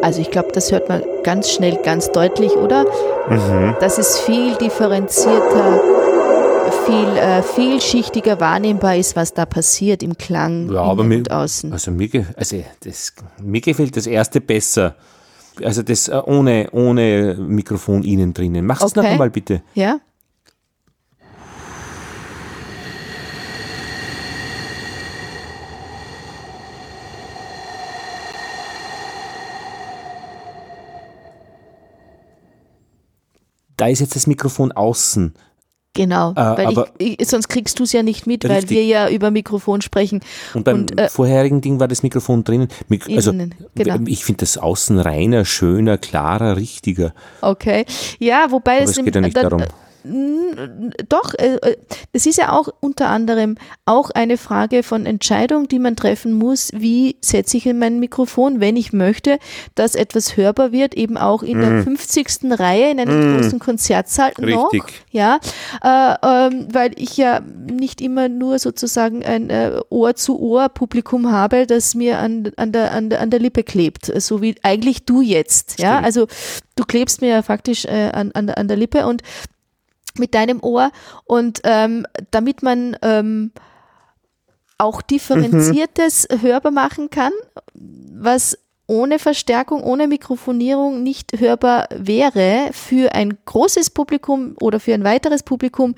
Also 0.02 0.20
ich 0.20 0.30
glaube, 0.30 0.48
das 0.52 0.72
hört 0.72 0.88
man 0.88 1.02
ganz 1.24 1.50
schnell, 1.50 1.78
ganz 1.84 2.10
deutlich, 2.12 2.52
oder? 2.56 2.84
Mhm. 3.28 3.76
Dass 3.80 3.98
es 3.98 4.18
viel 4.20 4.54
differenzierter, 4.56 5.80
viel 6.86 7.16
äh, 7.16 7.42
vielschichtiger 7.42 8.40
wahrnehmbar 8.40 8.96
ist, 8.96 9.16
was 9.16 9.34
da 9.34 9.44
passiert 9.46 10.02
im 10.02 10.16
Klang 10.16 10.70
Ja, 10.72 10.82
aber 10.82 11.04
mir, 11.04 11.18
und 11.18 11.30
außen. 11.30 11.72
also 11.72 11.90
mir, 11.90 12.08
ge- 12.08 12.24
also 12.36 12.56
das, 12.84 13.12
mir 13.42 13.60
gefällt 13.60 13.96
das 13.96 14.06
erste 14.06 14.40
besser. 14.40 14.94
Also 15.62 15.82
das 15.82 16.08
äh, 16.08 16.20
ohne, 16.24 16.68
ohne 16.72 17.36
Mikrofon 17.38 18.02
innen 18.02 18.32
drinnen. 18.32 18.64
Mach 18.66 18.80
es 18.82 18.94
noch 18.94 19.02
Okay. 19.02 19.12
einmal 19.12 19.30
bitte. 19.30 19.62
Ja? 19.74 19.98
Da 33.80 33.86
ist 33.88 34.00
jetzt 34.00 34.14
das 34.14 34.26
Mikrofon 34.26 34.72
außen. 34.72 35.32
Genau, 35.94 36.32
Äh, 36.32 36.36
weil 36.36 36.66
aber- 36.66 36.88
ich, 36.98 37.18
ich, 37.20 37.28
sonst 37.28 37.48
kriegst 37.48 37.78
du 37.80 37.82
es 37.82 37.92
ja 37.92 38.02
nicht 38.04 38.26
mit, 38.26 38.44
weil 38.44 38.52
Richtig. 38.52 38.70
wir 38.70 38.84
ja 38.84 39.08
über 39.08 39.30
Mikrofon 39.32 39.80
sprechen. 39.80 40.20
Und 40.54 40.64
beim 40.64 40.82
Und, 40.82 41.00
äh, 41.00 41.08
vorherigen 41.08 41.62
Ding 41.62 41.80
war 41.80 41.88
das 41.88 42.02
Mikrofon 42.04 42.44
drinnen. 42.44 42.68
Mik 42.88 43.08
also, 43.08 43.32
Innen, 43.32 43.54
genau. 43.74 43.96
ich 44.06 44.24
finde 44.24 44.40
das 44.40 44.56
außen 44.56 44.98
reiner, 45.00 45.44
schöner, 45.44 45.98
klarer, 45.98 46.56
richtiger. 46.56 47.12
Okay. 47.40 47.86
Ja, 48.20 48.46
wobei 48.50 48.76
Aber 48.76 48.84
es, 48.84 48.90
es 48.90 48.98
im- 48.98 49.06
geht 49.06 49.14
ja 49.16 49.20
nicht 49.22 49.36
dann- 49.36 49.48
darum. 49.48 49.64
N- 50.04 50.92
Doch, 51.08 51.34
äh, 51.34 51.56
äh, 51.62 51.76
das 52.12 52.26
ist 52.26 52.36
ja 52.38 52.52
auch 52.52 52.68
unter 52.80 53.08
anderem 53.08 53.56
auch 53.86 54.10
eine 54.10 54.36
Frage 54.36 54.82
von 54.82 55.06
Entscheidung, 55.06 55.68
die 55.68 55.78
man 55.78 55.96
treffen 55.96 56.32
muss. 56.32 56.70
Wie 56.74 57.16
setze 57.20 57.56
ich 57.56 57.66
in 57.66 57.78
mein 57.78 58.00
Mikrofon, 58.00 58.60
wenn 58.60 58.76
ich 58.76 58.92
möchte, 58.92 59.38
dass 59.74 59.94
etwas 59.94 60.36
hörbar 60.36 60.72
wird, 60.72 60.94
eben 60.94 61.16
auch 61.18 61.42
in 61.42 61.60
der 61.60 61.82
50. 61.82 62.58
Reihe 62.58 62.90
in 62.90 63.00
einem 63.00 63.36
großen 63.42 63.58
Konzertsaal 63.58 64.32
noch. 64.38 64.72
Richtig. 64.72 65.02
Ja, 65.10 65.38
äh, 65.82 66.14
ähm, 66.22 66.68
weil 66.72 66.92
ich 66.96 67.16
ja 67.16 67.40
nicht 67.40 68.00
immer 68.00 68.28
nur 68.28 68.58
sozusagen 68.58 69.24
ein 69.24 69.50
äh, 69.50 69.80
Ohr-zu-Ohr-Publikum 69.90 71.30
habe, 71.30 71.66
das 71.66 71.94
mir 71.94 72.18
an, 72.18 72.50
an, 72.56 72.72
der, 72.72 72.92
an, 72.92 73.10
der, 73.10 73.20
an 73.20 73.30
der 73.30 73.40
Lippe 73.40 73.62
klebt, 73.62 74.06
so 74.20 74.42
wie 74.42 74.54
eigentlich 74.62 75.04
du 75.04 75.20
jetzt. 75.20 75.78
Ja, 75.80 75.92
Stimmt. 75.94 76.04
also 76.06 76.26
du 76.76 76.84
klebst 76.84 77.20
mir 77.20 77.28
ja 77.30 77.42
faktisch 77.42 77.84
äh, 77.84 78.10
an, 78.12 78.32
an, 78.32 78.46
der- 78.46 78.58
an 78.58 78.68
der 78.68 78.76
Lippe 78.76 79.06
und 79.06 79.22
mit 80.18 80.34
deinem 80.34 80.60
Ohr 80.62 80.90
und 81.24 81.60
ähm, 81.64 82.06
damit 82.30 82.62
man 82.62 82.96
ähm, 83.02 83.52
auch 84.78 85.02
differenziertes 85.02 86.26
hörbar 86.40 86.72
machen 86.72 87.10
kann, 87.10 87.32
was 87.74 88.58
ohne 88.90 89.18
Verstärkung, 89.20 89.82
ohne 89.84 90.08
Mikrofonierung 90.08 91.02
nicht 91.02 91.38
hörbar 91.38 91.86
wäre 91.94 92.70
für 92.72 93.14
ein 93.14 93.38
großes 93.44 93.90
Publikum 93.90 94.56
oder 94.60 94.80
für 94.80 94.92
ein 94.94 95.04
weiteres 95.04 95.44
Publikum, 95.44 95.94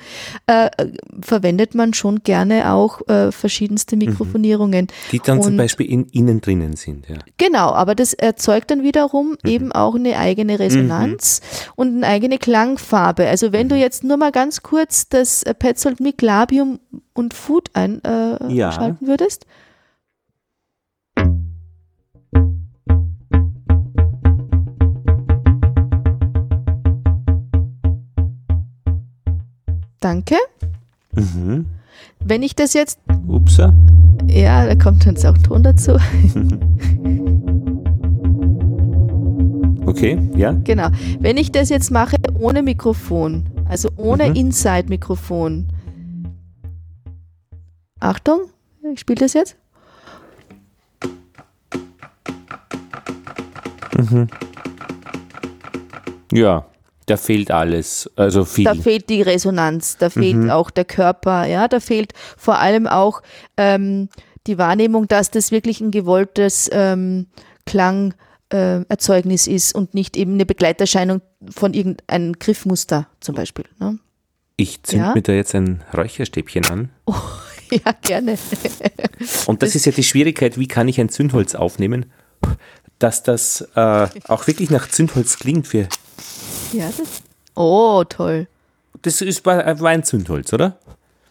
äh, 0.47 0.66
äh, 0.66 0.93
verwendet 1.22 1.74
man 1.74 1.95
schon 1.95 2.22
gerne 2.22 2.70
auch 2.72 3.01
äh, 3.09 3.32
verschiedenste 3.32 3.97
Mikrofonierungen. 3.97 4.88
Die 5.11 5.20
dann 5.20 5.40
zum 5.43 5.53
Und- 5.53 5.57
Beispiel 5.57 5.86
in, 5.90 6.05
innen 6.09 6.40
drinnen 6.43 6.76
sind. 6.76 7.09
Ja. 7.09 7.16
Genau, 7.38 7.70
aber 7.72 7.95
das 7.95 8.12
erzeugt 8.12 8.70
dann 8.70 8.82
wiederum 8.82 9.36
Mhm. 9.43 9.51
eben 9.51 9.72
auch 9.72 9.95
eine 9.95 10.18
eigene 10.18 10.59
Resonanz 10.59 11.40
und 11.76 11.97
eine 11.97 12.07
eigene 12.07 12.36
Klangfarbe. 12.38 13.26
Also 13.26 13.53
wenn 13.53 13.66
Mhm. 13.66 13.70
du 13.70 13.76
jetzt 13.76 14.05
nur 14.05 14.18
mal 14.18 14.32
ganz 14.32 14.62
kurz 14.62 15.09
das 15.09 15.45
Petzold 15.59 16.01
mit 16.01 16.20
Labium 16.20 16.78
und 17.14 17.32
Food 17.32 17.70
einschalten 17.74 18.51
äh, 18.51 18.53
Ja. 18.55 18.70
schalten 18.72 19.07
würdest. 19.07 19.47
Danke. 30.03 30.35
Mhm. 31.15 31.67
Wenn 32.25 32.43
ich 32.43 32.55
das 32.57 32.75
jetzt, 32.75 32.99
Upsa. 33.29 33.73
ja, 34.29 34.67
da 34.67 34.75
kommt 34.75 35.05
jetzt 35.07 35.25
auch 35.25 35.39
Ton 35.39 35.63
dazu. 35.63 35.97
Okay, 39.85 40.19
ja. 40.37 40.53
Genau. 40.65 40.89
Wenn 41.21 41.37
ich 41.37 41.53
das 41.53 41.69
jetzt 41.69 41.91
mache 41.91 42.17
ohne 42.41 42.63
Mikrofon, 42.63 43.45
also 43.69 43.91
ohne 43.97 44.31
Mhm. 44.31 44.37
Inside-Mikrofon. 44.37 45.67
Achtung, 48.01 48.41
ich 48.95 49.01
spiele 49.01 49.19
das 49.21 49.35
jetzt. 49.35 49.57
Ja, 56.33 56.65
da 57.07 57.17
fehlt 57.17 57.51
alles. 57.51 58.11
Also 58.17 58.45
viel. 58.45 58.65
Da 58.65 58.75
fehlt 58.75 59.09
die 59.09 59.23
Resonanz, 59.23 59.97
da 59.99 60.11
fehlt 60.11 60.51
auch 60.51 60.71
der 60.71 60.85
Körper, 60.85 61.47
ja, 61.47 61.69
da 61.69 61.81
fehlt 61.81 62.13
vor 62.37 62.59
allem 62.59 62.87
auch 62.87 63.23
ähm, 63.57 64.09
die 64.47 64.59
Wahrnehmung, 64.59 65.09
dass 65.09 65.31
das 65.31 65.51
wirklich 65.51 65.81
ein 65.81 65.91
gewolltes 65.91 66.69
ähm, 66.73 67.27
Klangerzeugnis 67.67 69.47
ist 69.47 69.75
und 69.75 69.95
nicht 69.95 70.17
eben 70.17 70.35
eine 70.35 70.47
Begleiterscheinung 70.47 71.21
von 71.51 71.75
irgendeinem 71.75 72.35
Griffmuster 72.39 73.07
zum 73.21 73.35
Beispiel. 73.35 73.65
Ne? 73.79 73.99
ich 74.57 74.83
zünd 74.83 75.03
Ja? 75.03 75.15
mir 75.15 75.23
da 75.23 75.33
jetzt 75.33 75.55
ein 75.55 75.83
Räucherstäbchen 75.97 76.67
an. 76.67 76.91
Ja, 77.73 77.93
gerne. 78.03 78.37
Und 79.47 79.63
das 79.63 79.75
ist 79.75 79.87
ja 79.87 79.93
die 79.93 80.03
Schwierigkeit, 80.03 80.59
wie 80.59 80.69
kann 80.69 80.89
ich 80.89 81.01
ein 81.01 81.09
Zündholz 81.09 81.55
aufnehmen, 81.55 82.05
dass 82.99 83.23
das 83.23 83.67
äh, 83.75 84.09
auch 84.29 84.47
wirklich 84.47 84.69
nach 84.69 84.91
Zündholz 84.91 85.39
klingt. 85.39 85.67
Für, 85.67 85.89
ja, 86.73 86.87
das, 86.87 87.23
oh, 87.55 88.05
toll. 88.09 88.47
das 89.03 89.20
ist, 89.20 89.45
war, 89.47 89.81
war 89.81 89.91
ein 89.91 90.05
Zündholz, 90.05 90.53
oder? 90.53 90.77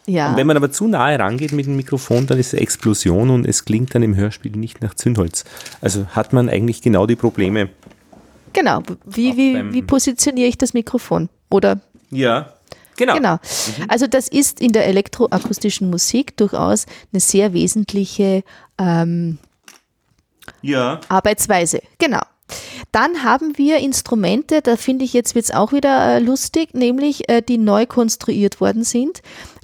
Ja. 0.07 0.31
Und 0.31 0.37
wenn 0.37 0.47
man 0.47 0.57
aber 0.57 0.71
zu 0.71 0.87
nahe 0.87 1.17
rangeht 1.19 1.51
mit 1.51 1.67
dem 1.67 1.75
Mikrofon, 1.75 2.25
dann 2.25 2.39
ist 2.39 2.47
es 2.47 2.53
eine 2.53 2.61
Explosion 2.63 3.29
und 3.29 3.45
es 3.45 3.65
klingt 3.65 3.93
dann 3.93 4.01
im 4.01 4.15
Hörspiel 4.15 4.51
nicht 4.53 4.81
nach 4.81 4.95
Zündholz. 4.95 5.45
Also 5.79 6.07
hat 6.07 6.33
man 6.33 6.49
eigentlich 6.49 6.81
genau 6.81 7.05
die 7.05 7.15
Probleme. 7.15 7.69
Genau. 8.53 8.81
Wie, 9.05 9.37
wie, 9.37 9.71
wie 9.73 9.81
positioniere 9.81 10.47
ich 10.49 10.57
das 10.57 10.73
Mikrofon? 10.73 11.29
Oder 11.49 11.79
Ja, 12.09 12.53
genau. 12.97 13.13
genau. 13.15 13.37
Also 13.87 14.07
das 14.07 14.27
ist 14.27 14.59
in 14.59 14.71
der 14.73 14.87
elektroakustischen 14.87 15.89
Musik 15.89 16.35
durchaus 16.35 16.87
eine 17.13 17.19
sehr 17.19 17.53
wesentliche 17.53 18.43
ähm, 18.79 19.37
Ja. 20.61 20.99
Arbeitsweise. 21.09 21.81
Genau. 21.99 22.21
Dann 22.91 23.23
haben 23.23 23.57
wir 23.57 23.77
Instrumente, 23.77 24.61
da 24.61 24.75
finde 24.77 25.05
ich 25.05 25.13
jetzt 25.13 25.35
wird 25.35 25.45
es 25.45 25.51
auch 25.51 25.71
wieder 25.71 26.15
äh, 26.15 26.19
lustig, 26.19 26.73
nämlich 26.73 27.29
äh, 27.29 27.41
die 27.41 27.57
neu 27.57 27.85
konstruiert 27.85 28.61
worden 28.61 28.83
sind, 28.83 29.21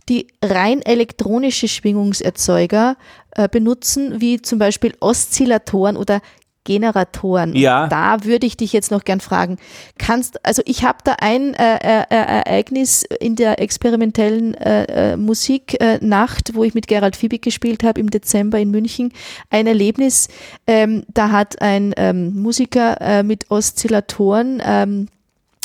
die 0.09 0.27
rein 0.43 0.81
elektronische 0.81 1.67
Schwingungserzeuger 1.67 2.95
äh, 3.31 3.49
benutzen, 3.49 4.21
wie 4.21 4.41
zum 4.41 4.59
Beispiel 4.59 4.93
Oszillatoren 4.99 5.97
oder 5.97 6.21
Generatoren. 6.68 7.55
Ja. 7.55 7.86
Und 7.86 7.93
Da 7.93 8.26
würde 8.26 8.45
ich 8.45 8.57
dich 8.57 8.74
jetzt 8.74 8.91
noch 8.91 9.05
gern 9.05 9.22
fragen. 9.22 9.57
Kannst, 9.97 10.45
also 10.45 10.61
ich 10.65 10.84
habe 10.84 10.97
da 11.05 11.15
ein 11.20 11.53
äh, 11.53 11.78
äh, 11.78 12.03
äh, 12.09 12.41
Ereignis 12.45 13.05
in 13.22 13.38
der 13.38 13.61
experimentellen 13.61 14.53
äh, 14.55 15.13
äh, 15.13 15.18
Musiknacht, 15.18 16.55
wo 16.55 16.65
ich 16.65 16.74
mit 16.74 16.88
Gerald 16.88 17.15
Fiebig 17.15 17.41
gespielt 17.41 17.84
habe 17.84 18.01
im 18.01 18.09
Dezember 18.09 18.59
in 18.59 18.70
München, 18.70 19.13
ein 19.49 19.65
Erlebnis. 19.65 20.28
Ähm, 20.68 21.05
da 21.07 21.32
hat 21.32 21.61
ein 21.61 21.93
ähm, 21.95 22.34
Musiker 22.36 22.99
äh, 22.99 23.24
mit 23.24 23.49
Oszillatoren 23.49 24.61
ähm, 24.61 25.07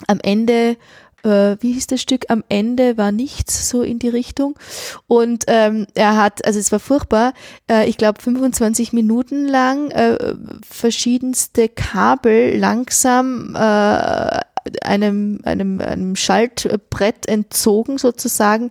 am 0.07 0.21
Ende 0.23 0.77
äh, 1.23 1.57
wie 1.61 1.73
hieß 1.73 1.87
das 1.89 2.01
Stück? 2.01 2.27
Am 2.29 2.45
Ende 2.49 2.97
war 2.97 3.13
nichts, 3.13 3.69
so 3.69 3.83
in 3.83 3.99
die 3.99 4.09
Richtung. 4.09 4.59
Und 5.07 5.45
ähm, 5.49 5.87
er 5.95 6.17
hat, 6.17 6.45
also 6.45 6.59
es 6.59 6.73
war 6.73 6.81
furchtbar, 6.81 7.35
äh, 7.71 7.89
ich 7.89 7.97
glaube 7.97 8.21
25 8.21 8.93
Minuten 8.93 9.47
lang 9.47 9.91
äh, 9.91 10.35
verschiedenste 10.69 11.69
Kabel 11.69 12.59
langsam 12.59 13.57
äh, 13.57 14.41
einem, 14.83 15.41
einem, 15.45 15.81
einem 15.81 16.17
Schaltbrett 16.17 17.27
entzogen 17.27 17.99
sozusagen, 17.99 18.69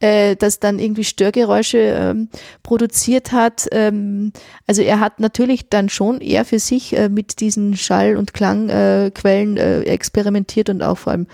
äh, 0.00 0.36
das 0.36 0.60
dann 0.60 0.78
irgendwie 0.78 1.04
Störgeräusche 1.04 1.78
ähm, 1.78 2.28
produziert 2.62 3.32
hat. 3.32 3.66
Ähm, 3.72 4.32
also 4.66 4.82
er 4.82 5.00
hat 5.00 5.20
natürlich 5.20 5.68
dann 5.68 5.88
schon 5.88 6.20
eher 6.20 6.44
für 6.44 6.58
sich 6.58 6.96
äh, 6.96 7.08
mit 7.08 7.40
diesen 7.40 7.76
Schall- 7.76 8.16
und 8.16 8.34
Klangquellen 8.34 9.56
äh, 9.56 9.80
äh, 9.80 9.84
experimentiert 9.84 10.70
und 10.70 10.82
auch 10.82 10.98
vor 10.98 11.12
allem 11.12 11.26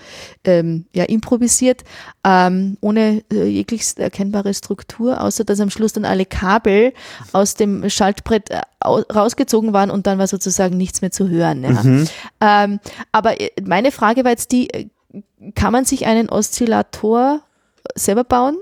ähm, 0.43 0.85
ja, 0.93 1.03
improvisiert, 1.05 1.83
ähm, 2.23 2.77
ohne 2.81 3.23
äh, 3.31 3.45
jeglichst 3.45 3.99
erkennbare 3.99 4.53
Struktur, 4.53 5.21
außer 5.21 5.43
dass 5.43 5.59
am 5.59 5.69
Schluss 5.69 5.93
dann 5.93 6.05
alle 6.05 6.25
Kabel 6.25 6.93
aus 7.33 7.55
dem 7.55 7.89
Schaltbrett 7.89 8.49
äh, 8.49 8.61
rausgezogen 8.85 9.73
waren 9.73 9.89
und 9.89 10.07
dann 10.07 10.17
war 10.17 10.27
sozusagen 10.27 10.77
nichts 10.77 11.01
mehr 11.01 11.11
zu 11.11 11.29
hören. 11.29 11.63
Ja. 11.63 12.63
Ähm, 12.63 12.79
aber 13.11 13.39
äh, 13.39 13.51
meine 13.63 13.91
Frage 13.91 14.23
war 14.23 14.31
jetzt 14.31 14.51
die, 14.51 14.69
äh, 14.69 14.87
kann 15.55 15.71
man 15.71 15.85
sich 15.85 16.05
einen 16.05 16.29
Oszillator 16.29 17.41
selber 17.95 18.23
bauen? 18.23 18.57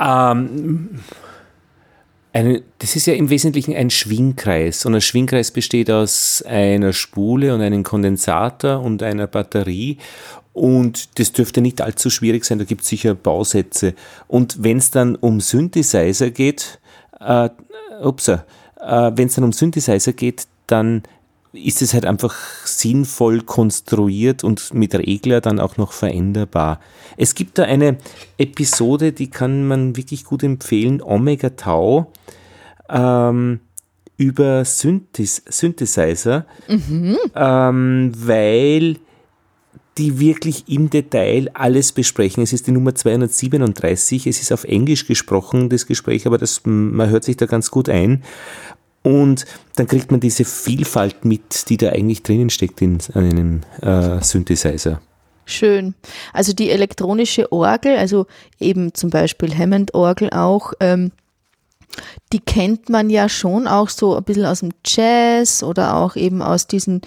Ähm, 0.00 1.00
eine, 2.32 2.62
das 2.78 2.96
ist 2.96 3.06
ja 3.06 3.14
im 3.14 3.30
Wesentlichen 3.30 3.74
ein 3.74 3.90
Schwingkreis. 3.90 4.86
Und 4.86 4.94
ein 4.94 5.00
Schwingkreis 5.00 5.50
besteht 5.50 5.90
aus 5.90 6.42
einer 6.46 6.92
Spule 6.92 7.54
und 7.54 7.60
einem 7.60 7.82
Kondensator 7.82 8.80
und 8.80 9.02
einer 9.02 9.26
Batterie. 9.26 9.98
Und 10.52 11.18
das 11.18 11.32
dürfte 11.32 11.60
nicht 11.60 11.80
allzu 11.80 12.10
schwierig 12.10 12.44
sein, 12.44 12.58
da 12.58 12.64
gibt 12.64 12.82
es 12.82 12.88
sicher 12.88 13.14
Bausätze. 13.14 13.94
Und 14.26 14.62
wenn 14.62 14.78
es 14.78 14.90
dann 14.90 15.14
um 15.16 15.40
Synthesizer 15.40 16.30
geht, 16.30 16.80
äh, 17.20 17.48
upsa, 18.02 18.44
äh, 18.80 19.12
wenn 19.14 19.28
es 19.28 19.34
dann 19.34 19.44
um 19.44 19.52
Synthesizer 19.52 20.12
geht, 20.12 20.46
dann 20.66 21.02
ist 21.52 21.82
es 21.82 21.94
halt 21.94 22.04
einfach 22.04 22.34
sinnvoll 22.64 23.40
konstruiert 23.40 24.44
und 24.44 24.74
mit 24.74 24.94
Regler 24.94 25.40
dann 25.40 25.60
auch 25.60 25.76
noch 25.76 25.92
veränderbar. 25.92 26.80
Es 27.16 27.34
gibt 27.34 27.58
da 27.58 27.64
eine 27.64 27.96
Episode, 28.36 29.12
die 29.12 29.30
kann 29.30 29.66
man 29.66 29.96
wirklich 29.96 30.24
gut 30.24 30.42
empfehlen, 30.42 31.02
Omega 31.02 31.50
Tau, 31.50 32.12
ähm, 32.88 33.60
über 34.16 34.64
Synthes 34.64 35.42
Synthesizer, 35.48 36.44
ähm, 37.34 38.12
weil 38.14 38.96
die 39.98 40.20
wirklich 40.20 40.68
im 40.68 40.90
Detail 40.90 41.50
alles 41.54 41.92
besprechen. 41.92 42.42
Es 42.42 42.52
ist 42.52 42.66
die 42.66 42.72
Nummer 42.72 42.94
237. 42.94 44.26
Es 44.26 44.40
ist 44.40 44.52
auf 44.52 44.64
Englisch 44.64 45.06
gesprochen, 45.06 45.68
das 45.68 45.86
Gespräch, 45.86 46.26
aber 46.26 46.38
das, 46.38 46.62
man 46.64 47.10
hört 47.10 47.24
sich 47.24 47.36
da 47.36 47.46
ganz 47.46 47.70
gut 47.70 47.88
ein. 47.88 48.22
Und 49.02 49.44
dann 49.76 49.86
kriegt 49.86 50.10
man 50.10 50.20
diese 50.20 50.44
Vielfalt 50.44 51.24
mit, 51.24 51.68
die 51.68 51.76
da 51.76 51.90
eigentlich 51.90 52.22
drinnen 52.22 52.50
steckt 52.50 52.80
in 52.82 52.98
einem 53.14 53.60
äh, 53.80 54.20
Synthesizer. 54.22 55.00
Schön. 55.46 55.94
Also 56.32 56.52
die 56.52 56.70
elektronische 56.70 57.50
Orgel, 57.52 57.96
also 57.96 58.26
eben 58.60 58.92
zum 58.94 59.10
Beispiel 59.10 59.56
Hammond-Orgel 59.56 60.30
auch, 60.30 60.74
ähm, 60.80 61.10
die 62.32 62.40
kennt 62.40 62.88
man 62.88 63.10
ja 63.10 63.28
schon 63.28 63.66
auch 63.66 63.88
so 63.88 64.16
ein 64.16 64.24
bisschen 64.24 64.46
aus 64.46 64.60
dem 64.60 64.70
Jazz 64.84 65.62
oder 65.62 65.96
auch 65.96 66.16
eben 66.16 66.42
aus 66.42 66.66
diesen 66.66 67.02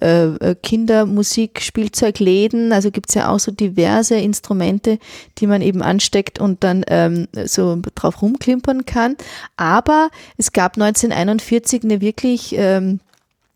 äh, 0.00 0.26
äh 0.26 0.54
Kindermusikspielzeugläden. 0.54 2.72
Also 2.72 2.90
gibt's 2.90 3.14
ja 3.14 3.30
auch 3.30 3.38
so 3.38 3.52
diverse 3.52 4.16
Instrumente, 4.16 4.98
die 5.38 5.46
man 5.46 5.62
eben 5.62 5.82
ansteckt 5.82 6.40
und 6.40 6.64
dann 6.64 6.84
ähm, 6.88 7.28
so 7.44 7.78
drauf 7.94 8.20
rumklimpern 8.22 8.84
kann. 8.84 9.16
Aber 9.56 10.10
es 10.36 10.50
gab 10.52 10.74
1941 10.74 11.84
eine 11.84 12.00
wirklich 12.00 12.54
ähm, 12.56 12.98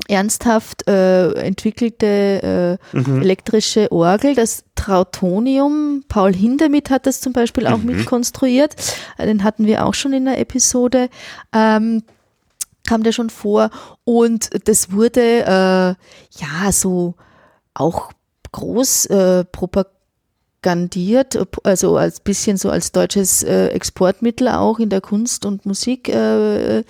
ernsthaft 0.09 0.89
äh, 0.89 1.33
entwickelte 1.33 2.79
äh, 2.93 2.97
mhm. 2.97 3.23
elektrische 3.23 3.91
Orgel, 3.93 4.35
das 4.35 4.65
Trautonium. 4.75 6.05
Paul 6.09 6.35
Hindemith 6.35 6.91
hat 6.91 7.07
das 7.07 7.21
zum 7.21 7.33
Beispiel 7.33 7.67
auch 7.67 7.79
mhm. 7.79 7.97
mitkonstruiert. 7.97 8.77
Äh, 9.19 9.27
den 9.27 9.45
hatten 9.45 9.67
wir 9.67 9.87
auch 9.87 9.95
schon 9.95 10.13
in 10.13 10.25
der 10.25 10.39
Episode. 10.39 11.09
Ähm, 11.55 12.03
kam 12.87 13.03
der 13.03 13.13
schon 13.13 13.31
vor 13.31 13.71
und 14.05 14.51
das 14.67 14.91
wurde 14.91 15.21
äh, 15.21 15.95
ja 16.41 16.73
so 16.73 17.15
auch 17.75 18.11
groß 18.53 19.07
äh, 19.07 19.45
propagiert 19.45 20.00
gandiert, 20.63 21.39
also 21.65 21.97
als 21.97 22.21
bisschen 22.21 22.57
so 22.57 22.71
als 22.71 22.93
deutsches 22.93 23.43
äh, 23.43 23.69
Exportmittel 23.69 24.49
auch 24.49 24.79
in 24.79 24.91
der 24.91 25.01
Kunst 25.01 25.47
und 25.47 25.65
Musik 25.65 26.09
äh, 26.09 26.85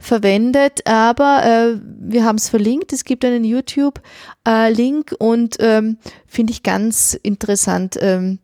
verwendet. 0.00 0.86
Aber 0.86 1.44
äh, 1.44 1.80
wir 2.00 2.24
haben 2.24 2.36
es 2.36 2.48
verlinkt. 2.48 2.92
Es 2.92 3.04
gibt 3.04 3.24
einen 3.24 3.44
YouTube-Link 3.44 5.14
und 5.18 5.56
ähm, 5.60 5.98
finde 6.26 6.52
ich 6.52 6.62
ganz 6.62 7.14
interessant, 7.14 7.96
ähm, 8.00 8.38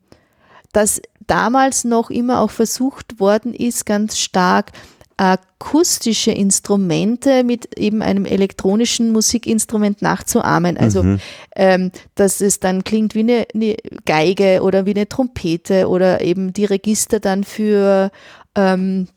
dass 0.73 1.01
damals 1.27 1.85
noch 1.85 2.11
immer 2.11 2.41
auch 2.41 2.51
versucht 2.51 3.21
worden 3.21 3.55
ist, 3.55 3.87
ganz 3.87 4.19
stark 4.19 4.73
akustische 5.17 6.33
Instrumente 6.33 7.45
mit 7.45 7.79
eben 7.79 8.03
einem 8.03 8.25
elektronischen 8.25 9.13
Musikinstrument 9.13 10.03
nachzuahmen. 10.03 10.77
Also, 10.77 11.03
mhm. 11.03 11.21
ähm, 11.55 11.93
dass 12.15 12.41
es 12.41 12.61
dann 12.61 12.85
klingt 12.85 13.15
wie 13.15 13.21
eine, 13.21 13.47
eine, 13.55 13.77
Geige 14.05 14.63
oder 14.63 14.87
wie 14.87 14.95
eine 14.95 15.09
Trompete 15.09 15.89
oder 15.89 16.21
eben 16.21 16.53
die 16.53 16.65
Register 16.65 17.21
dann 17.21 17.45
für 17.45 18.11
ähm, 18.55 19.09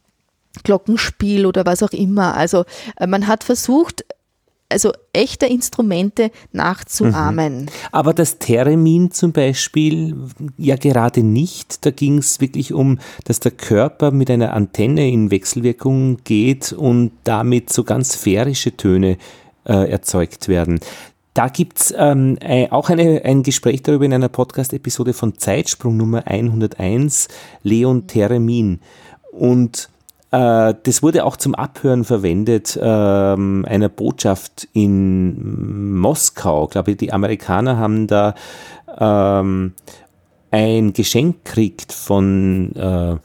Glockenspiel 0.64 1.46
oder 1.46 1.66
was 1.66 1.84
auch 1.84 1.92
immer. 1.92 2.36
Also 2.36 2.66
äh, 2.98 3.08
man 3.08 3.28
hat 3.28 3.44
versucht, 3.44 4.06
also 4.76 4.92
echte 5.14 5.46
Instrumente 5.46 6.32
nachzuahmen. 6.52 7.62
Mhm. 7.62 7.68
Aber 7.94 8.14
das 8.14 8.40
Theremin 8.40 9.10
zum 9.12 9.32
Beispiel 9.32 10.18
ja 10.58 10.76
gerade 10.76 11.24
nicht. 11.24 11.86
Da 11.86 11.92
ging 11.92 12.18
es 12.18 12.42
wirklich 12.42 12.74
um, 12.74 13.00
dass 13.24 13.40
der 13.40 13.52
Körper 13.52 14.12
mit 14.12 14.30
einer 14.30 14.54
Antenne 14.54 15.10
in 15.10 15.32
Wechselwirkung 15.32 16.18
geht 16.26 16.74
und 16.74 17.14
damit 17.24 17.72
so 17.72 17.86
ganz 17.86 18.12
sphärische 18.12 18.76
Töne 18.76 19.18
äh, 19.64 19.90
erzeugt 19.90 20.50
werden. 20.50 20.82
Da 21.34 21.48
gibt 21.48 21.80
es 21.80 21.94
ähm, 21.98 22.38
auch 22.70 22.90
eine, 22.90 23.22
ein 23.24 23.44
Gespräch 23.44 23.82
darüber 23.82 24.04
in 24.04 24.14
einer 24.14 24.30
Podcast-Episode 24.30 25.14
von 25.14 25.38
Zeitsprung 25.38 25.96
Nummer 25.96 26.28
101, 26.28 27.30
Leon 27.64 28.08
Theremin. 28.08 28.82
Und 29.32 29.90
das 30.38 31.02
wurde 31.02 31.24
auch 31.24 31.38
zum 31.38 31.56
Abhören 31.56 32.04
verwendet 32.04 32.78
ähm, 32.82 33.66
einer 33.68 33.90
Botschaft 33.90 34.68
in 34.74 35.94
Moskau. 35.98 36.66
Ich 36.66 36.72
glaube, 36.72 36.96
die 36.96 37.14
Amerikaner 37.14 37.78
haben 37.78 38.08
da 38.08 38.36
ähm, 38.98 39.74
ein 40.52 40.94
Geschenk 40.94 41.46
gekriegt 41.46 41.94
von 41.94 42.76
äh, 42.76 43.16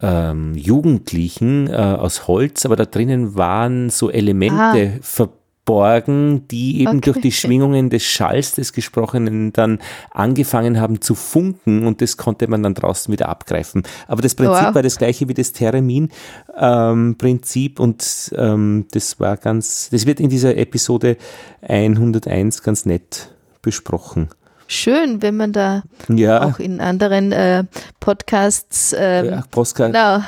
ähm, 0.00 0.54
Jugendlichen 0.54 1.68
äh, 1.68 1.74
aus 1.74 2.26
Holz, 2.26 2.64
aber 2.66 2.76
da 2.76 2.84
drinnen 2.84 3.36
waren 3.36 3.90
so 3.90 4.10
Elemente 4.10 4.94
ah. 4.94 4.98
verbunden 5.02 5.43
borgen, 5.64 6.46
die 6.48 6.80
eben 6.80 6.98
okay. 6.98 7.12
durch 7.12 7.20
die 7.20 7.30
Schwingungen 7.32 7.90
des 7.90 8.02
Schalls 8.02 8.54
des 8.54 8.72
Gesprochenen 8.72 9.52
dann 9.52 9.78
angefangen 10.10 10.80
haben 10.80 11.00
zu 11.00 11.14
funken 11.14 11.86
und 11.86 12.02
das 12.02 12.16
konnte 12.16 12.48
man 12.48 12.60
dann 12.62 12.74
draußen 12.74 13.12
wieder 13.12 13.28
abgreifen. 13.28 13.82
Aber 14.06 14.22
das 14.22 14.34
Prinzip 14.34 14.66
wow. 14.66 14.74
war 14.74 14.82
das 14.82 14.98
gleiche 14.98 15.28
wie 15.28 15.34
das 15.34 15.52
Theremin-Prinzip 15.52 17.78
ähm, 17.78 17.84
und 17.84 18.34
ähm, 18.36 18.86
das 18.92 19.20
war 19.20 19.36
ganz, 19.36 19.90
das 19.90 20.06
wird 20.06 20.18
in 20.20 20.28
dieser 20.28 20.56
Episode 20.56 21.16
101 21.62 22.62
ganz 22.62 22.86
nett 22.86 23.30
besprochen. 23.62 24.28
Schön, 24.66 25.22
wenn 25.22 25.36
man 25.36 25.52
da 25.52 25.82
ja. 26.08 26.42
auch 26.42 26.58
in 26.58 26.80
anderen 26.80 27.32
äh, 27.32 27.64
Podcasts 28.00 28.94
ähm, 28.98 29.26
ja, 29.26 29.44
Postka 29.50 29.88
genau, 29.88 30.22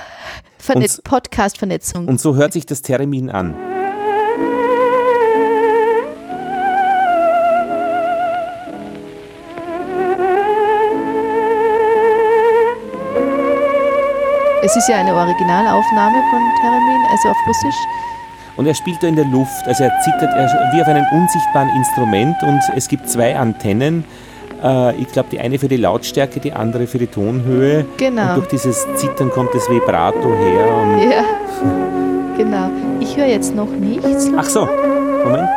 Podcast-Vernetzung. 1.04 2.06
Und 2.06 2.20
so 2.20 2.36
hört 2.36 2.52
sich 2.52 2.66
das 2.66 2.82
Theremin 2.82 3.30
an. 3.30 3.54
Es 14.66 14.74
ist 14.74 14.88
ja 14.88 14.96
eine 14.96 15.14
Originalaufnahme 15.14 16.16
von 16.28 16.40
Theremin, 16.60 17.00
also 17.12 17.28
auf 17.28 17.36
Russisch. 17.46 17.76
Und 18.56 18.66
er 18.66 18.74
spielt 18.74 19.00
da 19.00 19.06
in 19.06 19.14
der 19.14 19.24
Luft, 19.26 19.64
also 19.64 19.84
er 19.84 19.92
zittert 20.00 20.34
er, 20.34 20.72
wie 20.72 20.82
auf 20.82 20.88
einem 20.88 21.06
unsichtbaren 21.12 21.68
Instrument 21.76 22.34
und 22.42 22.60
es 22.74 22.88
gibt 22.88 23.08
zwei 23.08 23.36
Antennen. 23.36 24.04
Äh, 24.60 24.96
ich 24.96 25.06
glaube, 25.12 25.28
die 25.30 25.38
eine 25.38 25.60
für 25.60 25.68
die 25.68 25.76
Lautstärke, 25.76 26.40
die 26.40 26.52
andere 26.52 26.88
für 26.88 26.98
die 26.98 27.06
Tonhöhe. 27.06 27.86
Genau. 27.96 28.30
Und 28.30 28.36
durch 28.38 28.48
dieses 28.48 28.84
Zittern 28.96 29.30
kommt 29.30 29.54
das 29.54 29.70
Vibrato 29.70 30.34
her. 30.34 30.66
ja, 31.10 31.24
genau. 32.36 32.68
Ich 32.98 33.16
höre 33.16 33.26
jetzt 33.26 33.54
noch 33.54 33.70
nichts. 33.70 34.28
Ach 34.36 34.42
so, 34.42 34.66
Moment. 34.66 35.48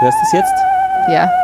Hörst 0.00 0.18
du 0.18 0.22
es 0.22 0.32
jetzt? 0.32 0.54
Ja. 1.10 1.43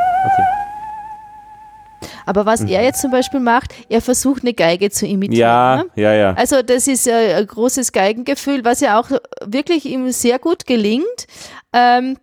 Aber 2.31 2.47
was 2.47 2.61
mhm. 2.61 2.69
er 2.69 2.85
jetzt 2.85 3.01
zum 3.01 3.11
Beispiel 3.11 3.41
macht, 3.41 3.75
er 3.89 4.01
versucht 4.01 4.45
eine 4.45 4.55
Geige 4.55 4.89
zu 4.91 5.05
imitieren. 5.05 5.41
Ja, 5.41 5.77
ne? 5.79 5.91
ja, 5.97 6.15
ja. 6.15 6.33
Also 6.35 6.63
das 6.63 6.87
ist 6.87 7.09
äh, 7.09 7.35
ein 7.35 7.45
großes 7.45 7.91
Geigengefühl, 7.91 8.65
was 8.65 8.79
ja 8.79 9.01
auch 9.01 9.11
wirklich 9.45 9.85
ihm 9.85 10.13
sehr 10.13 10.39
gut 10.39 10.65
gelingt. 10.65 11.27
Ähm, 11.73 12.19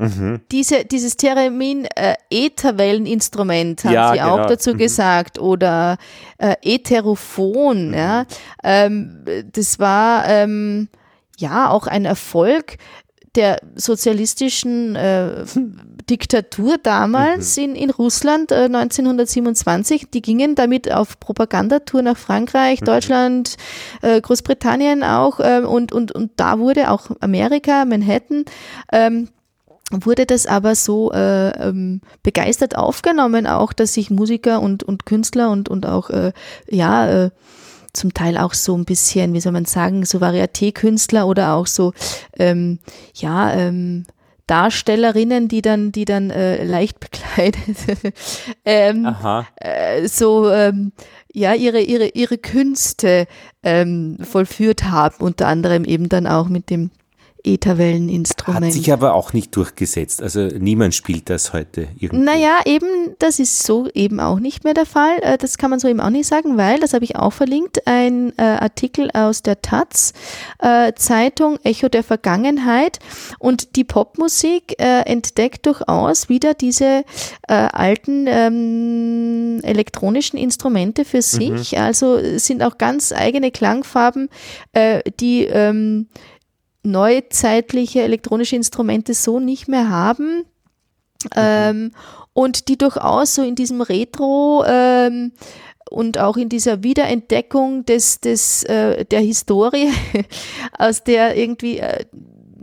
Mhm. 0.00 0.42
Diese, 0.52 0.84
dieses 0.84 1.16
Theremin 1.16 1.88
äh, 1.96 2.14
Ätherwelleninstrument 2.30 3.82
haben 3.82 3.92
ja, 3.92 4.12
sie 4.12 4.18
genau. 4.18 4.38
auch 4.38 4.46
dazu 4.46 4.74
mhm. 4.74 4.78
gesagt 4.78 5.40
oder 5.40 5.98
äh, 6.38 6.54
Ätherophon, 6.62 7.88
mhm. 7.88 7.94
ja. 7.94 8.24
Ähm, 8.62 9.24
das 9.52 9.80
war 9.80 10.28
ähm, 10.28 10.88
ja 11.36 11.68
auch 11.68 11.88
ein 11.88 12.04
Erfolg 12.04 12.76
der 13.34 13.60
sozialistischen 13.74 14.94
äh, 14.94 15.44
Diktatur 16.08 16.78
damals 16.82 17.56
mhm. 17.56 17.64
in, 17.64 17.76
in 17.76 17.90
Russland 17.90 18.52
äh, 18.52 18.64
1927. 18.64 20.10
Die 20.10 20.22
gingen 20.22 20.54
damit 20.54 20.90
auf 20.92 21.20
Propagandatour 21.20 22.02
nach 22.02 22.16
Frankreich, 22.16 22.80
mhm. 22.80 22.86
Deutschland, 22.86 23.56
äh, 24.02 24.20
Großbritannien 24.20 25.02
auch 25.02 25.40
äh, 25.40 25.60
und, 25.60 25.92
und, 25.92 26.12
und 26.12 26.32
da 26.36 26.58
wurde 26.58 26.90
auch 26.90 27.10
Amerika, 27.20 27.84
Manhattan, 27.84 28.44
ähm, 28.92 29.28
wurde 29.90 30.26
das 30.26 30.46
aber 30.46 30.74
so 30.74 31.12
äh, 31.12 31.48
ähm, 31.68 32.00
begeistert 32.22 32.76
aufgenommen, 32.76 33.46
auch 33.46 33.72
dass 33.72 33.94
sich 33.94 34.10
Musiker 34.10 34.60
und, 34.60 34.82
und 34.82 35.06
Künstler 35.06 35.50
und, 35.50 35.68
und 35.68 35.86
auch 35.86 36.10
äh, 36.10 36.32
ja 36.68 37.24
äh, 37.24 37.30
zum 37.94 38.12
Teil 38.12 38.36
auch 38.36 38.54
so 38.54 38.76
ein 38.76 38.84
bisschen, 38.84 39.32
wie 39.32 39.40
soll 39.40 39.52
man 39.52 39.64
sagen, 39.64 40.04
so 40.04 40.18
Varieté-Künstler 40.18 41.26
oder 41.26 41.54
auch 41.54 41.66
so 41.66 41.94
ähm, 42.38 42.78
ja 43.14 43.52
ähm, 43.52 44.04
Darstellerinnen, 44.48 45.46
die 45.46 45.62
dann, 45.62 45.92
die 45.92 46.04
dann 46.04 46.30
äh, 46.30 46.64
leicht 46.64 46.98
bekleidet 47.00 47.76
ähm, 48.64 49.14
äh, 49.56 50.08
so 50.08 50.50
ähm, 50.50 50.92
ja 51.32 51.54
ihre 51.54 51.80
ihre 51.80 52.08
ihre 52.08 52.38
Künste 52.38 53.26
ähm, 53.62 54.18
vollführt 54.22 54.84
haben, 54.84 55.16
unter 55.20 55.46
anderem 55.46 55.84
eben 55.84 56.08
dann 56.08 56.26
auch 56.26 56.48
mit 56.48 56.70
dem 56.70 56.90
Ätherwelleninstrument. 57.44 58.66
Hat 58.66 58.72
sich 58.72 58.92
aber 58.92 59.14
auch 59.14 59.32
nicht 59.32 59.54
durchgesetzt. 59.54 60.22
Also 60.22 60.40
niemand 60.40 60.94
spielt 60.94 61.30
das 61.30 61.52
heute 61.52 61.88
irgendwie. 61.98 62.24
Naja, 62.24 62.60
eben, 62.64 63.14
das 63.18 63.38
ist 63.38 63.62
so 63.62 63.88
eben 63.94 64.20
auch 64.20 64.40
nicht 64.40 64.64
mehr 64.64 64.74
der 64.74 64.86
Fall. 64.86 65.18
Äh, 65.22 65.38
das 65.38 65.58
kann 65.58 65.70
man 65.70 65.78
so 65.78 65.88
eben 65.88 66.00
auch 66.00 66.10
nicht 66.10 66.26
sagen, 66.26 66.56
weil, 66.56 66.80
das 66.80 66.94
habe 66.94 67.04
ich 67.04 67.16
auch 67.16 67.32
verlinkt, 67.32 67.86
ein 67.86 68.32
äh, 68.38 68.42
Artikel 68.42 69.10
aus 69.12 69.42
der 69.42 69.62
Taz, 69.62 70.12
äh, 70.58 70.92
Zeitung 70.94 71.58
Echo 71.62 71.88
der 71.88 72.02
Vergangenheit 72.02 72.98
und 73.38 73.76
die 73.76 73.84
Popmusik 73.84 74.74
äh, 74.78 75.02
entdeckt 75.02 75.66
durchaus 75.66 76.28
wieder 76.28 76.54
diese 76.54 77.04
äh, 77.48 77.54
alten 77.54 78.26
ähm, 78.26 79.60
elektronischen 79.62 80.38
Instrumente 80.38 81.04
für 81.04 81.22
sich. 81.22 81.72
Mhm. 81.72 81.78
Also 81.78 82.18
sind 82.38 82.62
auch 82.62 82.78
ganz 82.78 83.12
eigene 83.12 83.50
Klangfarben, 83.50 84.28
äh, 84.72 85.02
die 85.20 85.44
ähm, 85.44 86.08
neuzeitliche 86.82 88.02
elektronische 88.02 88.56
Instrumente 88.56 89.14
so 89.14 89.40
nicht 89.40 89.68
mehr 89.68 89.90
haben. 89.90 90.44
Ähm, 91.34 91.92
und 92.32 92.68
die 92.68 92.78
durchaus 92.78 93.34
so 93.34 93.42
in 93.42 93.56
diesem 93.56 93.80
Retro 93.80 94.64
ähm, 94.66 95.32
und 95.90 96.18
auch 96.18 96.36
in 96.36 96.48
dieser 96.48 96.84
Wiederentdeckung 96.84 97.84
des, 97.84 98.20
des, 98.20 98.62
äh, 98.64 99.04
der 99.04 99.20
Historie, 99.20 99.88
aus 100.78 101.02
der 101.02 101.36
irgendwie 101.36 101.78
äh, 101.78 102.04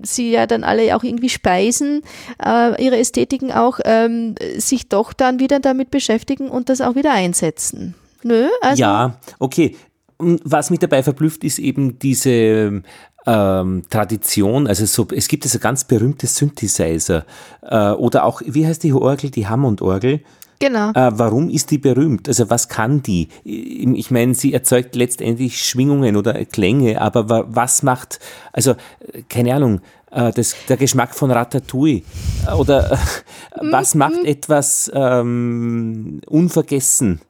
sie 0.03 0.32
ja 0.32 0.47
dann 0.47 0.63
alle 0.63 0.95
auch 0.95 1.03
irgendwie 1.03 1.30
speisen, 1.30 2.03
äh, 2.43 2.82
ihre 2.84 2.97
Ästhetiken 2.97 3.51
auch, 3.51 3.80
ähm, 3.84 4.36
sich 4.57 4.88
doch 4.88 5.13
dann 5.13 5.39
wieder 5.39 5.59
damit 5.59 5.91
beschäftigen 5.91 6.49
und 6.49 6.70
das 6.70 6.82
auch 6.82 6.95
wieder 6.95 7.11
einsetzen. 7.11 7.95
Nö, 8.24 8.47
also. 8.61 8.82
Ja, 8.82 9.20
okay. 9.39 9.76
Was 10.18 10.70
mich 10.70 10.80
dabei 10.80 11.03
verblüfft, 11.03 11.43
ist 11.43 11.59
eben 11.59 11.99
diese 11.99 12.82
ähm, 13.26 13.84
Tradition, 13.89 14.67
also 14.67 14.86
so, 14.86 15.07
es 15.13 15.28
gibt 15.28 15.43
so 15.43 15.59
ganz 15.59 15.84
berühmte 15.84 16.28
Synthesizer 16.28 17.26
äh, 17.61 17.91
oder 17.91 18.23
auch, 18.26 18.41
wie 18.45 18.65
heißt 18.65 18.84
die 18.84 18.93
Orgel, 18.93 19.30
die 19.30 19.47
Hammond-Orgel? 19.47 20.21
Genau. 20.59 20.91
Äh, 20.91 21.11
warum 21.13 21.49
ist 21.49 21.71
die 21.71 21.78
berühmt? 21.78 22.28
Also 22.28 22.49
was 22.49 22.69
kann 22.69 23.03
die? 23.03 23.28
Ich 23.43 24.09
meine, 24.09 24.34
sie 24.36 24.53
erzeugt 24.53 24.95
letztendlich 24.95 25.61
Schwingungen 25.63 26.15
oder 26.15 26.45
Klänge, 26.45 27.01
aber 27.01 27.45
was 27.53 27.84
macht, 27.84 28.19
also 28.53 28.76
keine 29.28 29.53
Ahnung, 29.53 29.82
äh, 30.11 30.32
das, 30.32 30.55
der 30.69 30.78
Geschmack 30.78 31.13
von 31.13 31.32
Ratatouille 31.32 32.03
äh, 32.47 32.53
oder 32.53 32.93
äh, 32.93 32.97
was 33.71 33.95
macht 33.95 34.23
etwas 34.23 34.89
ähm, 34.93 36.21
unvergessen? 36.28 37.21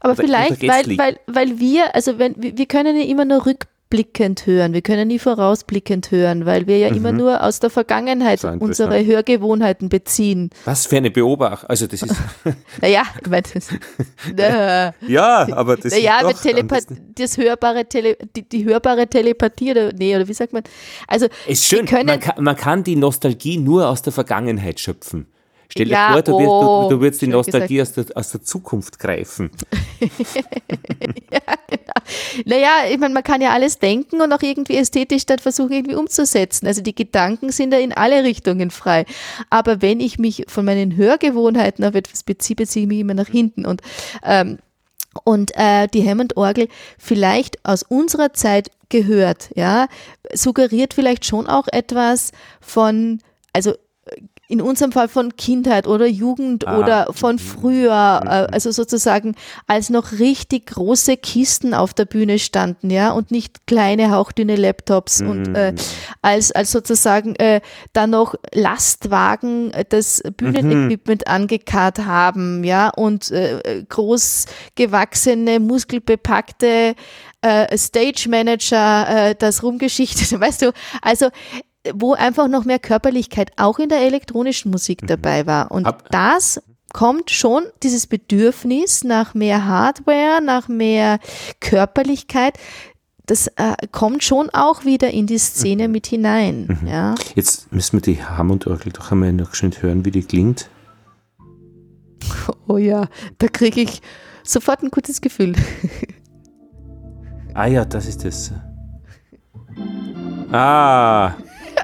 Aber 0.00 0.14
vielleicht, 0.14 0.62
weil, 0.62 0.98
weil, 0.98 1.18
weil 1.26 1.58
wir, 1.58 1.94
also 1.94 2.18
wenn, 2.18 2.34
wir 2.38 2.66
können 2.66 2.96
ja 2.96 3.04
immer 3.04 3.24
nur 3.24 3.46
rück, 3.46 3.66
rückblickend 3.92 4.46
hören. 4.46 4.72
Wir 4.72 4.82
können 4.82 5.08
nie 5.08 5.18
vorausblickend 5.18 6.10
hören, 6.10 6.46
weil 6.46 6.66
wir 6.66 6.78
ja 6.78 6.90
mhm. 6.90 6.96
immer 6.96 7.12
nur 7.12 7.42
aus 7.42 7.60
der 7.60 7.70
Vergangenheit 7.70 8.40
so 8.40 8.48
unsere 8.48 9.04
Hörgewohnheiten 9.04 9.88
beziehen. 9.88 10.50
Was 10.64 10.86
für 10.86 10.96
eine 10.96 11.10
Beobachtung. 11.10 11.68
Also 11.68 11.86
das 11.86 12.02
ist. 12.02 12.16
naja, 12.80 13.02
ich 13.20 13.28
meine, 13.28 13.42
das, 13.42 14.94
ja, 15.08 15.46
aber 15.52 15.76
das 15.76 15.92
naja, 15.92 16.28
ist 16.28 16.44
doch 16.44 16.96
das 17.14 17.36
hörbare 17.36 17.84
Tele 17.86 18.16
die, 18.36 18.48
die, 18.48 18.64
hörbare 18.64 19.06
Telepathie 19.06 19.72
oder 19.72 19.92
nee, 19.92 20.14
oder 20.16 20.26
wie 20.26 20.34
sagt 20.34 20.52
man? 20.52 20.62
Also 21.06 21.26
ist 21.46 21.66
schön. 21.66 21.86
man, 21.90 22.20
kann, 22.20 22.42
man 22.42 22.56
kann 22.56 22.84
die 22.84 22.96
Nostalgie 22.96 23.58
nur 23.58 23.88
aus 23.88 24.02
der 24.02 24.12
Vergangenheit 24.12 24.80
schöpfen. 24.80 25.26
Stell 25.72 25.86
dir 25.86 25.92
ja, 25.92 26.12
vor, 26.12 26.22
du, 26.22 26.38
wirst, 26.38 26.48
oh, 26.48 26.86
du, 26.90 26.96
du 26.96 27.00
wirst 27.00 27.22
die 27.22 27.28
Nostalgie 27.28 27.80
aus 27.80 27.92
der, 27.92 28.04
aus 28.14 28.30
der, 28.30 28.42
Zukunft 28.42 28.98
greifen. 28.98 29.50
ja, 30.00 31.40
genau. 31.66 31.94
Naja, 32.44 32.70
ich 32.90 32.98
meine, 32.98 33.14
man 33.14 33.22
kann 33.22 33.40
ja 33.40 33.52
alles 33.52 33.78
denken 33.78 34.20
und 34.20 34.30
auch 34.34 34.42
irgendwie 34.42 34.76
ästhetisch 34.76 35.24
dann 35.24 35.38
versuchen, 35.38 35.72
irgendwie 35.72 35.94
umzusetzen. 35.94 36.66
Also 36.66 36.82
die 36.82 36.94
Gedanken 36.94 37.52
sind 37.52 37.72
ja 37.72 37.78
in 37.78 37.94
alle 37.94 38.22
Richtungen 38.22 38.70
frei. 38.70 39.06
Aber 39.48 39.80
wenn 39.80 40.00
ich 40.00 40.18
mich 40.18 40.44
von 40.46 40.66
meinen 40.66 40.94
Hörgewohnheiten 40.94 41.86
auf 41.86 41.94
etwas 41.94 42.22
beziehe, 42.22 42.56
beziehe 42.56 42.82
ich 42.82 42.88
mich 42.88 43.00
immer 43.00 43.14
nach 43.14 43.28
hinten. 43.28 43.64
Und, 43.64 43.80
ähm, 44.24 44.58
und 45.24 45.52
äh, 45.54 45.86
die 45.86 46.06
Hammond-Orgel 46.06 46.68
vielleicht 46.98 47.64
aus 47.64 47.82
unserer 47.82 48.34
Zeit 48.34 48.70
gehört, 48.90 49.48
ja, 49.54 49.86
suggeriert 50.34 50.92
vielleicht 50.92 51.24
schon 51.24 51.46
auch 51.46 51.66
etwas 51.72 52.32
von, 52.60 53.22
also 53.54 53.72
in 54.52 54.60
unserem 54.60 54.92
Fall 54.92 55.08
von 55.08 55.34
Kindheit 55.34 55.86
oder 55.86 56.06
Jugend 56.06 56.68
ah. 56.68 56.78
oder 56.78 57.06
von 57.14 57.38
früher, 57.38 58.20
mhm. 58.22 58.52
also 58.52 58.70
sozusagen 58.70 59.34
als 59.66 59.88
noch 59.88 60.12
richtig 60.12 60.66
große 60.66 61.16
Kisten 61.16 61.72
auf 61.72 61.94
der 61.94 62.04
Bühne 62.04 62.38
standen, 62.38 62.90
ja, 62.90 63.12
und 63.12 63.30
nicht 63.30 63.66
kleine 63.66 64.10
hauchdünne 64.10 64.56
Laptops 64.56 65.22
mhm. 65.22 65.30
und 65.30 65.54
äh, 65.54 65.74
als, 66.20 66.52
als 66.52 66.70
sozusagen 66.70 67.34
äh, 67.36 67.62
dann 67.94 68.10
noch 68.10 68.34
Lastwagen 68.52 69.72
äh, 69.72 69.86
das 69.88 70.22
Bühnenequipment 70.36 71.22
mhm. 71.26 71.32
angekarrt 71.32 72.00
haben, 72.00 72.62
ja, 72.62 72.90
und 72.90 73.30
äh, 73.30 73.82
groß 73.88 74.44
gewachsene, 74.74 75.60
muskelbepackte 75.60 76.94
äh, 77.40 77.78
Stage 77.78 78.26
Manager, 78.28 79.30
äh, 79.30 79.34
das 79.34 79.62
rumgeschichtet, 79.62 80.30
weißt 80.38 80.60
du, 80.60 80.72
also 81.00 81.30
wo 81.94 82.12
einfach 82.14 82.48
noch 82.48 82.64
mehr 82.64 82.78
Körperlichkeit 82.78 83.52
auch 83.56 83.78
in 83.78 83.88
der 83.88 84.02
elektronischen 84.02 84.70
Musik 84.70 85.02
mhm. 85.02 85.06
dabei 85.08 85.46
war. 85.46 85.70
Und 85.70 85.86
Ab 85.86 86.04
das 86.10 86.62
kommt 86.92 87.30
schon, 87.30 87.64
dieses 87.82 88.06
Bedürfnis 88.06 89.02
nach 89.04 89.34
mehr 89.34 89.66
Hardware, 89.66 90.40
nach 90.42 90.68
mehr 90.68 91.18
Körperlichkeit, 91.60 92.58
das 93.26 93.46
äh, 93.46 93.76
kommt 93.92 94.24
schon 94.24 94.50
auch 94.50 94.84
wieder 94.84 95.10
in 95.10 95.26
die 95.26 95.38
Szene 95.38 95.88
mhm. 95.88 95.92
mit 95.92 96.06
hinein. 96.06 96.78
Mhm. 96.82 96.88
Ja. 96.88 97.14
Jetzt 97.34 97.72
müssen 97.72 97.94
wir 97.94 98.02
die 98.02 98.22
Hammond-Orgel 98.22 98.92
doch 98.92 99.12
einmal 99.12 99.32
noch 99.32 99.54
schnell 99.54 99.72
hören, 99.80 100.04
wie 100.04 100.10
die 100.10 100.22
klingt. 100.22 100.68
Oh 102.68 102.76
ja, 102.76 103.08
da 103.38 103.48
kriege 103.48 103.80
ich 103.80 104.00
sofort 104.44 104.82
ein 104.82 104.90
gutes 104.90 105.20
Gefühl. 105.20 105.54
ah 107.54 107.66
ja, 107.66 107.84
das 107.84 108.06
ist 108.06 108.24
das. 108.24 108.52
Ah, 110.52 111.32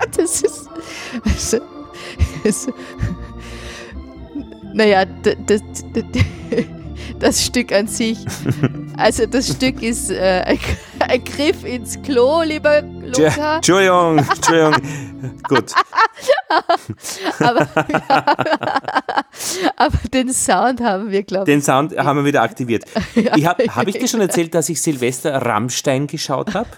das 0.16 0.42
ist. 0.42 0.68
Also, 1.24 1.58
also, 2.44 2.72
naja, 4.74 5.04
das, 5.04 5.36
das, 5.46 5.62
das, 7.18 7.44
Stück 7.44 7.72
an 7.72 7.86
sich. 7.86 8.18
Also, 8.96 9.26
das 9.26 9.48
Stück 9.48 9.82
ist 9.82 10.10
äh, 10.10 10.42
ein, 10.46 10.58
ein, 11.00 11.24
Griff 11.24 11.64
ins 11.64 12.00
Klo, 12.02 12.42
lieber 12.42 12.82
Luca. 12.82 13.56
Entschuldigung, 13.56 14.18
Entschuldigung. 14.34 15.38
Gut. 15.48 15.72
aber, 17.40 17.68
aber 19.76 19.98
den 20.12 20.32
Sound 20.32 20.80
haben 20.80 21.10
wir, 21.10 21.22
glaube 21.22 21.50
ich. 21.50 21.54
Den 21.54 21.62
Sound 21.62 21.96
haben 21.96 22.18
wir 22.18 22.24
wieder 22.24 22.42
aktiviert. 22.42 22.84
Ich 23.14 23.46
habe 23.46 23.64
hab 23.64 23.88
ich 23.88 23.98
dir 23.98 24.08
schon 24.08 24.20
erzählt, 24.20 24.54
dass 24.54 24.68
ich 24.68 24.80
Silvester 24.80 25.34
Rammstein 25.34 26.06
geschaut 26.06 26.54
habe? 26.54 26.68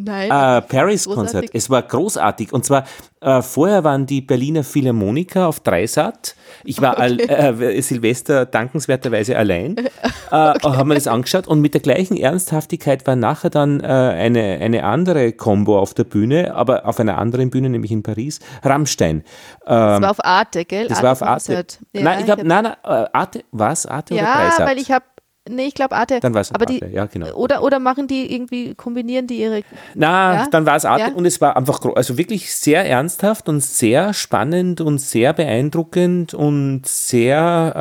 Nein. 0.00 0.30
Äh, 0.30 0.62
Paris-Konzert. 0.62 1.46
Es 1.52 1.70
war 1.70 1.82
großartig. 1.82 2.52
Und 2.52 2.64
zwar, 2.64 2.84
äh, 3.20 3.42
vorher 3.42 3.82
waren 3.82 4.06
die 4.06 4.20
Berliner 4.20 4.62
Philharmoniker 4.62 5.48
auf 5.48 5.58
Dreisat. 5.58 6.36
Ich 6.62 6.80
war 6.80 6.92
okay. 6.98 7.28
all, 7.28 7.62
äh, 7.62 7.82
Silvester 7.82 8.46
dankenswerterweise 8.46 9.36
allein. 9.36 9.76
Äh, 10.30 10.50
okay. 10.50 10.76
Haben 10.76 10.90
wir 10.90 10.94
das 10.94 11.06
angeschaut 11.06 11.46
und 11.46 11.62
mit 11.62 11.72
der 11.72 11.80
gleichen 11.80 12.14
Ernsthaftigkeit 12.14 13.06
war 13.06 13.16
nachher 13.16 13.48
dann 13.48 13.80
äh, 13.80 13.86
eine, 13.86 14.58
eine 14.60 14.84
andere 14.84 15.32
Combo 15.32 15.78
auf 15.78 15.94
der 15.94 16.04
Bühne, 16.04 16.54
aber 16.54 16.84
auf 16.84 17.00
einer 17.00 17.16
anderen 17.16 17.48
Bühne, 17.48 17.70
nämlich 17.70 17.90
in 17.90 18.02
Paris, 18.02 18.38
Rammstein. 18.62 19.24
das 19.64 19.96
ähm, 19.96 20.02
war 20.02 20.10
auf 20.10 20.22
Arte, 20.22 20.66
gell? 20.66 20.86
Das 20.86 20.98
Arte 20.98 21.04
war 21.04 21.12
auf 21.12 21.22
Arte. 21.22 21.64
Ja, 21.94 22.02
nein, 22.02 22.18
ich 22.18 22.26
glaube, 22.26 22.46
nein, 22.46 22.64
nein, 22.64 22.74
äh, 22.84 23.06
Arte, 23.10 23.42
was? 23.52 23.86
Arte 23.86 24.16
ja, 24.16 24.22
oder 24.22 24.32
Dreisat? 24.34 24.58
Ja, 24.58 24.66
weil 24.66 24.78
ich 24.78 24.90
habe 24.90 25.04
Nee, 25.50 25.66
ich 25.66 25.74
glaube 25.74 25.96
Arte. 25.96 26.20
Dann 26.20 26.34
war 26.34 26.40
es 26.40 26.52
Arte, 26.52 26.66
die, 26.66 26.84
ja, 26.94 27.06
genau. 27.06 27.32
Oder, 27.34 27.62
oder 27.62 27.78
machen 27.78 28.06
die 28.06 28.32
irgendwie, 28.32 28.74
kombinieren 28.74 29.26
die 29.26 29.40
ihre. 29.40 29.62
Na, 29.94 30.34
ja? 30.34 30.46
dann 30.50 30.66
war 30.66 30.76
es 30.76 30.84
Arte 30.84 31.10
ja? 31.10 31.12
und 31.12 31.26
es 31.26 31.40
war 31.40 31.56
einfach, 31.56 31.80
also 31.94 32.18
wirklich 32.18 32.54
sehr 32.54 32.84
ernsthaft 32.86 33.48
und 33.48 33.62
sehr 33.62 34.14
spannend 34.14 34.80
und 34.80 34.98
sehr 34.98 35.32
beeindruckend 35.32 36.34
und 36.34 36.86
sehr 36.86 37.72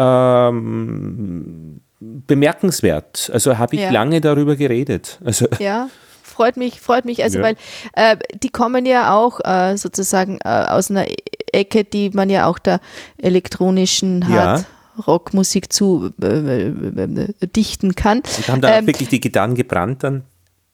ähm, 0.41 1.81
bemerkenswert. 1.99 3.29
Also 3.33 3.57
habe 3.57 3.75
ich 3.75 3.81
ja. 3.81 3.91
lange 3.91 4.21
darüber 4.21 4.55
geredet. 4.55 5.19
Also, 5.23 5.47
ja 5.59 5.89
freut 6.37 6.55
mich, 6.55 6.79
freut 6.79 7.03
mich, 7.05 7.23
also 7.23 7.39
ja. 7.39 7.45
weil 7.45 7.55
äh, 7.93 8.15
die 8.43 8.49
kommen 8.49 8.85
ja 8.85 9.15
auch 9.15 9.39
äh, 9.43 9.75
sozusagen 9.75 10.37
äh, 10.45 10.65
aus 10.67 10.91
einer 10.91 11.07
Ecke, 11.51 11.83
die 11.83 12.11
man 12.11 12.29
ja 12.29 12.45
auch 12.45 12.59
der 12.59 12.79
elektronischen 13.17 14.27
hat. 14.27 14.59
Ja. 14.59 14.65
Rockmusik 15.05 15.71
zu 15.71 16.11
äh, 16.21 16.67
äh, 16.67 17.27
dichten 17.55 17.95
kann. 17.95 18.19
Und 18.19 18.47
haben 18.47 18.61
da 18.61 18.77
ähm, 18.79 18.87
wirklich 18.87 19.09
die 19.09 19.19
Gitarren 19.19 19.55
gebrannt 19.55 20.03
dann? 20.03 20.23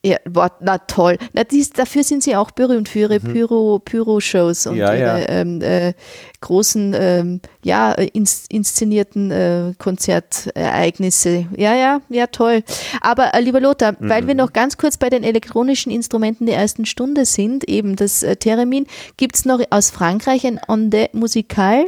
Ja, 0.06 0.18
war, 0.26 0.52
na 0.60 0.76
toll. 0.76 1.16
Na, 1.32 1.44
dies, 1.44 1.70
dafür 1.70 2.04
sind 2.04 2.22
sie 2.22 2.36
auch 2.36 2.50
berühmt, 2.50 2.90
für 2.90 2.98
ihre 2.98 3.20
Pyro, 3.20 3.78
Pyro-Shows 3.82 4.66
und 4.66 4.74
Mhm. 4.74 4.80
Ja, 4.80 4.94
ihre 4.94 5.20
ja. 5.20 5.28
Ähm, 5.30 5.62
äh, 5.62 5.94
großen, 6.42 6.94
ähm, 6.94 7.40
ja, 7.64 7.92
ins, 7.92 8.44
inszenierten 8.50 9.30
äh, 9.30 9.72
Konzertereignisse. 9.78 11.46
Ja, 11.56 11.74
ja, 11.74 12.00
ja, 12.10 12.26
toll. 12.26 12.62
Aber 13.00 13.32
äh, 13.32 13.40
lieber 13.40 13.60
Lothar, 13.60 13.96
weil 13.98 14.22
Mhm. 14.22 14.26
wir 14.26 14.34
noch 14.34 14.52
ganz 14.52 14.76
kurz 14.76 14.98
bei 14.98 15.08
den 15.08 15.24
elektronischen 15.24 15.90
Instrumenten 15.90 16.44
der 16.44 16.56
ersten 16.56 16.84
Stunde 16.84 17.24
sind, 17.24 17.64
eben 17.66 17.96
das 17.96 18.22
äh, 18.22 18.36
Theremin, 18.36 18.86
gibt 19.16 19.36
es 19.36 19.46
noch 19.46 19.60
aus 19.70 19.88
Frankreich 19.90 20.46
ein 20.46 20.60
Onde 20.68 21.08
Musical 21.14 21.86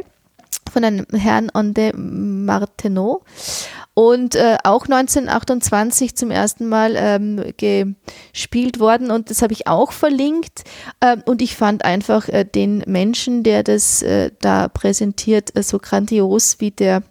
von 0.71 0.83
einem 0.83 1.05
Herrn 1.11 1.49
Onde 1.53 1.91
Martenot 1.95 3.23
und 3.97 4.35
äh, 4.35 4.57
auch 4.63 4.83
1928 4.83 6.15
zum 6.15 6.29
ersten 6.29 6.67
Mal 6.67 6.93
ähm, 6.95 7.41
gespielt 7.57 8.79
worden. 8.79 9.09
Und 9.09 9.31
das 9.31 9.41
habe 9.41 9.53
ich 9.53 9.65
auch 9.65 9.91
verlinkt. 9.91 10.65
Ähm, 11.01 11.23
und 11.25 11.41
ich 11.41 11.55
fand 11.55 11.83
einfach 11.83 12.29
äh, 12.29 12.45
den 12.45 12.83
Menschen, 12.85 13.41
der 13.41 13.63
das 13.63 14.03
äh, 14.03 14.29
da 14.39 14.67
präsentiert, 14.67 15.55
äh, 15.55 15.63
so 15.63 15.79
grandios 15.79 16.57
wie 16.59 16.69
der 16.69 17.01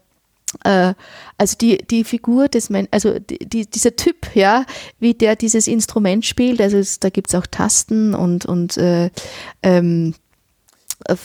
äh, 0.63 0.95
also 1.39 1.57
die, 1.61 1.79
die 1.79 2.05
Figur 2.05 2.49
des 2.49 2.71
Men 2.71 2.87
also 2.93 3.19
die, 3.19 3.39
die, 3.39 3.67
dieser 3.67 3.97
Typ, 3.97 4.35
ja, 4.35 4.65
wie 5.01 5.15
der 5.15 5.35
dieses 5.35 5.67
Instrument 5.67 6.25
spielt, 6.25 6.61
also 6.61 6.79
es, 6.79 7.01
da 7.01 7.11
gibt 7.11 7.31
es 7.31 7.35
auch 7.35 7.47
Tasten 7.47 8.15
und, 8.15 8.47
und 8.47 8.77
äh, 8.77 9.11
ähm, 9.65 10.15
äh, 10.15 10.26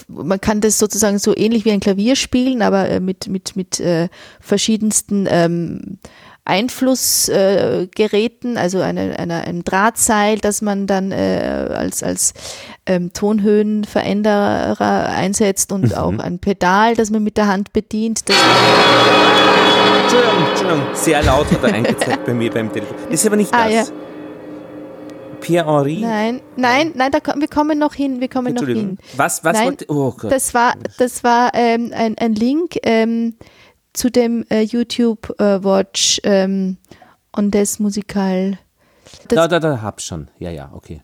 man 0.08 0.42
kann 0.42 0.62
das 0.62 0.78
sozusagen 0.78 1.20
so 1.20 1.36
ähnlich 1.36 1.66
wie 1.66 1.72
ein 1.72 1.80
Klavier 1.80 2.16
spielen, 2.16 2.62
aber 2.62 2.90
äh, 2.90 3.00
mit, 3.00 3.28
mit, 3.28 3.56
mit 3.56 3.80
äh, 3.80 4.10
verschiedensten 4.40 5.28
ähm, 5.30 5.98
Einflussgeräten, 6.44 8.56
äh, 8.56 8.60
also 8.60 8.82
eine, 8.82 9.20
eine, 9.20 9.44
ein 9.44 9.64
Drahtseil, 9.64 10.40
das 10.40 10.62
man 10.62 10.88
dann 10.88 11.12
äh, 11.12 11.70
als, 11.74 12.04
als 12.04 12.34
ähm, 12.86 13.14
Tonhöhenveränderer 13.14 15.10
einsetzt 15.10 15.72
und 15.72 15.96
auch 15.96 16.18
ein 16.18 16.40
Pedal, 16.40 16.96
das 16.96 17.12
man 17.12 17.24
mit 17.24 17.38
der 17.38 17.48
Hand 17.48 17.72
bedient. 17.74 18.28
Das, 18.28 18.36
Entschuldigung, 20.02 20.48
Entschuldigung, 20.50 20.84
sehr 20.94 21.24
laut 21.24 21.50
hat 21.52 21.64
er 21.64 21.74
eingezeigt 21.74 22.26
bei 22.26 22.34
mir 22.34 22.52
beim 22.52 22.74
Telefon. 22.74 22.98
Das 23.10 23.22
ist 23.22 23.28
aber 23.28 23.38
nicht 23.38 23.54
Ah, 23.54 23.70
das. 25.42 25.48
Pierre-Henri? 25.48 26.00
nein, 26.00 26.42
nein, 26.56 26.92
nein, 26.96 27.12
da, 27.12 27.20
wir 27.36 27.48
kommen 27.48 27.80
noch 27.80 27.94
hin, 27.94 28.22
wir 28.22 28.30
kommen 28.30 28.54
noch 28.54 28.66
hin. 28.66 28.98
Was, 29.18 29.44
was 29.44 29.58
Nein, 29.58 29.68
wollte. 29.68 29.86
Oh 29.90 30.12
Gott. 30.12 30.32
Das 30.32 30.54
war, 30.54 30.76
das 30.98 31.24
war 31.24 31.52
ähm, 31.54 31.92
ein, 31.94 32.18
ein 32.18 32.34
Link 32.34 32.78
ähm, 32.84 33.36
zu 33.94 34.10
dem 34.10 34.46
äh, 34.50 34.62
YouTube 34.62 35.30
äh, 35.40 35.64
Watch 35.64 36.22
ähm, 36.24 36.78
und 37.36 37.54
das 37.54 37.80
Musikal. 37.80 38.58
Das, 39.28 39.36
da, 39.36 39.48
da, 39.48 39.60
da, 39.60 39.82
hab 39.82 40.02
schon. 40.02 40.30
Ja, 40.40 40.50
ja, 40.50 40.72
okay. 40.74 41.02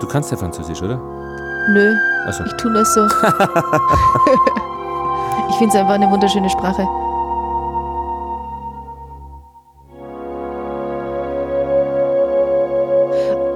Du 0.00 0.06
kannst 0.06 0.30
ja 0.30 0.36
Französisch, 0.36 0.82
oder? 0.82 0.98
Nö, 1.68 1.94
Also, 2.24 2.44
ich 2.44 2.52
tue 2.54 2.70
nur 2.70 2.84
so. 2.84 3.00
ich 5.50 5.56
finde 5.56 5.68
es 5.68 5.74
einfach 5.74 5.94
eine 5.94 6.10
wunderschöne 6.10 6.48
Sprache. 6.48 6.86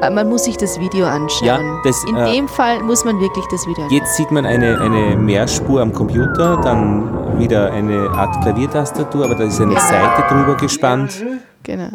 Man 0.01 0.29
muss 0.29 0.45
sich 0.45 0.57
das 0.57 0.79
Video 0.79 1.07
anschauen. 1.07 1.47
Ja, 1.47 1.59
das, 1.83 2.05
In 2.05 2.17
äh, 2.17 2.33
dem 2.35 2.47
Fall 2.49 2.81
muss 2.81 3.05
man 3.05 3.21
wirklich 3.21 3.45
das 3.47 3.67
Video 3.67 3.85
anschauen. 3.85 3.99
jetzt 4.01 4.17
sieht 4.17 4.31
man 4.31 4.45
eine, 4.47 4.79
eine 4.81 5.17
Mehrspur 5.17 5.81
am 5.81 5.93
Computer, 5.93 6.61
dann 6.63 7.39
wieder 7.39 7.73
eine 7.73 8.11
Art 8.11 8.41
Klaviertastatur, 8.43 9.25
aber 9.25 9.35
da 9.35 9.45
ist 9.45 9.61
eine 9.61 9.75
Ja. 9.75 9.81
Seite 9.81 10.23
drüber 10.29 10.57
gespannt. 10.57 11.25
Genau. 11.63 11.89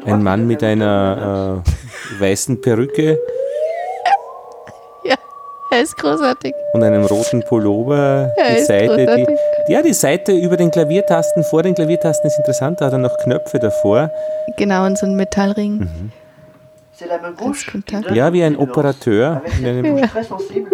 droite. 0.00 0.14
Ein 0.14 0.22
Mann 0.22 0.46
mit 0.46 0.62
einer 0.62 1.62
äh, 1.64 2.20
weißen 2.20 2.60
Perücke 2.60 3.18
Ja, 5.04 5.16
er 5.70 5.80
ist 5.82 5.96
großartig. 5.96 6.52
und 6.74 6.82
einem 6.82 7.04
roten 7.06 7.42
Pullover. 7.44 8.30
Ja, 8.36 8.44
die 8.50 8.58
ist 8.58 8.66
Seite, 8.66 8.96
die, 8.96 9.06
großartig. 9.06 9.38
Ja, 9.70 9.82
die 9.82 9.92
Seite 9.92 10.32
über 10.32 10.56
den 10.56 10.70
Klaviertasten, 10.70 11.44
vor 11.44 11.62
den 11.62 11.74
Klaviertasten 11.74 12.26
ist 12.26 12.38
interessant, 12.38 12.80
da 12.80 12.86
hat 12.86 12.92
er 12.92 12.98
noch 12.98 13.16
Knöpfe 13.18 13.58
davor. 13.58 14.10
Genau, 14.56 14.84
und 14.86 14.98
so 14.98 15.06
ein 15.06 15.14
Metallring. 15.16 15.78
Mhm. 15.78 16.12
Ja, 18.14 18.32
wie 18.32 18.42
ein 18.42 18.56
Operateur. 18.56 19.36
Avec 19.36 19.58
in 19.60 19.66
einem- 19.66 19.84
cette 19.96 20.00
touche 20.02 20.10
très 20.12 20.24
sensible. 20.24 20.70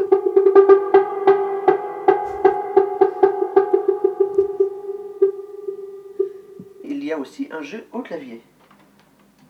Il 6.84 7.04
y 7.04 7.12
a 7.12 7.18
aussi 7.18 7.48
un 7.52 7.62
jeu 7.62 7.78
au 7.92 8.00
clavier. 8.02 8.40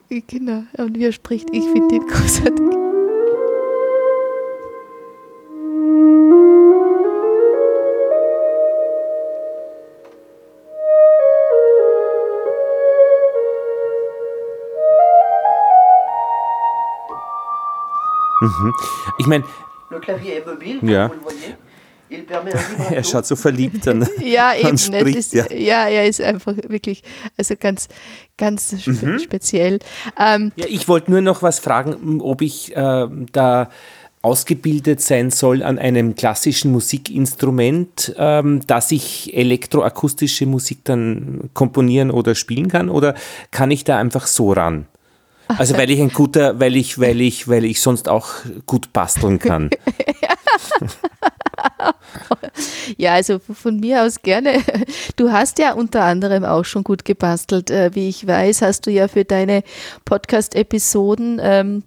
Genau, 0.09 0.63
und 0.79 0.97
wie 0.99 1.05
er 1.05 1.13
spricht, 1.13 1.49
ich 1.53 1.65
finde 1.65 1.89
den 1.89 2.07
großartig. 2.07 2.86
Ich 19.19 19.27
meine, 19.27 19.45
Ja. 20.83 21.11
er 22.91 23.03
schaut 23.05 23.27
so 23.27 23.35
verliebt 23.37 23.87
an. 23.89 24.07
Ja, 24.21 24.55
eben. 24.61 24.79
Spricht, 24.79 25.19
ist, 25.19 25.33
ja. 25.35 25.51
ja. 25.53 25.89
er 25.89 26.07
ist 26.07 26.21
einfach 26.21 26.55
wirklich, 26.69 27.03
also 27.37 27.55
ganz, 27.59 27.89
ganz 28.37 28.87
Mhm. 28.87 29.19
speziell. 29.19 29.79
Ähm, 30.19 30.53
Ja, 30.57 30.67
ich 30.69 30.87
wollte 30.89 31.11
nur 31.11 31.21
noch 31.21 31.43
was 31.43 31.59
fragen, 31.59 32.21
ob 32.21 32.43
ich 32.43 32.77
äh, 32.77 33.07
da 33.33 33.71
ausgebildet 34.23 35.01
sein 35.01 35.31
soll 35.31 35.63
an 35.63 35.79
einem 35.79 36.15
klassischen 36.17 36.73
Musikinstrument, 36.73 38.15
ähm, 38.19 38.61
dass 38.67 38.91
ich 38.91 39.37
elektroakustische 39.37 40.47
Musik 40.47 40.79
dann 40.85 41.51
komponieren 41.55 42.11
oder 42.11 42.35
spielen 42.35 42.69
kann, 42.69 42.89
oder 42.89 43.15
kann 43.53 43.71
ich 43.71 43.85
da 43.85 43.99
einfach 43.99 44.27
so 44.27 44.53
ran? 44.53 44.87
Also 45.49 45.77
weil 45.77 45.91
ich 45.91 46.01
ein 46.01 46.11
guter, 46.11 46.59
weil 46.59 46.77
ich, 46.77 46.99
weil 46.99 47.21
ich, 47.21 47.49
weil 47.49 47.65
ich 47.65 47.81
sonst 47.81 48.09
auch 48.09 48.29
gut 48.67 48.93
basteln 48.93 49.39
kann. 49.39 49.71
ja, 52.97 53.15
also 53.15 53.39
von 53.39 53.79
mir 53.79 54.03
aus 54.03 54.23
gerne. 54.23 54.63
Du 55.17 55.31
hast 55.31 55.59
ja 55.59 55.75
unter 55.75 56.05
anderem 56.05 56.45
auch 56.45 56.65
schon 56.65 56.85
gut 56.85 57.05
gebastelt. 57.05 57.71
Äh, 57.71 57.95
wie 57.95 58.09
ich 58.09 58.27
weiß, 58.27 58.63
hast 58.63 58.87
du 58.87 58.91
ja 58.91 59.09
für 59.09 59.25
deine 59.25 59.63
Podcast-Episoden 60.05 61.41
ähm, 61.43 61.83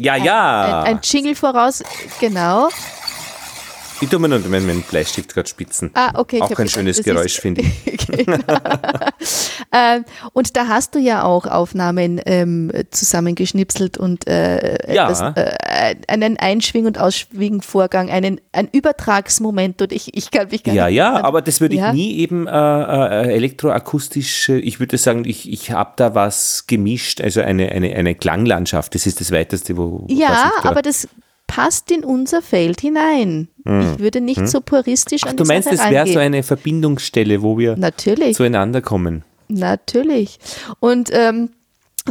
Ja, 0.00 0.16
ja. 0.16 0.82
ein, 0.82 0.96
ein 0.96 1.00
Jingle 1.02 1.34
voraus. 1.34 1.82
Genau. 2.20 2.68
Ich 4.00 4.08
tue 4.08 4.18
mir 4.18 4.28
nur 4.28 4.38
meinen, 4.40 4.66
meinen 4.66 4.82
Bleistift 4.82 5.34
gerade 5.34 5.48
spitzen. 5.48 5.90
Ah, 5.94 6.12
okay. 6.14 6.36
ich 6.36 6.42
Auch 6.42 6.50
hab 6.50 6.58
ein 6.58 6.64
gedacht, 6.66 6.74
schönes 6.74 6.96
das 6.98 7.04
Geräusch, 7.04 7.40
finde 7.40 7.62
ich. 7.62 7.98
genau. 8.06 8.38
ähm, 9.72 10.04
und 10.32 10.56
da 10.56 10.68
hast 10.68 10.94
du 10.94 10.98
ja 10.98 11.24
auch 11.24 11.46
Aufnahmen 11.46 12.20
ähm, 12.26 12.70
zusammengeschnipselt 12.90 13.98
und 13.98 14.26
äh, 14.28 14.92
Ja. 14.94 15.10
etwas, 15.10 15.20
äh, 15.36 15.94
einen 16.06 16.36
Einschwing- 16.36 16.86
und 16.86 16.98
Ausschwing-Vorgang, 16.98 18.10
einen, 18.10 18.40
ein 18.52 18.68
Übertragsmoment. 18.70 19.82
Und 19.82 19.92
ich, 19.92 20.16
ich 20.16 20.30
kann 20.30 20.48
mich 20.50 20.62
gar 20.62 20.74
Ja, 20.74 20.88
ja, 20.88 21.24
aber 21.24 21.42
das 21.42 21.60
würde 21.60 21.74
ich 21.74 21.80
Ja. 21.80 21.92
nie 21.92 22.18
eben 22.18 22.46
äh, 22.46 22.50
äh, 22.52 23.34
elektroakustisch, 23.34 24.48
ich 24.48 24.80
würde 24.80 24.96
sagen, 24.98 25.24
ich, 25.24 25.50
ich 25.52 25.70
habe 25.72 25.92
da 25.96 26.14
was 26.14 26.66
gemischt, 26.66 27.20
also 27.20 27.40
eine, 27.40 27.70
eine, 27.70 27.94
eine 27.94 28.14
Klanglandschaft, 28.14 28.94
das 28.94 29.06
ist 29.06 29.20
das 29.20 29.30
Weiteste, 29.32 29.76
wo 29.76 30.06
Ja, 30.08 30.52
ich 30.56 30.62
da, 30.62 30.68
aber 30.70 30.82
das 30.82 31.08
passt 31.48 31.90
in 31.90 32.04
unser 32.04 32.40
Feld 32.42 32.80
hinein. 32.80 33.48
Ich 33.64 33.98
würde 33.98 34.20
nicht 34.20 34.46
so 34.46 34.60
puristisch 34.60 35.22
Hm. 35.22 35.26
Ach, 35.26 35.30
an 35.32 35.36
du 35.38 35.44
meinst, 35.44 35.72
das 35.72 35.90
wäre 35.90 36.06
so 36.06 36.20
eine 36.20 36.44
Verbindungsstelle, 36.44 37.42
wo 37.42 37.58
wir 37.58 37.76
Natürlich. 37.76 38.36
zueinander 38.36 38.80
kommen. 38.80 39.24
Natürlich. 39.48 40.38
Und 40.78 41.10
ähm, 41.12 41.50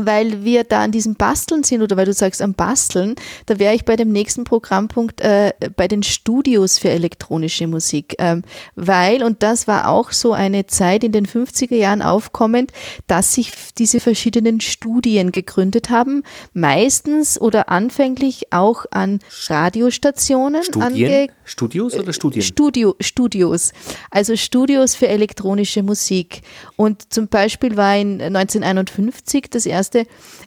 weil 0.06 0.44
wir 0.44 0.64
da 0.64 0.84
an 0.84 0.92
diesem 0.92 1.16
Basteln 1.16 1.64
sind 1.64 1.82
oder 1.82 1.98
weil 1.98 2.06
du 2.06 2.14
sagst 2.14 2.42
am 2.42 2.54
Basteln, 2.54 3.16
da 3.46 3.60
wäre 3.60 3.76
ich 3.76 3.86
bei 3.86 3.96
dem 3.96 4.12
nächsten 4.12 4.44
Programmpunkt 4.44 5.22
äh, 5.22 5.54
bei 5.76 5.88
den 5.88 6.04
Studios 6.04 6.78
für 6.78 6.90
elektronische 6.90 7.68
Musik. 7.68 8.16
Ähm, 8.20 8.44
weil, 8.76 9.24
und 9.24 9.44
das 9.44 9.68
war 9.68 9.90
auch 9.90 10.12
so 10.12 10.34
eine 10.34 10.68
Zeit 10.68 11.04
in 11.04 11.12
den 11.12 11.26
50er 11.26 11.76
Jahren 11.76 12.02
aufkommend, 12.02 12.72
dass 13.08 13.34
sich 13.34 13.52
diese 13.78 14.00
verschiedenen 14.00 14.62
Studien 14.62 15.32
gegründet 15.32 15.90
haben, 15.90 16.24
meistens 16.54 17.40
oder 17.40 17.70
anfänglich 17.70 18.52
auch 18.52 18.86
an 18.92 19.20
Radiostationen 19.48 20.64
Studien? 20.64 21.30
Studios 21.44 21.96
oder 21.96 22.14
Studien? 22.14 22.42
Studio, 22.42 22.96
Studios, 23.00 23.72
also 24.12 24.36
Studios 24.36 24.96
für 24.96 25.08
elektronische 25.08 25.84
Musik. 25.84 26.42
Und 26.76 27.14
zum 27.14 27.28
Beispiel 27.28 27.78
war 27.78 27.96
in 27.96 28.22
1951 28.22 29.50
das 29.50 29.66
erste 29.66 29.87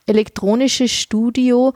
elektronische 0.07 0.89
Studio 0.89 1.73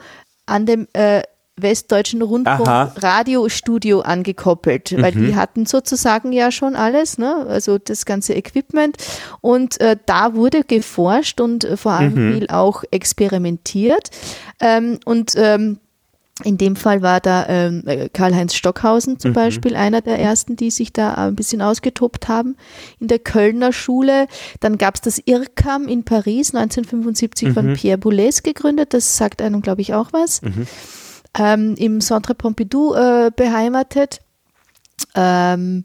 an 0.46 0.66
dem 0.66 0.88
äh, 0.92 1.22
Westdeutschen 1.56 2.20
Rundfunk 2.20 2.68
Aha. 2.68 2.92
Radiostudio 2.96 4.00
angekoppelt, 4.00 5.00
weil 5.00 5.12
die 5.12 5.36
hatten 5.36 5.66
sozusagen 5.66 6.32
ja 6.32 6.50
schon 6.50 6.74
alles, 6.74 7.16
ne? 7.16 7.46
also 7.48 7.78
das 7.78 8.06
ganze 8.06 8.34
Equipment. 8.34 8.96
Und 9.40 9.80
äh, 9.80 9.96
da 10.04 10.34
wurde 10.34 10.64
geforscht 10.64 11.40
und 11.40 11.62
äh, 11.62 11.76
vor 11.76 11.92
allem 11.92 12.32
viel 12.32 12.48
auch 12.48 12.82
experimentiert. 12.90 14.10
Ähm, 14.60 14.98
und 15.04 15.34
ähm, 15.36 15.78
in 16.42 16.58
dem 16.58 16.74
Fall 16.74 17.00
war 17.00 17.20
da 17.20 17.46
ähm, 17.48 17.84
äh, 17.86 18.08
Karl-Heinz 18.08 18.54
Stockhausen 18.54 19.20
zum 19.20 19.32
Beispiel 19.32 19.76
einer 19.76 20.00
der 20.00 20.18
ersten, 20.18 20.56
die 20.56 20.72
sich 20.72 20.92
da 20.92 21.14
ein 21.14 21.36
bisschen 21.36 21.62
ausgetobt 21.62 22.26
haben 22.26 22.56
in 22.98 23.06
der 23.06 23.20
Kölner 23.20 23.72
Schule. 23.72 24.26
Dann 24.58 24.76
gab 24.76 24.96
es 24.96 25.00
das 25.00 25.22
IRCAM 25.24 25.86
in 25.86 26.04
Paris, 26.04 26.52
1975 26.52 27.52
von 27.52 27.74
Pierre 27.74 27.98
Boulez 27.98 28.42
gegründet. 28.42 28.94
Das 28.94 29.16
sagt 29.16 29.42
einem, 29.42 29.62
glaube 29.62 29.82
ich, 29.82 29.94
auch 29.94 30.12
was. 30.12 30.40
Ähm, 31.38 31.74
Im 31.78 32.00
Centre 32.00 32.34
Pompidou 32.34 32.94
äh, 32.94 33.30
beheimatet. 33.34 34.20
Ähm, 35.14 35.84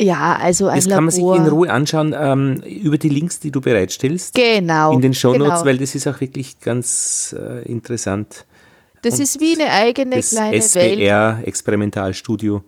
ja, 0.00 0.36
also 0.40 0.66
ein 0.66 0.76
Das 0.76 0.88
kann 0.88 1.04
man 1.04 1.10
sich 1.12 1.24
in 1.24 1.46
Ruhe 1.46 1.70
anschauen 1.72 2.14
ähm, 2.16 2.62
über 2.62 2.98
die 2.98 3.08
Links, 3.08 3.40
die 3.40 3.50
du 3.50 3.60
bereitstellst. 3.60 4.34
Genau. 4.34 4.92
in 4.92 5.00
den 5.00 5.14
Shownotes, 5.14 5.48
genau. 5.48 5.64
weil 5.64 5.78
das 5.78 5.94
ist 5.94 6.06
auch 6.06 6.20
wirklich 6.20 6.60
ganz 6.60 7.34
äh, 7.38 7.62
interessant. 7.62 8.46
Das 9.02 9.18
ist 9.20 9.40
wie 9.40 9.60
eine 9.60 9.70
eigene 9.72 10.16
Das 10.16 10.30
kleine 10.30 10.52
Welt. 10.52 10.64
SWR 10.64 11.38
Experimentalstudio. 11.44 12.62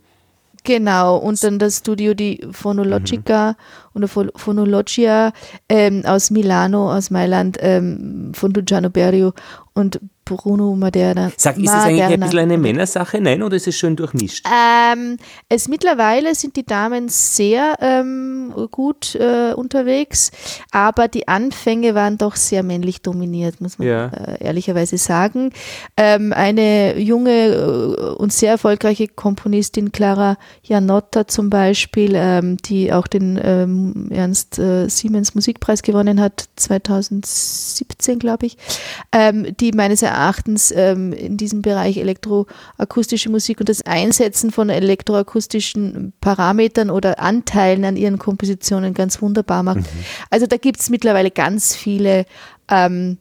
Genau, 0.63 1.17
und 1.17 1.43
dann 1.43 1.59
das 1.59 1.79
Studio 1.79 2.13
die 2.13 2.47
Phonologica 2.53 3.57
oder 3.95 4.07
Pho- 4.09 4.31
Phonologia 4.37 5.33
ähm, 5.71 6.03
aus 6.05 6.31
Milano, 6.31 6.95
aus 6.95 7.11
Mailand, 7.11 7.57
ähm, 7.61 8.33
von 8.35 8.53
Luciano 8.53 8.91
Berio 8.91 9.33
und 9.73 10.01
Bruno 10.37 10.75
Maderna. 10.77 11.33
Sag, 11.37 11.57
ist 11.57 11.67
das 11.67 11.85
eigentlich 11.85 12.03
ein 12.03 12.11
Maderna. 12.11 12.27
bisschen 12.27 12.39
eine 12.41 12.59
Männersache? 12.59 13.21
Nein, 13.21 13.43
oder 13.43 13.57
ist 13.57 13.67
es 13.67 13.77
schön 13.77 13.97
durchmischt? 13.97 14.47
Ähm, 14.47 15.17
es 15.49 15.69
mittlerweile 15.69 16.35
sind 16.35 16.57
die 16.57 16.65
Damen 16.65 17.09
sehr 17.09 17.75
ähm, 17.81 18.53
gut 18.71 19.15
äh, 19.17 19.53
unterwegs, 19.55 20.31
aber 20.71 21.09
die 21.09 21.29
Anfänge 21.29 21.95
waren 21.95 22.19
doch 22.19 22.37
sehr 22.37 22.63
männlich 22.63 23.03
dominiert, 23.03 23.61
muss 23.61 23.79
man 23.79 23.89
Ja. 23.89 24.07
äh, 24.07 24.45
ehrlicherweise 24.45 24.99
sagen. 24.99 25.51
Ähm, 25.97 26.33
eine 26.33 26.99
junge 26.99 27.31
äh, 27.49 28.15
und 28.15 28.33
sehr 28.33 28.53
erfolgreiche 28.53 29.09
Komponistin, 29.09 29.93
Clara 29.93 30.37
Janotta 30.63 31.27
zum 31.27 31.51
Beispiel, 31.51 32.13
ähm, 32.15 32.57
die 32.59 32.93
auch 32.93 33.07
den 33.07 33.39
ähm, 33.43 34.09
Ernst 34.11 34.59
äh, 34.59 34.89
Siemens 34.89 35.35
Musikpreis 35.35 35.83
gewonnen 35.83 36.21
hat, 36.21 36.45
2017, 36.57 38.19
glaube 38.19 38.47
ich, 38.47 38.57
ähm, 39.13 39.57
die 39.59 39.73
meines 39.73 40.03
Erachtens 40.03 40.20
ähm, 40.75 41.13
in 41.13 41.37
diesem 41.37 41.63
Bereich 41.63 41.97
elektroakustische 41.97 43.31
Musik 43.31 43.61
und 43.61 43.69
das 43.69 43.83
Einsetzen 43.83 44.51
von 44.51 44.69
elektroakustischen 44.69 46.13
Parametern 46.21 46.91
oder 46.91 47.21
Anteilen 47.21 47.85
an 47.85 47.97
ihren 47.97 48.19
Kompositionen 48.19 48.95
ganz 48.95 49.21
wunderbar 49.23 49.63
macht. 49.63 49.81
Also 50.31 50.47
da 50.47 50.57
gibt 50.57 50.81
es 50.81 50.91
mittlerweile 50.91 51.31
ganz 51.31 51.75
viele 51.75 52.27
ähm, 52.71 53.19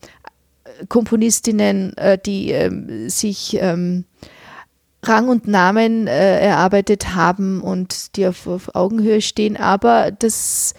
Komponistinnen, 0.87 1.95
äh, 1.97 2.17
die 2.17 2.51
ähm, 2.51 3.09
sich 3.09 3.57
ähm, 3.59 4.05
Rang 5.03 5.29
und 5.29 5.47
Namen 5.47 6.07
äh, 6.07 6.39
erarbeitet 6.39 7.15
haben 7.15 7.61
und 7.61 8.15
die 8.15 8.27
auf, 8.27 8.47
auf 8.47 8.75
Augenhöhe 8.75 9.21
stehen, 9.21 9.57
aber 9.57 10.11
das 10.11 10.73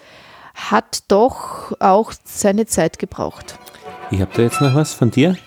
hat 0.53 1.03
doch 1.07 1.73
auch 1.79 2.13
seine 2.23 2.65
Zeit 2.65 2.99
gebraucht. 2.99 3.57
Ich 4.11 4.21
habe 4.21 4.31
da 4.35 4.43
jetzt 4.43 4.61
noch 4.61 4.75
was 4.75 4.93
von 4.93 5.09
dir. 5.09 5.37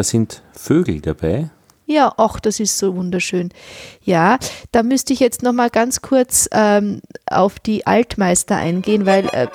Da 0.00 0.04
sind 0.04 0.42
Vögel 0.52 1.02
dabei. 1.02 1.50
Ja, 1.84 2.14
ach, 2.16 2.40
das 2.40 2.58
ist 2.58 2.78
so 2.78 2.96
wunderschön. 2.96 3.50
Ja, 4.02 4.38
da 4.72 4.82
müsste 4.82 5.12
ich 5.12 5.20
jetzt 5.20 5.42
noch 5.42 5.52
mal 5.52 5.68
ganz 5.68 6.00
kurz 6.00 6.48
ähm, 6.52 7.02
auf 7.26 7.58
die 7.58 7.86
Altmeister 7.86 8.56
eingehen, 8.56 9.04
weil 9.04 9.26
äh, 9.26 9.48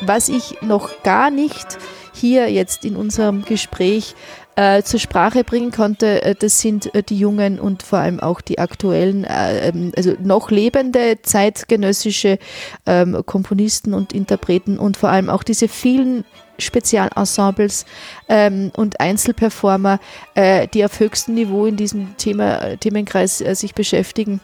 was 0.00 0.28
ich 0.28 0.60
noch 0.62 1.04
gar 1.04 1.30
nicht 1.30 1.78
hier 2.12 2.50
jetzt 2.50 2.84
in 2.84 2.96
unserem 2.96 3.44
Gespräch 3.44 4.16
äh, 4.56 4.82
zur 4.82 5.00
Sprache 5.00 5.44
bringen 5.44 5.70
konnte, 5.70 6.22
äh, 6.22 6.34
das 6.34 6.60
sind 6.60 6.94
äh, 6.94 7.02
die 7.02 7.18
jungen 7.18 7.58
und 7.58 7.82
vor 7.82 7.98
allem 7.98 8.20
auch 8.20 8.40
die 8.40 8.58
aktuellen, 8.58 9.24
äh, 9.24 9.68
ähm, 9.68 9.92
also 9.96 10.14
noch 10.22 10.50
lebende 10.50 11.20
zeitgenössische 11.22 12.38
ähm, 12.86 13.22
Komponisten 13.26 13.94
und 13.94 14.12
Interpreten 14.12 14.78
und 14.78 14.96
vor 14.96 15.08
allem 15.08 15.28
auch 15.28 15.42
diese 15.42 15.68
vielen 15.68 16.24
Spezialensembles 16.58 17.84
ähm, 18.28 18.70
und 18.76 19.00
Einzelperformer, 19.00 19.98
äh, 20.34 20.68
die 20.68 20.84
auf 20.84 21.00
höchstem 21.00 21.34
Niveau 21.34 21.66
in 21.66 21.76
diesem 21.76 22.16
Thema, 22.16 22.58
äh, 22.58 22.76
Themenkreis 22.76 23.40
äh, 23.40 23.54
sich 23.54 23.74
beschäftigen. 23.74 24.40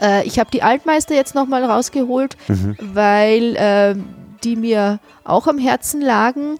Äh, 0.00 0.26
ich 0.26 0.38
habe 0.38 0.50
die 0.50 0.62
Altmeister 0.62 1.14
jetzt 1.14 1.34
nochmal 1.34 1.64
rausgeholt, 1.64 2.36
weil 2.78 3.56
äh, 3.56 3.94
die 4.44 4.56
mir 4.56 5.00
auch 5.24 5.46
am 5.46 5.58
Herzen 5.58 6.00
lagen. 6.00 6.58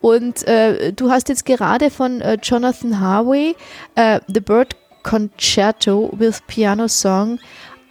Und 0.00 0.46
äh, 0.46 0.92
du 0.92 1.10
hast 1.10 1.28
jetzt 1.28 1.44
gerade 1.44 1.90
von 1.90 2.20
äh, 2.20 2.38
Jonathan 2.42 3.00
Harvey 3.00 3.56
äh, 3.96 4.20
The 4.28 4.40
Bird 4.40 4.76
Concerto 5.02 6.10
with 6.16 6.40
Piano 6.46 6.86
Song 6.88 7.38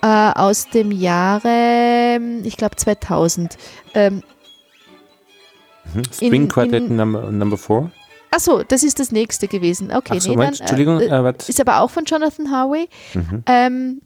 äh, 0.01 0.08
aus 0.08 0.70
dem 0.70 0.91
Jahre, 0.91 2.20
ich 2.43 2.55
glaube 2.58 2.76
2000. 2.76 3.58
Ähm, 3.93 4.24
String 6.14 6.34
In- 6.34 6.47
Quartet 6.47 6.84
in- 6.89 6.95
Number, 6.95 7.32
number 7.32 7.58
Four. 7.58 7.91
Achso, 8.30 8.62
das 8.64 8.84
ist 8.84 8.99
das 8.99 9.12
nächste 9.12 9.47
gewesen. 9.47 9.89
Okay, 9.91 10.16
Ach 10.18 10.22
so, 10.22 10.30
nee, 10.30 10.36
Moment, 10.36 10.60
dann, 10.60 10.68
Entschuldigung, 10.68 10.99
äh, 10.99 11.05
äh, 11.05 11.24
warte. 11.24 11.49
ist 11.49 11.62
aber 11.62 11.80
auch 11.80 11.89
von 11.89 12.03
Jonathan 12.05 12.51
Harvey, 12.51 12.89
Mhm. 13.14 13.43
ähm, 13.47 14.01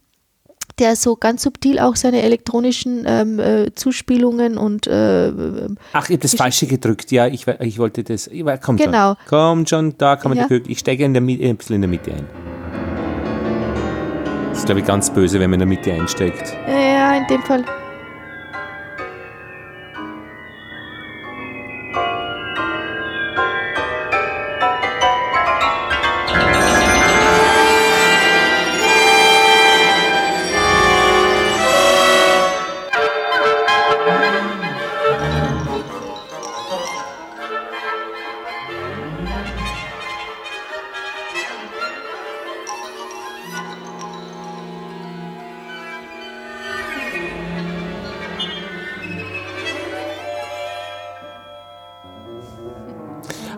der 0.79 0.95
so 0.95 1.15
ganz 1.15 1.43
subtil 1.43 1.79
auch 1.79 1.95
seine 1.95 2.21
elektronischen 2.21 3.03
ähm, 3.05 3.39
äh, 3.39 3.73
Zuspielungen 3.75 4.57
und 4.57 4.87
äh, 4.87 5.27
äh, 5.29 5.69
Ach, 5.93 6.03
ich 6.09 6.15
habe 6.15 6.21
das 6.21 6.35
Falsche 6.35 6.67
gedrückt. 6.67 7.11
Ja, 7.11 7.27
ich, 7.27 7.45
ich 7.47 7.79
wollte 7.79 8.03
das. 8.03 8.27
Ich, 8.27 8.43
komm 8.61 8.77
Genau. 8.77 9.15
schon. 9.15 9.17
Komm 9.27 9.67
schon, 9.67 9.97
da 9.97 10.15
kann 10.15 10.29
man 10.29 10.37
Ja. 10.37 10.47
die. 10.47 10.71
Ich 10.71 10.79
steige 10.79 11.03
in 11.05 11.13
der 11.13 11.21
Mitte, 11.21 11.43
ein 11.45 11.57
bisschen 11.57 11.75
in 11.75 11.81
der 11.81 11.89
Mitte 11.89 12.11
ein. 12.11 12.25
Das 14.49 14.59
ist, 14.59 14.65
glaube 14.65 14.81
ich, 14.81 14.85
ganz 14.85 15.09
böse, 15.09 15.39
wenn 15.39 15.49
man 15.49 15.59
in 15.61 15.67
der 15.69 15.77
Mitte 15.77 15.93
einsteigt. 15.93 16.53
ja, 16.67 17.15
in 17.17 17.27
dem 17.27 17.41
Fall. 17.43 17.63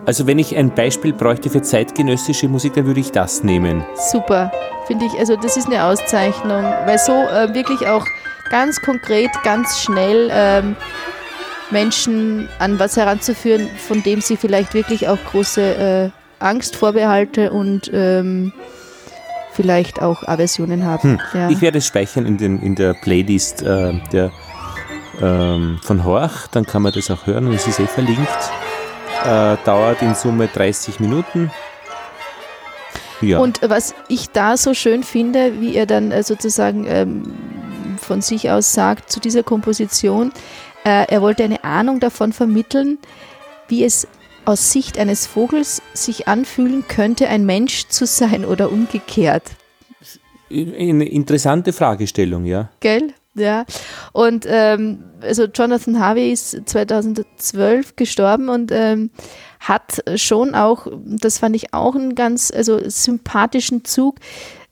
Also 0.06 0.26
wenn 0.26 0.38
ich 0.38 0.54
ein 0.56 0.74
Beispiel 0.74 1.14
bräuchte 1.14 1.48
für 1.48 1.62
zeitgenössische 1.62 2.46
Musik, 2.48 2.74
dann 2.74 2.86
würde 2.86 3.00
ich 3.00 3.10
das 3.10 3.42
nehmen. 3.42 3.84
Super, 4.12 4.52
finde 4.86 5.06
ich. 5.06 5.18
Also 5.18 5.36
das 5.36 5.56
ist 5.56 5.66
eine 5.66 5.84
Auszeichnung, 5.84 6.62
weil 6.84 6.98
so 6.98 7.12
äh, 7.12 7.54
wirklich 7.54 7.86
auch 7.86 8.04
ganz 8.50 8.82
konkret, 8.82 9.30
ganz 9.44 9.80
schnell 9.80 10.28
ähm, 10.30 10.76
Menschen 11.70 12.48
an 12.58 12.78
was 12.78 12.96
heranzuführen, 12.98 13.66
von 13.88 14.02
dem 14.02 14.20
sie 14.20 14.36
vielleicht 14.36 14.74
wirklich 14.74 15.08
auch 15.08 15.18
große 15.30 15.62
äh, 15.62 16.10
Angst, 16.38 16.76
Vorbehalte 16.76 17.50
und 17.50 17.90
ähm, 17.94 18.52
vielleicht 19.52 20.02
auch 20.02 20.22
Aversionen 20.24 20.84
haben. 20.84 21.18
Ja. 21.32 21.48
Ich 21.48 21.62
werde 21.62 21.78
es 21.78 21.86
speichern 21.86 22.26
in, 22.26 22.36
den, 22.36 22.60
in 22.60 22.74
der 22.74 22.92
Playlist 22.92 23.62
äh, 23.62 23.94
der, 24.12 24.30
ähm, 25.22 25.78
von 25.82 26.04
Horch, 26.04 26.48
dann 26.50 26.66
kann 26.66 26.82
man 26.82 26.92
das 26.92 27.10
auch 27.10 27.26
hören 27.26 27.46
und 27.46 27.54
es 27.54 27.66
ist 27.66 27.80
eh 27.80 27.86
verlinkt. 27.86 28.28
Äh, 29.24 29.56
dauert 29.64 30.02
in 30.02 30.14
Summe 30.14 30.48
30 30.48 31.00
Minuten. 31.00 31.50
Ja. 33.22 33.38
Und 33.38 33.60
was 33.62 33.94
ich 34.08 34.28
da 34.30 34.58
so 34.58 34.74
schön 34.74 35.02
finde, 35.02 35.60
wie 35.60 35.74
er 35.76 35.86
dann 35.86 36.10
äh, 36.10 36.22
sozusagen 36.22 36.84
ähm, 36.86 37.34
von 37.96 38.20
sich 38.20 38.50
aus 38.50 38.74
sagt 38.74 39.10
zu 39.10 39.20
dieser 39.20 39.42
Komposition, 39.42 40.30
äh, 40.84 41.06
er 41.08 41.22
wollte 41.22 41.42
eine 41.42 41.64
Ahnung 41.64 42.00
davon 42.00 42.34
vermitteln, 42.34 42.98
wie 43.68 43.84
es 43.84 44.06
aus 44.44 44.72
Sicht 44.72 44.98
eines 44.98 45.26
Vogels 45.26 45.80
sich 45.94 46.28
anfühlen 46.28 46.86
könnte, 46.86 47.28
ein 47.28 47.46
Mensch 47.46 47.88
zu 47.88 48.04
sein 48.04 48.44
oder 48.44 48.70
umgekehrt. 48.70 49.44
Eine 50.50 51.08
interessante 51.08 51.72
Fragestellung, 51.72 52.44
ja. 52.44 52.68
Gell? 52.80 53.14
Ja, 53.36 53.64
und 54.12 54.46
ähm, 54.48 55.04
also 55.20 55.44
Jonathan 55.44 55.98
Harvey 55.98 56.30
ist 56.30 56.56
2012 56.66 57.96
gestorben 57.96 58.48
und 58.48 58.70
ähm, 58.70 59.10
hat 59.58 60.04
schon 60.14 60.54
auch, 60.54 60.86
das 61.04 61.38
fand 61.38 61.56
ich 61.56 61.74
auch 61.74 61.96
einen 61.96 62.14
ganz 62.14 62.52
also 62.54 62.78
sympathischen 62.88 63.84
Zug, 63.84 64.20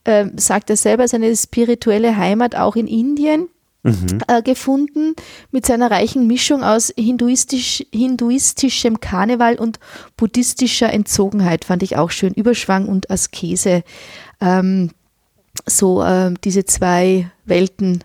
äh, 0.05 0.27
sagt 0.37 0.71
er 0.71 0.77
selber, 0.77 1.09
seine 1.09 1.35
spirituelle 1.35 2.17
Heimat 2.17 2.55
auch 2.55 2.77
in 2.77 2.87
Indien. 2.87 3.49
Mhm. 3.85 4.21
Äh, 4.29 4.43
gefunden 4.43 5.17
mit 5.51 5.67
seiner 5.67 5.91
reichen 5.91 6.29
Mischung 6.29 6.63
aus 6.63 6.93
hinduistisch, 6.97 7.85
hinduistischem 7.93 9.01
Karneval 9.01 9.57
und 9.57 9.81
buddhistischer 10.17 10.93
Entzogenheit, 10.93 11.65
fand 11.65 11.83
ich 11.83 11.97
auch 11.97 12.13
schön. 12.13 12.33
Überschwang 12.33 12.87
und 12.87 13.11
Askese. 13.11 13.83
Ähm, 14.41 14.91
so 15.67 16.01
äh, 16.03 16.33
diese 16.45 16.65
zwei 16.65 17.31
Welten 17.45 18.05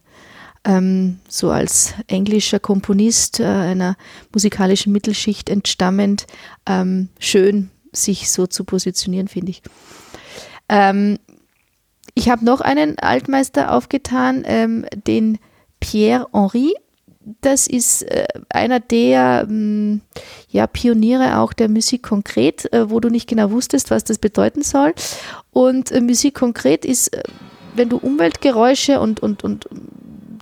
ähm, 0.68 1.20
so 1.30 1.50
als 1.50 1.94
englischer 2.08 2.60
Komponist 2.60 3.40
äh, 3.40 3.46
einer 3.46 3.96
musikalischen 4.34 4.92
Mittelschicht 4.92 5.50
entstammend, 5.50 6.28
ähm, 6.68 7.08
schön 7.20 7.72
sich 7.94 8.30
so 8.30 8.46
zu 8.46 8.66
positionieren, 8.66 9.30
finde 9.30 9.52
ich. 9.52 9.62
Ähm, 10.68 11.18
ich 12.14 12.30
habe 12.30 12.44
noch 12.44 12.60
einen 12.60 13.00
Altmeister 13.00 13.72
aufgetan, 13.72 14.44
ähm, 14.46 14.86
den 15.08 15.40
Pierre 15.80 16.28
Henry. 16.34 16.74
Das 17.42 17.68
ist 17.68 18.04
äh, 18.04 18.28
einer 18.50 18.80
der 18.80 19.48
ähm, 19.50 20.02
ja, 20.50 20.68
Pioniere 20.68 21.40
auch 21.40 21.54
der 21.54 21.70
Musik 21.70 22.04
konkret, 22.04 22.72
äh, 22.74 22.90
wo 22.90 23.00
du 23.00 23.10
nicht 23.10 23.30
genau 23.30 23.52
wusstest, 23.52 23.90
was 23.90 24.04
das 24.04 24.18
bedeuten 24.18 24.64
soll. 24.64 24.94
Und 25.52 25.92
äh, 25.92 26.02
Musik 26.02 26.36
konkret 26.36 26.84
ist, 26.84 27.14
äh, 27.14 27.24
wenn 27.76 27.90
du 27.90 27.98
Umweltgeräusche 27.98 29.00
und, 29.00 29.22
und, 29.22 29.44
und 29.44 29.68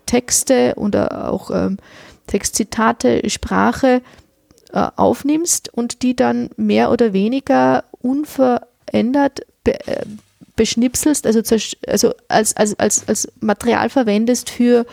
Texte 0.05 0.73
oder 0.77 1.31
auch 1.31 1.51
ähm, 1.51 1.77
Textzitate, 2.27 3.29
Sprache 3.29 4.01
äh, 4.73 4.87
aufnimmst 4.95 5.73
und 5.73 6.01
die 6.01 6.15
dann 6.15 6.49
mehr 6.57 6.91
oder 6.91 7.13
weniger 7.13 7.83
unverändert 8.01 9.41
be 9.63 9.87
äh, 9.87 10.05
beschnipselst, 10.55 11.27
also, 11.27 11.41
also 11.87 12.13
als, 12.29 12.55
als, 12.55 12.79
als, 12.79 13.07
als 13.07 13.27
Material 13.41 13.89
verwendest 13.89 14.49
für 14.49 14.85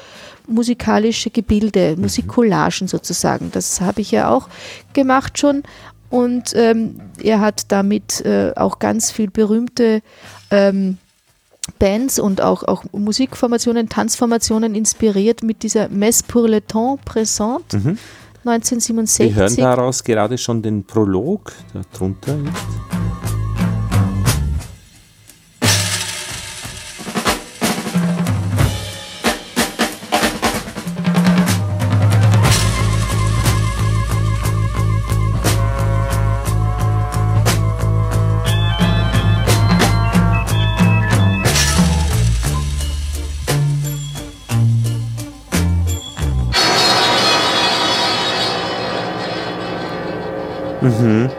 musikalische 0.47 1.31
Gebilde, 1.31 1.95
mhm. 1.95 2.03
Musikcollagen 2.03 2.89
sozusagen. 2.89 3.51
Das 3.53 3.81
habe 3.81 4.01
ich 4.01 4.11
ja 4.11 4.29
auch 4.29 4.49
gemacht 4.93 5.39
schon. 5.39 5.63
Und 6.11 6.53
ähm, 6.55 7.01
er 7.23 7.41
hat 7.41 7.73
damit 7.73 8.21
äh, 8.27 8.53
auch 8.55 8.79
ganz 8.79 9.11
viel 9.11 9.31
berühmte 9.31 10.03
ähm, 10.51 10.99
Bands 11.79 12.19
und 12.19 12.41
auch, 12.41 12.65
auch 12.65 12.85
Musikformationen, 12.93 13.89
Tanzformationen 13.89 14.75
inspiriert 14.75 15.43
mit 15.43 15.63
dieser 15.63 15.89
Messe 15.89 16.25
pour 16.27 16.49
le 16.49 16.65
temps 16.65 17.01
présente. 17.05 17.77
Mhm. 17.77 17.99
1967. 18.45 19.37
Wir 19.37 19.43
hören 19.43 19.57
daraus 19.57 20.03
gerade 20.03 20.37
schon 20.37 20.63
den 20.63 20.85
Prolog, 20.85 21.53
darunter 21.93 22.37
jetzt. 22.37 23.12
Mhm. 50.83 51.31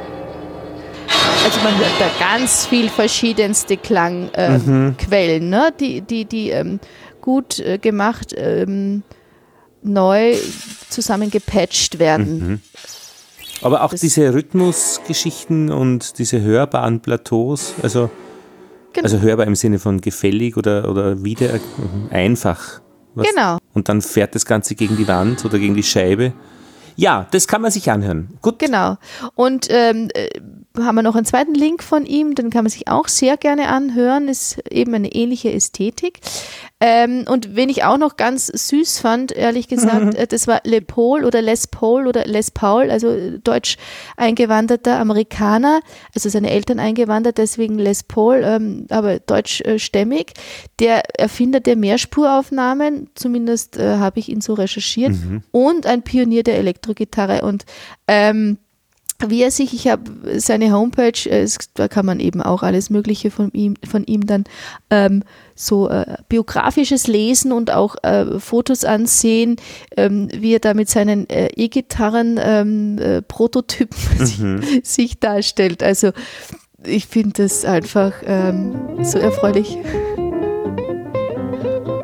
Also 1.43 1.59
man 1.61 1.77
hört 1.77 1.91
da 1.99 2.09
ganz 2.19 2.65
viel 2.65 2.89
verschiedenste 2.89 3.77
Klangquellen, 3.77 4.33
äh, 4.33 5.39
mhm. 5.39 5.49
ne? 5.49 5.73
die, 5.77 6.01
die, 6.01 6.25
die 6.25 6.49
ähm, 6.51 6.79
gut 7.19 7.59
äh, 7.59 7.77
gemacht, 7.77 8.33
ähm, 8.37 9.03
neu 9.81 10.35
zusammengepatcht 10.89 11.99
werden. 11.99 12.47
Mhm. 12.47 12.61
Aber 13.61 13.83
auch 13.83 13.91
das 13.91 14.01
diese 14.01 14.33
Rhythmusgeschichten 14.33 15.71
und 15.71 16.19
diese 16.19 16.41
hörbaren 16.41 17.01
Plateaus, 17.01 17.73
also, 17.81 18.09
genau. 18.93 19.05
also 19.05 19.19
hörbar 19.21 19.47
im 19.47 19.55
Sinne 19.55 19.79
von 19.79 20.01
gefällig 20.01 20.57
oder, 20.57 20.89
oder 20.89 21.23
wieder 21.23 21.59
einfach. 22.09 22.81
Was, 23.15 23.27
genau. 23.27 23.57
Und 23.73 23.89
dann 23.89 24.01
fährt 24.01 24.35
das 24.35 24.45
Ganze 24.45 24.75
gegen 24.75 24.97
die 24.97 25.07
Wand 25.07 25.45
oder 25.45 25.59
gegen 25.59 25.75
die 25.75 25.83
Scheibe. 25.83 26.33
Ja, 26.95 27.27
das 27.31 27.47
kann 27.47 27.61
man 27.61 27.71
sich 27.71 27.89
anhören. 27.89 28.37
Gut. 28.41 28.59
Genau. 28.59 28.97
Und 29.35 29.67
ähm, 29.69 30.09
äh, 30.13 30.29
haben 30.79 30.95
wir 30.95 31.03
noch 31.03 31.15
einen 31.15 31.25
zweiten 31.25 31.53
Link 31.53 31.83
von 31.83 32.05
ihm, 32.05 32.35
den 32.35 32.49
kann 32.49 32.63
man 32.63 32.71
sich 32.71 32.87
auch 32.87 33.07
sehr 33.07 33.37
gerne 33.37 33.69
anhören. 33.69 34.27
Ist 34.27 34.59
eben 34.69 34.93
eine 34.93 35.13
ähnliche 35.13 35.51
Ästhetik. 35.51 36.19
Ähm, 36.85 37.23
und 37.29 37.55
wen 37.55 37.69
ich 37.69 37.85
auch 37.85 37.97
noch 37.97 38.17
ganz 38.17 38.47
süß 38.47 38.99
fand, 38.99 39.31
ehrlich 39.31 39.69
gesagt, 39.69 40.03
mhm. 40.03 40.27
das 40.27 40.47
war 40.47 40.59
Le 40.65 40.81
Paul 40.81 41.23
oder 41.23 41.41
Les 41.41 41.67
Paul 41.67 42.07
oder 42.07 42.25
Les 42.25 42.51
Paul, 42.51 42.91
also 42.91 43.07
äh, 43.07 43.39
deutsch 43.39 43.77
eingewanderter 44.17 44.99
Amerikaner, 44.99 45.79
also 46.13 46.27
seine 46.27 46.49
Eltern 46.49 46.81
eingewandert, 46.81 47.37
deswegen 47.37 47.79
Les 47.79 48.03
Paul, 48.03 48.41
ähm, 48.43 48.85
aber 48.89 49.19
deutschstämmig, 49.19 50.33
der 50.79 51.03
Erfinder 51.17 51.61
der 51.61 51.77
Mehrspuraufnahmen, 51.77 53.09
zumindest 53.15 53.77
äh, 53.77 53.95
habe 53.99 54.19
ich 54.19 54.27
ihn 54.27 54.41
so 54.41 54.53
recherchiert, 54.53 55.13
mhm. 55.13 55.41
und 55.51 55.87
ein 55.87 56.01
Pionier 56.01 56.43
der 56.43 56.57
Elektrogitarre 56.57 57.43
und 57.43 57.63
ähm, 58.09 58.57
wie 59.29 59.43
er 59.43 59.51
sich, 59.51 59.73
ich 59.73 59.87
habe 59.87 60.11
seine 60.37 60.71
Homepage, 60.71 61.29
äh, 61.29 61.47
da 61.73 61.87
kann 61.87 62.05
man 62.05 62.19
eben 62.19 62.41
auch 62.41 62.63
alles 62.63 62.89
Mögliche 62.89 63.31
von 63.31 63.51
ihm, 63.51 63.75
von 63.87 64.03
ihm 64.05 64.25
dann 64.25 64.45
ähm, 64.89 65.23
so 65.55 65.89
äh, 65.89 66.17
biografisches 66.29 67.07
lesen 67.07 67.51
und 67.51 67.71
auch 67.71 67.95
äh, 68.03 68.39
Fotos 68.39 68.85
ansehen, 68.85 69.57
ähm, 69.97 70.29
wie 70.33 70.53
er 70.53 70.59
da 70.59 70.73
mit 70.73 70.89
seinen 70.89 71.29
äh, 71.29 71.49
E-Gitarren 71.55 72.39
ähm, 72.41 72.97
äh, 72.99 73.21
Prototypen 73.21 73.97
mhm. 74.19 74.61
sich, 74.61 74.81
sich, 74.83 75.19
darstellt. 75.19 75.83
Also 75.83 76.11
ich 76.85 77.07
finde 77.07 77.43
das 77.43 77.65
einfach 77.65 78.13
ähm, 78.25 78.75
so 79.03 79.19
erfreulich. 79.19 79.77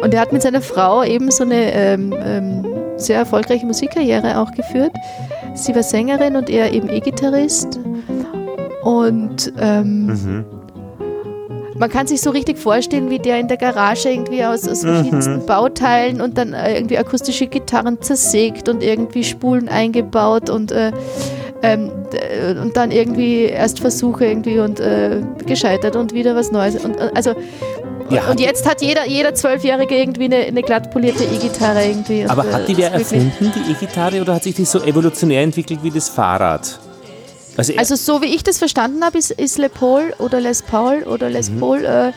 Und 0.01 0.13
er 0.13 0.21
hat 0.21 0.31
mit 0.31 0.41
seiner 0.41 0.61
Frau 0.61 1.03
eben 1.03 1.31
so 1.31 1.43
eine 1.43 1.73
ähm, 1.73 2.13
ähm, 2.17 2.65
sehr 2.97 3.17
erfolgreiche 3.17 3.65
Musikkarriere 3.65 4.39
auch 4.39 4.51
geführt. 4.51 4.93
Sie 5.53 5.75
war 5.75 5.83
Sängerin 5.83 6.35
und 6.35 6.49
er 6.49 6.71
eben 6.73 6.89
E-Gitarrist. 6.89 7.79
Und 8.83 9.51
ähm, 9.59 10.05
mhm. 10.05 10.45
man 11.77 11.89
kann 11.89 12.07
sich 12.07 12.21
so 12.21 12.29
richtig 12.29 12.57
vorstellen, 12.57 13.09
wie 13.09 13.19
der 13.19 13.39
in 13.39 13.47
der 13.47 13.57
Garage 13.57 14.09
irgendwie 14.09 14.43
aus, 14.45 14.67
aus 14.67 14.81
verschiedensten 14.81 15.37
mhm. 15.37 15.45
Bauteilen 15.45 16.21
und 16.21 16.37
dann 16.37 16.53
äh, 16.53 16.75
irgendwie 16.77 16.97
akustische 16.97 17.47
Gitarren 17.47 18.01
zersägt 18.01 18.69
und 18.69 18.81
irgendwie 18.81 19.23
Spulen 19.23 19.67
eingebaut 19.67 20.49
und 20.49 20.71
äh, 20.71 20.91
ähm, 21.61 21.91
und 22.61 22.77
dann 22.77 22.91
irgendwie 22.91 23.43
erst 23.43 23.79
Versuche 23.79 24.25
irgendwie 24.25 24.59
und 24.59 24.79
äh, 24.79 25.21
gescheitert 25.45 25.95
und 25.95 26.13
wieder 26.13 26.35
was 26.35 26.51
Neues. 26.51 26.83
Und, 26.83 26.97
äh, 26.97 27.11
also 27.13 27.33
ja, 28.09 28.29
und 28.29 28.39
jetzt 28.39 28.67
hat 28.67 28.81
jeder, 28.81 29.07
jeder 29.07 29.33
Zwölfjährige 29.33 29.95
irgendwie 29.95 30.25
eine, 30.25 30.37
eine 30.37 30.61
glatt 30.61 30.91
polierte 30.91 31.23
E-Gitarre 31.23 31.85
irgendwie. 31.85 32.25
Aber 32.25 32.43
und, 32.43 32.53
hat 32.53 32.67
die 32.67 32.77
wer 32.77 32.91
erfunden, 32.91 33.51
die 33.55 33.71
E-Gitarre, 33.71 34.21
oder 34.21 34.35
hat 34.35 34.43
sich 34.43 34.55
die 34.55 34.65
so 34.65 34.81
evolutionär 34.83 35.43
entwickelt 35.43 35.79
wie 35.83 35.91
das 35.91 36.09
Fahrrad? 36.09 36.79
Also, 37.57 37.73
also 37.77 37.95
so 37.95 38.21
wie 38.21 38.33
ich 38.35 38.43
das 38.43 38.57
verstanden 38.57 39.03
habe, 39.03 39.17
ist, 39.17 39.31
ist 39.31 39.57
Le 39.57 39.69
Paul 39.69 40.13
oder 40.19 40.39
Les 40.39 40.61
Paul 40.61 41.03
oder 41.03 41.29
Les 41.29 41.49
mhm. 41.49 41.59
Paul 41.59 41.85
äh, 41.85 42.11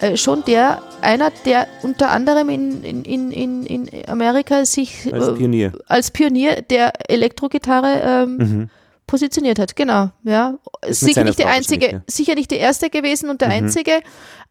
äh, 0.00 0.16
schon 0.16 0.44
der 0.44 0.82
einer, 1.00 1.30
der 1.44 1.66
unter 1.82 2.10
anderem 2.10 2.48
in, 2.48 2.82
in, 2.82 3.30
in, 3.30 3.66
in 3.66 3.88
Amerika 4.08 4.64
sich 4.64 5.12
als 5.12 5.28
äh, 5.28 5.32
Pionier, 5.32 5.72
als 5.86 6.10
Pionier 6.10 6.62
der 6.62 6.92
Elektrogitarre 7.08 8.02
ähm, 8.04 8.36
mhm 8.36 8.70
positioniert 9.06 9.58
hat, 9.58 9.76
genau, 9.76 10.10
ja. 10.22 10.58
Sicher 10.88 11.24
nicht 11.24 11.38
der 11.38 11.48
einzige, 11.48 11.92
ja. 11.92 12.02
sicher 12.06 12.34
nicht 12.34 12.50
der 12.50 12.58
erste 12.58 12.90
gewesen 12.90 13.30
und 13.30 13.40
der 13.40 13.48
mhm. 13.48 13.54
einzige, 13.54 14.00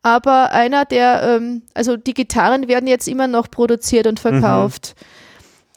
aber 0.02 0.52
einer, 0.52 0.86
der, 0.86 1.38
ähm, 1.38 1.64
also 1.74 1.98
die 1.98 2.14
Gitarren 2.14 2.68
werden 2.68 2.88
jetzt 2.88 3.08
immer 3.08 3.28
noch 3.28 3.50
produziert 3.50 4.06
und 4.06 4.20
verkauft. 4.20 4.96
Mhm. 4.98 5.06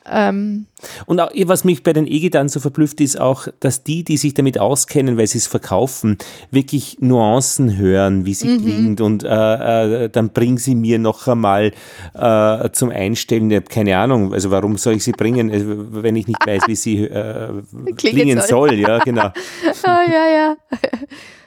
Ähm, 0.09 0.67
und 1.07 1.21
auch, 1.21 1.31
was 1.47 1.65
mich 1.65 1.83
bei 1.83 1.93
den 1.93 2.07
E-Gitarren 2.07 2.49
so 2.49 2.61
verblüfft, 2.61 3.01
ist 3.01 3.19
auch, 3.19 3.49
dass 3.61 3.83
die, 3.83 4.05
die 4.05 4.17
sich 4.17 4.35
damit 4.35 4.59
auskennen, 4.59 5.17
weil 5.17 5.27
sie 5.27 5.39
es 5.39 5.47
verkaufen, 5.47 6.19
wirklich 6.51 6.99
Nuancen 7.01 7.77
hören, 7.77 8.27
wie 8.27 8.35
sie 8.35 8.49
mhm. 8.49 8.63
klingt 8.63 9.01
und 9.01 9.25
äh, 9.25 10.05
äh, 10.05 10.09
dann 10.11 10.31
bringen 10.31 10.59
sie 10.59 10.75
mir 10.75 10.99
noch 10.99 11.27
einmal 11.27 11.73
äh, 12.15 12.71
zum 12.71 12.91
Einstellen, 12.91 13.51
ich 13.51 13.57
habe 13.57 13.67
keine 13.67 13.97
Ahnung, 13.97 14.33
also 14.33 14.51
warum 14.51 14.77
soll 14.77 14.95
ich 14.95 15.05
sie 15.05 15.13
bringen, 15.13 15.51
äh, 15.51 15.63
wenn 15.65 16.17
ich 16.17 16.27
nicht 16.27 16.47
weiß, 16.47 16.63
wie 16.67 16.77
sie 16.77 17.05
äh, 17.05 17.49
klingen 17.97 18.41
soll. 18.41 18.71
soll. 18.71 18.75
Ja, 18.75 18.99
genau. 18.99 19.33
ah, 19.83 20.03
ja, 20.07 20.29
ja. 20.29 20.57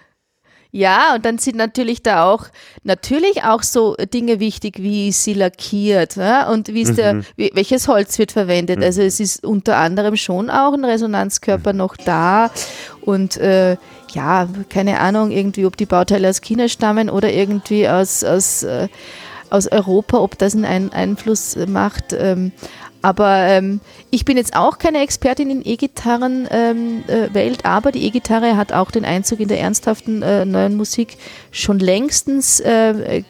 Ja, 0.71 1.15
und 1.15 1.25
dann 1.25 1.39
sind 1.39 1.57
natürlich 1.57 2.03
da 2.03 2.25
auch, 2.31 2.45
natürlich 2.83 3.43
auch 3.43 3.63
so 3.63 3.95
Dinge 3.95 4.39
wichtig, 4.39 4.77
wie 4.77 5.11
sie 5.11 5.33
lackiert 5.33 6.15
ja? 6.15 6.47
und 6.47 6.67
wie 6.67 6.81
ist 6.81 6.95
der, 6.95 7.23
wie, 7.35 7.49
welches 7.55 7.87
Holz 7.87 8.19
wird 8.19 8.31
verwendet. 8.31 8.83
Also 8.83 9.01
es 9.01 9.19
ist 9.19 9.43
unter 9.43 9.77
anderem 9.77 10.15
schon 10.15 10.51
auch 10.51 10.73
ein 10.73 10.85
Resonanzkörper 10.85 11.73
noch 11.73 11.97
da 11.97 12.51
und 13.01 13.37
äh, 13.37 13.77
ja, 14.11 14.47
keine 14.69 14.99
Ahnung, 14.99 15.31
irgendwie, 15.31 15.65
ob 15.65 15.75
die 15.75 15.87
Bauteile 15.87 16.29
aus 16.29 16.41
China 16.41 16.67
stammen 16.67 17.09
oder 17.09 17.31
irgendwie 17.31 17.87
aus, 17.89 18.23
aus, 18.23 18.61
äh, 18.61 18.89
aus 19.49 19.71
Europa, 19.71 20.19
ob 20.19 20.37
das 20.37 20.53
einen 20.55 20.91
Einfluss 20.91 21.55
macht. 21.67 22.13
Ähm, 22.13 22.51
aber 23.01 23.37
ähm, 23.37 23.79
ich 24.11 24.25
bin 24.25 24.37
jetzt 24.37 24.55
auch 24.55 24.77
keine 24.77 25.01
Expertin 25.01 25.49
in 25.49 25.61
E-Gitarren-Welt, 25.65 26.49
ähm, 26.51 27.03
äh, 27.07 27.67
aber 27.67 27.91
die 27.91 28.05
E-Gitarre 28.05 28.57
hat 28.57 28.73
auch 28.73 28.91
den 28.91 29.05
Einzug 29.05 29.39
in 29.39 29.47
der 29.47 29.59
ernsthaften 29.59 30.21
äh, 30.21 30.45
neuen 30.45 30.75
Musik 30.75 31.17
schon 31.51 31.79
längstens 31.79 32.59
äh, 32.59 33.23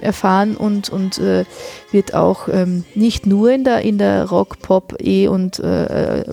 erfahren 0.00 0.56
und, 0.56 0.88
und 0.88 1.18
äh, 1.18 1.44
wird 1.92 2.14
auch 2.14 2.48
ähm, 2.48 2.84
nicht 2.94 3.26
nur 3.26 3.50
in 3.52 3.64
der, 3.64 3.82
in 3.82 3.98
der 3.98 4.24
Rock, 4.24 4.60
Pop, 4.62 4.96
E 5.00 5.28
und 5.28 5.58
äh, 5.58 6.20
äh, 6.20 6.24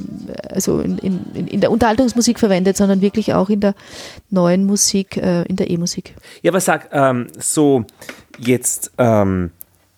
also 0.49 0.79
in, 0.79 0.97
in, 0.99 1.47
in 1.47 1.61
der 1.61 1.71
Unterhaltungsmusik 1.71 2.39
verwendet, 2.39 2.77
sondern 2.77 3.01
wirklich 3.01 3.33
auch 3.33 3.49
in 3.49 3.59
der 3.59 3.75
neuen 4.29 4.65
Musik, 4.65 5.17
in 5.17 5.55
der 5.55 5.69
E-Musik. 5.69 6.15
Ja, 6.41 6.51
aber 6.51 6.59
sag, 6.59 6.89
ähm, 6.91 7.27
so 7.37 7.85
jetzt 8.39 8.91
ähm, 8.97 9.51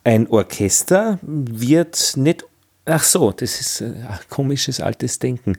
ein 0.04 0.28
Orchester 0.28 1.20
wird 1.24 2.14
nicht 2.16 2.46
Ach 2.88 3.04
so, 3.04 3.32
das 3.32 3.60
ist 3.60 3.82
äh, 3.82 3.94
komisches 4.30 4.80
altes 4.80 5.18
Denken. 5.18 5.58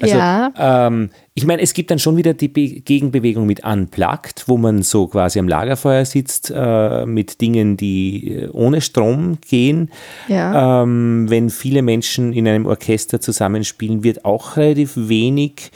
Also, 0.00 0.16
ja. 0.16 0.52
Ähm, 0.56 1.10
ich 1.34 1.44
meine, 1.44 1.60
es 1.60 1.74
gibt 1.74 1.90
dann 1.90 1.98
schon 1.98 2.16
wieder 2.16 2.34
die 2.34 2.46
Be 2.46 2.80
Gegenbewegung 2.80 3.46
mit 3.46 3.64
Unplugged, 3.64 4.44
wo 4.46 4.56
man 4.56 4.84
so 4.84 5.08
quasi 5.08 5.40
am 5.40 5.48
Lagerfeuer 5.48 6.04
sitzt 6.04 6.52
äh, 6.54 7.04
mit 7.04 7.40
Dingen, 7.40 7.76
die 7.76 8.32
äh, 8.32 8.48
ohne 8.50 8.80
Strom 8.80 9.38
gehen. 9.40 9.90
Ja. 10.28 10.82
Ähm, 10.82 11.26
wenn 11.28 11.50
viele 11.50 11.82
Menschen 11.82 12.32
in 12.32 12.46
einem 12.46 12.66
Orchester 12.66 13.20
zusammenspielen, 13.20 14.04
wird 14.04 14.24
auch 14.24 14.56
relativ 14.56 14.92
wenig 14.96 15.72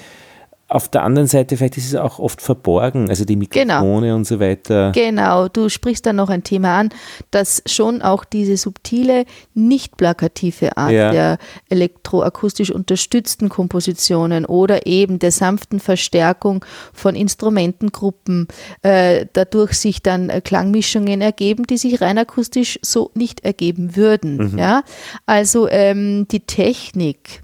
auf 0.75 0.89
der 0.89 1.03
anderen 1.03 1.29
Seite, 1.29 1.57
vielleicht 1.57 1.77
ist 1.77 1.87
es 1.87 1.95
auch 1.95 2.19
oft 2.19 2.41
verborgen, 2.41 3.09
also 3.11 3.25
die 3.25 3.37
Mikrofone 3.37 4.07
genau. 4.07 4.17
und 4.17 4.27
so 4.27 4.41
weiter. 4.41 4.93
Genau, 4.93 5.49
du 5.49 5.69
sprichst 5.69 6.07
da 6.07 6.13
noch 6.13 6.31
ein 6.31 6.45
Thema 6.45 6.79
an, 6.79 6.89
dass 7.31 7.63
schon 7.67 8.01
auch 8.01 8.25
diese 8.25 8.57
subtile, 8.57 9.25
nicht 9.55 9.97
plakative 9.97 10.77
Art 10.77 10.93
ja. 10.93 11.11
der 11.11 11.39
elektroakustisch 11.69 12.71
unterstützten 12.71 13.49
Kompositionen 13.49 14.47
oder 14.47 14.87
eben 14.87 15.19
der 15.19 15.33
sanften 15.33 15.79
Verstärkung 15.79 16.65
von 16.93 17.15
Instrumentengruppen 17.15 18.49
äh, 18.83 19.27
dadurch 19.33 19.75
sich 19.75 20.03
dann 20.03 20.31
äh, 20.31 20.41
Klangmischungen 20.41 21.21
ergeben, 21.21 21.65
die 21.67 21.77
sich 21.77 22.01
rein 22.01 22.19
akustisch 22.19 22.79
so 22.83 23.11
nicht 23.15 23.45
ergeben 23.45 23.97
würden. 23.97 24.53
Mhm. 24.53 24.59
Ja? 24.59 24.85
Also 25.27 25.69
ähm, 25.69 26.27
die 26.29 26.41
Technik 26.41 27.43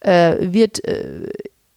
äh, 0.00 0.36
wird 0.40 0.84
äh, 0.84 1.28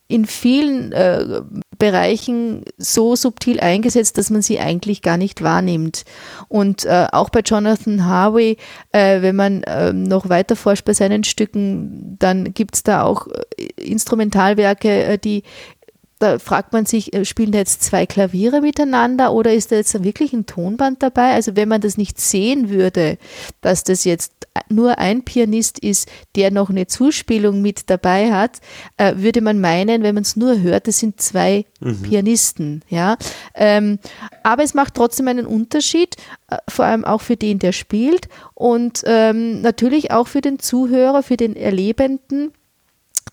in 0.07 0.26
vielen 0.26 0.91
äh, 0.91 1.41
Bereichen 1.77 2.64
so 2.77 3.15
subtil 3.15 3.60
eingesetzt, 3.60 4.18
dass 4.18 4.30
man 4.30 4.44
sie 4.44 4.60
eigentlich 4.60 5.02
gar 5.02 5.18
nicht 5.18 5.41
wahrnimmt. 5.41 6.06
Und 6.48 6.86
äh, 6.86 7.07
auch 7.11 7.30
bei 7.30 7.40
Jonathan 7.40 8.06
Harvey, 8.06 8.57
äh, 8.91 9.22
wenn 9.22 9.36
man 9.36 9.64
ähm, 9.65 10.03
noch 10.03 10.30
weiter 10.30 10.56
forscht 10.56 10.86
bei 10.86 10.94
seinen 10.94 11.23
Stücken, 11.23 12.18
dann 12.19 12.53
gibt 12.53 12.76
es 12.76 12.84
da 12.84 13.03
auch 13.03 13.27
äh, 13.57 13.65
Instrumentalwerke, 13.82 14.90
äh, 14.90 15.18
die 15.18 15.44
da 16.19 16.39
fragt 16.39 16.71
man 16.71 16.85
sich, 16.85 17.13
äh, 17.13 17.25
spielen 17.25 17.51
da 17.51 17.57
jetzt 17.57 17.83
zwei 17.83 18.05
Klaviere 18.05 18.61
miteinander 18.61 19.33
oder 19.33 19.53
ist 19.53 19.71
da 19.71 19.75
jetzt 19.75 20.03
wirklich 20.03 20.31
ein 20.33 20.45
Tonband 20.45 21.03
dabei? 21.03 21.33
Also 21.33 21.55
wenn 21.55 21.67
man 21.67 21.81
das 21.81 21.97
nicht 21.97 22.19
sehen 22.19 22.69
würde, 22.69 23.17
dass 23.61 23.83
das 23.83 24.05
jetzt 24.05 24.31
nur 24.69 24.97
ein 24.97 25.23
Pianist 25.23 25.79
ist, 25.79 26.09
der 26.35 26.51
noch 26.51 26.69
eine 26.69 26.87
Zuspielung 26.87 27.61
mit 27.61 27.89
dabei 27.89 28.31
hat, 28.31 28.61
äh, 28.95 29.15
würde 29.17 29.41
man 29.41 29.59
meinen, 29.59 30.03
wenn 30.03 30.15
man 30.15 30.23
es 30.23 30.37
nur 30.37 30.61
hört, 30.61 30.87
das 30.87 30.99
sind 30.99 31.19
zwei 31.19 31.65
mhm. 31.81 32.01
Pianisten. 32.03 32.81
Ja? 32.87 33.17
Ähm, 33.53 33.99
aber 34.43 34.63
es 34.63 34.73
macht 34.73 34.93
trotzdem 34.93 35.27
einen 35.27 35.45
Unterschied, 35.45 36.15
äh, 36.49 36.57
vor 36.69 36.85
allem 36.85 37.03
auch 37.03 37.21
für 37.21 37.35
den, 37.35 37.59
der 37.59 37.73
spielt 37.73 38.29
und 38.53 39.03
ähm, 39.05 39.61
natürlich 39.61 40.11
auch 40.11 40.27
für 40.27 40.41
den 40.41 40.59
Zuhörer, 40.59 41.23
für 41.23 41.37
den 41.37 41.57
Erlebenden, 41.57 42.53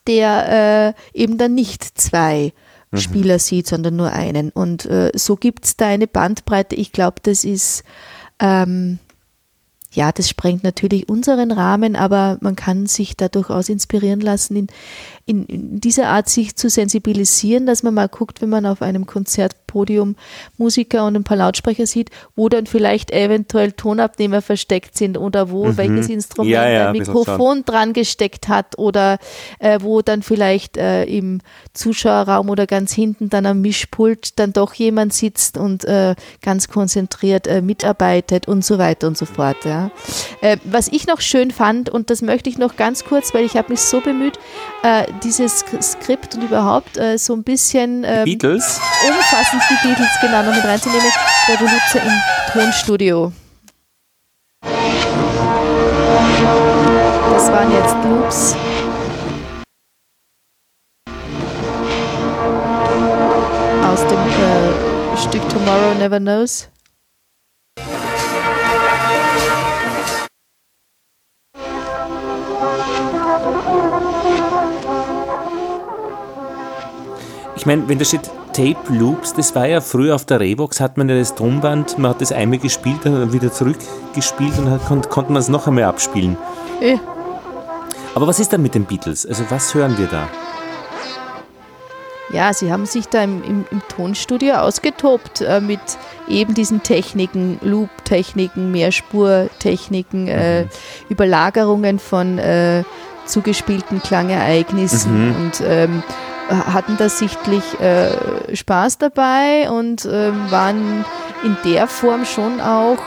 der 0.08 0.94
äh, 1.14 1.18
eben 1.18 1.38
dann 1.38 1.54
nicht 1.54 1.84
zwei 1.98 2.52
mhm. 2.92 2.98
Spieler 2.98 3.38
sieht, 3.38 3.66
sondern 3.66 3.96
nur 3.96 4.12
einen. 4.12 4.50
Und 4.50 4.86
äh, 4.86 5.10
so 5.14 5.36
gibt 5.36 5.64
es 5.64 5.76
da 5.76 5.86
eine 5.86 6.06
Bandbreite. 6.06 6.76
Ich 6.76 6.92
glaube, 6.92 7.16
das 7.22 7.44
ist 7.44 7.84
ähm, 8.38 8.98
ja, 9.92 10.10
das 10.10 10.28
sprengt 10.28 10.64
natürlich 10.64 11.08
unseren 11.08 11.52
Rahmen, 11.52 11.96
aber 11.96 12.38
man 12.40 12.56
kann 12.56 12.86
sich 12.86 13.14
da 13.14 13.28
durchaus 13.28 13.68
inspirieren 13.68 14.20
lassen, 14.20 14.56
in, 14.56 14.66
in, 15.26 15.44
in 15.46 15.80
dieser 15.80 16.08
Art 16.08 16.30
sich 16.30 16.56
zu 16.56 16.70
sensibilisieren, 16.70 17.66
dass 17.66 17.82
man 17.82 17.92
mal 17.92 18.08
guckt, 18.08 18.40
wenn 18.40 18.48
man 18.48 18.64
auf 18.64 18.80
einem 18.80 19.06
Konzertpodium 19.06 20.16
Musiker 20.56 21.04
und 21.06 21.14
ein 21.14 21.24
paar 21.24 21.36
Lautsprecher 21.36 21.86
sieht, 21.86 22.10
wo 22.34 22.48
dann 22.48 22.66
vielleicht 22.66 23.10
eventuell 23.10 23.72
Tonabnehmer 23.72 24.40
versteckt 24.40 24.96
sind 24.96 25.18
oder 25.18 25.50
wo 25.50 25.66
mhm. 25.66 25.76
welches 25.76 26.08
Instrument 26.08 26.52
ja, 26.52 26.68
ja, 26.68 26.88
ein 26.88 26.92
Mikrofon 26.92 27.64
dran 27.66 27.92
gesteckt 27.92 28.48
hat 28.48 28.78
oder 28.78 29.18
äh, 29.58 29.78
wo 29.82 30.00
dann 30.00 30.22
vielleicht 30.22 30.78
äh, 30.78 31.04
im 31.04 31.40
Zuschauerraum 31.74 32.48
oder 32.48 32.66
ganz 32.66 32.92
hinten 32.92 33.28
dann 33.28 33.44
am 33.44 33.60
Mischpult 33.60 34.38
dann 34.38 34.54
doch 34.54 34.72
jemand 34.72 35.12
sitzt 35.12 35.58
und 35.58 35.84
äh, 35.84 36.14
ganz 36.40 36.68
konzentriert 36.68 37.46
äh, 37.46 37.60
mitarbeitet 37.60 38.48
und 38.48 38.64
so 38.64 38.78
weiter 38.78 39.06
und 39.06 39.18
so 39.18 39.26
fort. 39.26 39.64
Ja. 39.64 39.81
Äh, 40.40 40.58
was 40.64 40.88
ich 40.88 41.06
noch 41.06 41.20
schön 41.20 41.50
fand, 41.50 41.88
und 41.88 42.10
das 42.10 42.22
möchte 42.22 42.50
ich 42.50 42.58
noch 42.58 42.76
ganz 42.76 43.04
kurz, 43.04 43.34
weil 43.34 43.44
ich 43.44 43.56
habe 43.56 43.70
mich 43.72 43.80
so 43.80 44.00
bemüht, 44.00 44.38
äh, 44.82 45.04
dieses 45.22 45.64
Skript 45.80 46.34
und 46.34 46.42
überhaupt 46.44 46.96
äh, 46.98 47.18
so 47.18 47.34
ein 47.34 47.42
bisschen 47.42 48.04
ähm, 48.04 48.24
Beatles? 48.24 48.80
umfassend 49.08 49.62
die 49.70 49.88
Beatles 49.88 50.10
genau 50.20 50.42
noch 50.42 50.54
mit 50.54 50.64
reinzunehmen, 50.64 51.10
der 51.48 51.56
Benutzer 51.56 52.02
im 52.04 52.12
Tonstudio. 52.52 53.32
Das 57.30 57.50
waren 57.50 57.72
jetzt 57.72 57.96
Loops. 58.04 58.56
Aus 63.84 64.06
dem 64.06 64.18
äh, 64.18 65.16
Stück 65.18 65.48
Tomorrow 65.48 65.94
Never 65.98 66.18
Knows. 66.18 66.71
Ich 77.62 77.66
meine, 77.66 77.88
wenn 77.88 77.96
da 77.96 78.04
steht 78.04 78.28
Tape 78.52 78.92
Loops, 78.92 79.34
das 79.34 79.54
war 79.54 79.68
ja 79.68 79.80
früher 79.80 80.16
auf 80.16 80.24
der 80.24 80.40
Revox, 80.40 80.80
hat 80.80 80.96
man 80.96 81.08
ja 81.08 81.16
das 81.16 81.36
Tonband, 81.36 81.96
man 81.96 82.10
hat 82.10 82.20
das 82.20 82.32
einmal 82.32 82.58
gespielt, 82.58 82.98
dann 83.04 83.32
wieder 83.32 83.52
zurückgespielt 83.52 84.58
und 84.58 84.66
dann 84.66 84.80
kon 84.84 85.00
konnte 85.02 85.30
man 85.30 85.38
es 85.38 85.48
noch 85.48 85.68
einmal 85.68 85.84
abspielen. 85.84 86.36
Ja. 86.80 86.98
Aber 88.16 88.26
was 88.26 88.40
ist 88.40 88.52
dann 88.52 88.62
mit 88.62 88.74
den 88.74 88.84
Beatles? 88.84 89.24
Also 89.24 89.44
was 89.48 89.72
hören 89.76 89.96
wir 89.96 90.08
da? 90.08 90.28
Ja, 92.32 92.52
sie 92.52 92.72
haben 92.72 92.84
sich 92.84 93.06
da 93.06 93.22
im, 93.22 93.44
im, 93.44 93.64
im 93.70 93.80
Tonstudio 93.86 94.54
ausgetobt 94.54 95.42
äh, 95.42 95.60
mit 95.60 95.78
eben 96.26 96.54
diesen 96.54 96.82
Techniken, 96.82 97.60
Loop-Techniken, 97.62 98.72
Mehrspur-Techniken, 98.72 100.26
äh, 100.26 100.62
mhm. 100.64 100.68
Überlagerungen 101.10 102.00
von 102.00 102.38
äh, 102.38 102.82
zugespielten 103.24 104.02
Klangereignissen 104.02 105.28
mhm. 105.28 105.36
und 105.36 105.62
ähm, 105.64 106.02
hatten 106.48 106.96
da 106.96 107.08
sichtlich 107.08 107.80
äh, 107.80 108.54
Spaß 108.54 108.98
dabei 108.98 109.70
und 109.70 110.06
ähm, 110.10 110.50
waren 110.50 111.04
in 111.44 111.56
der 111.64 111.86
Form 111.86 112.24
schon 112.24 112.60
auch 112.60 112.98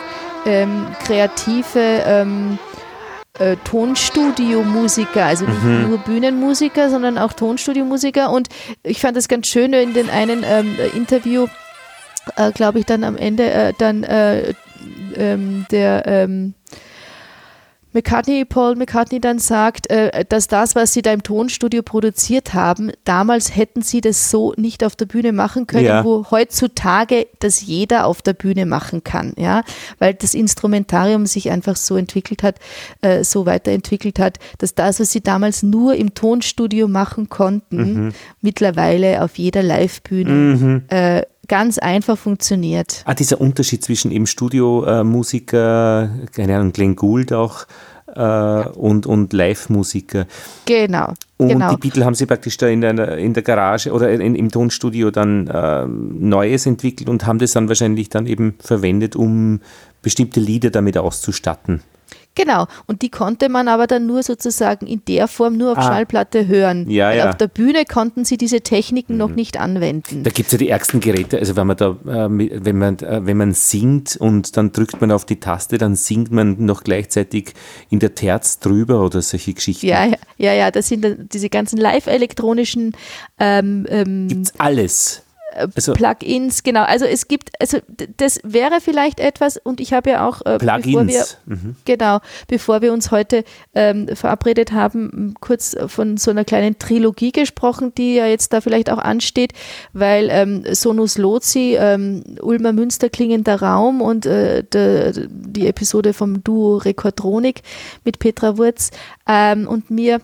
ähm, 0.46 0.88
kreative 1.06 1.80
ähm, 1.80 2.60
äh, 3.40 3.58
Tonstudio-Musiker, 3.64 5.26
also 5.26 5.46
nicht 5.46 5.64
mhm. 5.64 5.90
nur 5.90 5.98
Bühnenmusiker, 6.00 6.90
sondern 6.90 7.18
auch 7.18 7.34
Tonstudio-Musiker. 7.34 8.32
Und 8.32 8.48
ich 8.84 9.02
fand 9.02 9.18
das 9.18 9.28
ganz 9.28 9.48
schön 9.48 9.74
in 9.74 9.94
den 9.94 10.10
einen 10.10 10.44
ähm, 10.46 10.78
Interview, 10.94 11.48
äh, 12.36 12.52
glaube 12.52 12.80
ich, 12.80 12.86
dann 12.86 13.04
am 13.04 13.18
Ende 13.18 13.52
äh, 13.52 13.74
dann 13.78 14.04
äh, 14.04 14.54
ähm, 15.16 15.66
der 15.72 16.04
ähm, 16.06 16.54
McCartney, 17.96 18.46
Paul 18.46 18.76
McCartney 18.76 19.20
dann 19.20 19.40
sagt, 19.40 19.90
äh, 19.90 20.26
dass 20.28 20.48
das, 20.48 20.76
was 20.76 20.94
sie 20.94 21.02
da 21.02 21.14
im 21.14 21.24
Tonstudio 21.24 21.82
produziert 21.82 22.54
haben, 22.54 22.92
damals 23.06 23.56
hätten 23.56 23.82
sie 23.82 24.02
das 24.02 24.30
so 24.30 24.54
nicht 24.58 24.84
auf 24.84 24.96
der 24.96 25.06
Bühne 25.06 25.32
machen 25.32 25.66
können, 25.66 25.86
ja. 25.86 26.04
wo 26.04 26.30
heutzutage 26.30 27.28
das 27.40 27.62
jeder 27.62 28.06
auf 28.06 28.22
der 28.22 28.34
Bühne 28.34 28.66
machen 28.66 29.04
kann, 29.04 29.34
ja, 29.38 29.64
weil 29.98 30.14
das 30.14 30.34
Instrumentarium 30.34 31.26
sich 31.26 31.50
einfach 31.50 31.78
so 31.78 31.96
entwickelt 31.96 32.44
hat, 32.44 32.58
äh, 33.02 33.24
so 33.24 33.46
weiterentwickelt 33.46 34.20
hat, 34.20 34.40
dass 34.58 34.76
das, 34.76 35.00
was 35.00 35.12
sie 35.12 35.22
damals 35.22 35.64
nur 35.64 35.96
im 35.96 36.14
Tonstudio 36.14 36.88
machen 36.90 37.30
konnten, 37.30 38.06
mhm. 38.06 38.12
mittlerweile 38.42 39.24
auf 39.24 39.38
jeder 39.38 39.64
Live-Bühne 39.64 40.32
mhm. 40.32 40.84
äh, 40.90 41.22
ganz 41.48 41.78
einfach 41.78 42.18
funktioniert. 42.18 43.04
Ah, 43.06 43.14
dieser 43.14 43.42
Unterschied 43.42 43.84
zwischen 43.84 44.12
eben 44.12 44.28
Studiomusiker, 44.28 46.10
keine 46.34 46.56
Ahnung, 46.56 46.74
Glenn 46.74 46.96
Gould 46.96 47.34
auch, 47.34 47.66
äh, 48.16 48.68
und, 48.70 49.06
und 49.06 49.34
Live-Musiker. 49.34 50.26
Genau. 50.66 51.14
Und 51.38 51.50
genau. 51.50 51.72
die 51.72 51.78
Beatles 51.78 52.06
haben 52.06 52.16
sie 52.16 52.26
praktisch 52.26 52.58
da 52.58 52.68
in 52.68 52.82
der, 52.82 53.18
in 53.18 53.34
der 53.34 53.44
Garage 53.44 53.92
oder 53.92 54.10
in, 54.10 54.36
im 54.36 54.50
Tonstudio 54.50 55.12
dann 55.12 55.48
äh, 55.48 55.86
Neues 55.86 56.66
entwickelt 56.66 57.10
und 57.10 57.26
haben 57.26 57.40
das 57.40 57.52
dann 57.52 57.68
wahrscheinlich 57.68 58.10
dann 58.10 58.26
eben 58.26 58.56
verwendet, 58.60 59.16
um 59.16 59.60
bestimmte 60.02 60.40
Lieder 60.40 60.70
damit 60.70 60.98
auszustatten. 60.98 61.82
Genau, 62.36 62.68
und 62.86 63.02
die 63.02 63.10
konnte 63.10 63.48
man 63.50 63.68
aber 63.70 63.88
dann 63.88 64.06
nur 64.06 64.22
sozusagen 64.22 64.88
in 64.88 65.02
der 65.08 65.28
Form 65.28 65.56
nur 65.58 65.72
auf 65.72 65.78
Ah. 65.78 65.84
Schallplatte 65.84 66.48
hören. 66.48 66.90
Ja, 66.90 67.10
Weil 67.10 67.18
ja. 67.18 67.24
Mhm. 67.26 67.30
Auf 67.32 67.38
der 67.38 67.48
Bühne 67.48 67.86
konnten 67.86 68.26
sie 68.26 68.38
diese 68.38 68.62
Techniken 68.62 69.16
noch 69.18 69.30
nicht 69.30 69.58
anwenden. 69.58 70.24
Da 70.24 70.30
gibt 70.32 70.48
es 70.48 70.52
ja 70.52 70.58
die 70.58 70.70
ärgsten 70.70 71.00
Geräte, 71.00 71.40
also 71.40 71.56
wenn 71.56 71.68
man 71.68 71.78
da, 71.78 71.92
äh, 71.92 71.96
wenn 72.66 72.78
man, 72.78 73.00
äh, 73.00 73.26
wenn 73.26 73.38
man 73.38 73.54
singt 73.54 74.18
und 74.18 74.58
dann 74.58 74.72
drückt 74.74 75.00
man 75.00 75.12
auf 75.12 75.26
die 75.26 75.40
Taste, 75.40 75.78
dann 75.78 75.96
singt 75.96 76.32
man 76.32 76.64
noch 76.66 76.84
gleichzeitig 76.84 77.54
in 77.90 78.00
der 78.00 78.16
Terz 78.16 78.60
drüber 78.60 79.02
oder 79.04 79.22
solche 79.22 79.54
Geschichten. 79.54 79.86
Ja, 79.86 80.06
ja, 80.06 80.18
ja, 80.38 80.54
ja, 80.54 80.72
das 80.72 80.88
sind 80.90 81.04
dann 81.06 81.30
diese 81.32 81.50
ganzen 81.50 81.78
live-elektronischen 81.78 82.92
ähm, 83.40 83.86
ähm, 83.90 84.28
Gibt's 84.28 84.54
alles. 84.58 85.22
Also 85.56 85.94
Plugins, 85.94 86.64
genau. 86.64 86.84
Also 86.84 87.06
es 87.06 87.28
gibt, 87.28 87.52
also 87.60 87.80
das 88.18 88.40
wäre 88.44 88.82
vielleicht 88.82 89.20
etwas, 89.20 89.58
und 89.58 89.80
ich 89.80 89.94
habe 89.94 90.10
ja 90.10 90.28
auch, 90.28 90.42
äh, 90.42 90.58
bevor 90.60 90.84
wir, 90.84 90.92
Plugins. 90.94 91.38
Mhm. 91.46 91.76
genau, 91.86 92.20
bevor 92.48 92.82
wir 92.82 92.94
uns 92.94 93.12
heute 93.12 93.44
ähm, 93.74 94.08
verabredet 94.14 94.72
haben, 94.72 95.34
kurz 95.40 95.76
von 95.88 96.18
so 96.18 96.32
einer 96.32 96.46
kleinen 96.46 96.78
Trilogie 96.80 97.32
gesprochen, 97.32 97.94
die 97.96 98.16
ja 98.16 98.28
jetzt 98.28 98.54
da 98.54 98.62
vielleicht 98.62 98.90
auch 98.90 98.98
ansteht, 98.98 99.54
weil 99.94 100.30
ähm, 100.32 100.64
Sonus 100.72 101.18
Lozi, 101.18 101.78
ähm, 101.80 102.24
Ulmer 102.42 102.74
Münster 102.74 103.10
klingender 103.10 103.62
Raum 103.62 104.02
und 104.02 104.26
äh, 104.26 104.64
de, 104.64 105.28
die 105.30 105.68
Episode 105.68 106.14
vom 106.14 106.44
Duo 106.44 106.78
Rekordronik 106.78 107.62
mit 108.04 108.20
Petra 108.20 108.58
Wurz 108.58 108.92
ähm, 109.28 109.68
und 109.68 109.90
mir 109.90 110.22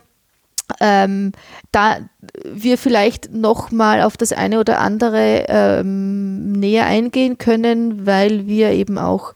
ähm, 0.79 1.31
da 1.71 1.97
wir 2.45 2.77
vielleicht 2.77 3.31
noch 3.33 3.71
mal 3.71 4.01
auf 4.01 4.17
das 4.17 4.31
eine 4.31 4.59
oder 4.59 4.79
andere 4.79 5.45
ähm, 5.47 6.51
näher 6.53 6.85
eingehen 6.85 7.37
können, 7.37 8.05
weil 8.05 8.47
wir 8.47 8.71
eben 8.71 8.97
auch 8.97 9.33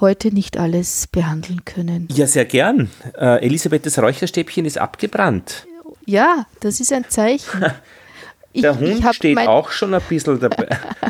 heute 0.00 0.32
nicht 0.32 0.56
alles 0.58 1.06
behandeln 1.06 1.64
können. 1.64 2.08
Ja, 2.12 2.26
sehr 2.26 2.44
gern. 2.44 2.90
Äh, 3.18 3.44
Elisabeth, 3.44 3.86
das 3.86 3.98
Räucherstäbchen 3.98 4.64
ist 4.64 4.78
abgebrannt. 4.78 5.66
Ja, 6.06 6.46
das 6.60 6.80
ist 6.80 6.92
ein 6.92 7.04
Zeichen. 7.08 7.64
Ich, 8.54 8.60
Der 8.60 8.78
Hund 8.78 9.02
ich 9.02 9.12
steht 9.16 9.38
auch 9.38 9.70
schon 9.70 9.94
ein 9.94 10.02
bisschen 10.06 10.38
dabei 10.38 10.68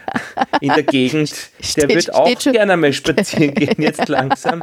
in 0.60 0.68
der 0.68 0.84
Gegend. 0.84 1.32
Der 1.58 1.64
Steht- 1.64 1.88
wird 1.88 2.14
auch 2.14 2.38
gerne 2.38 2.76
mal 2.76 2.92
spazieren 2.92 3.52
gehen, 3.52 3.82
jetzt 3.82 4.08
langsam. 4.08 4.62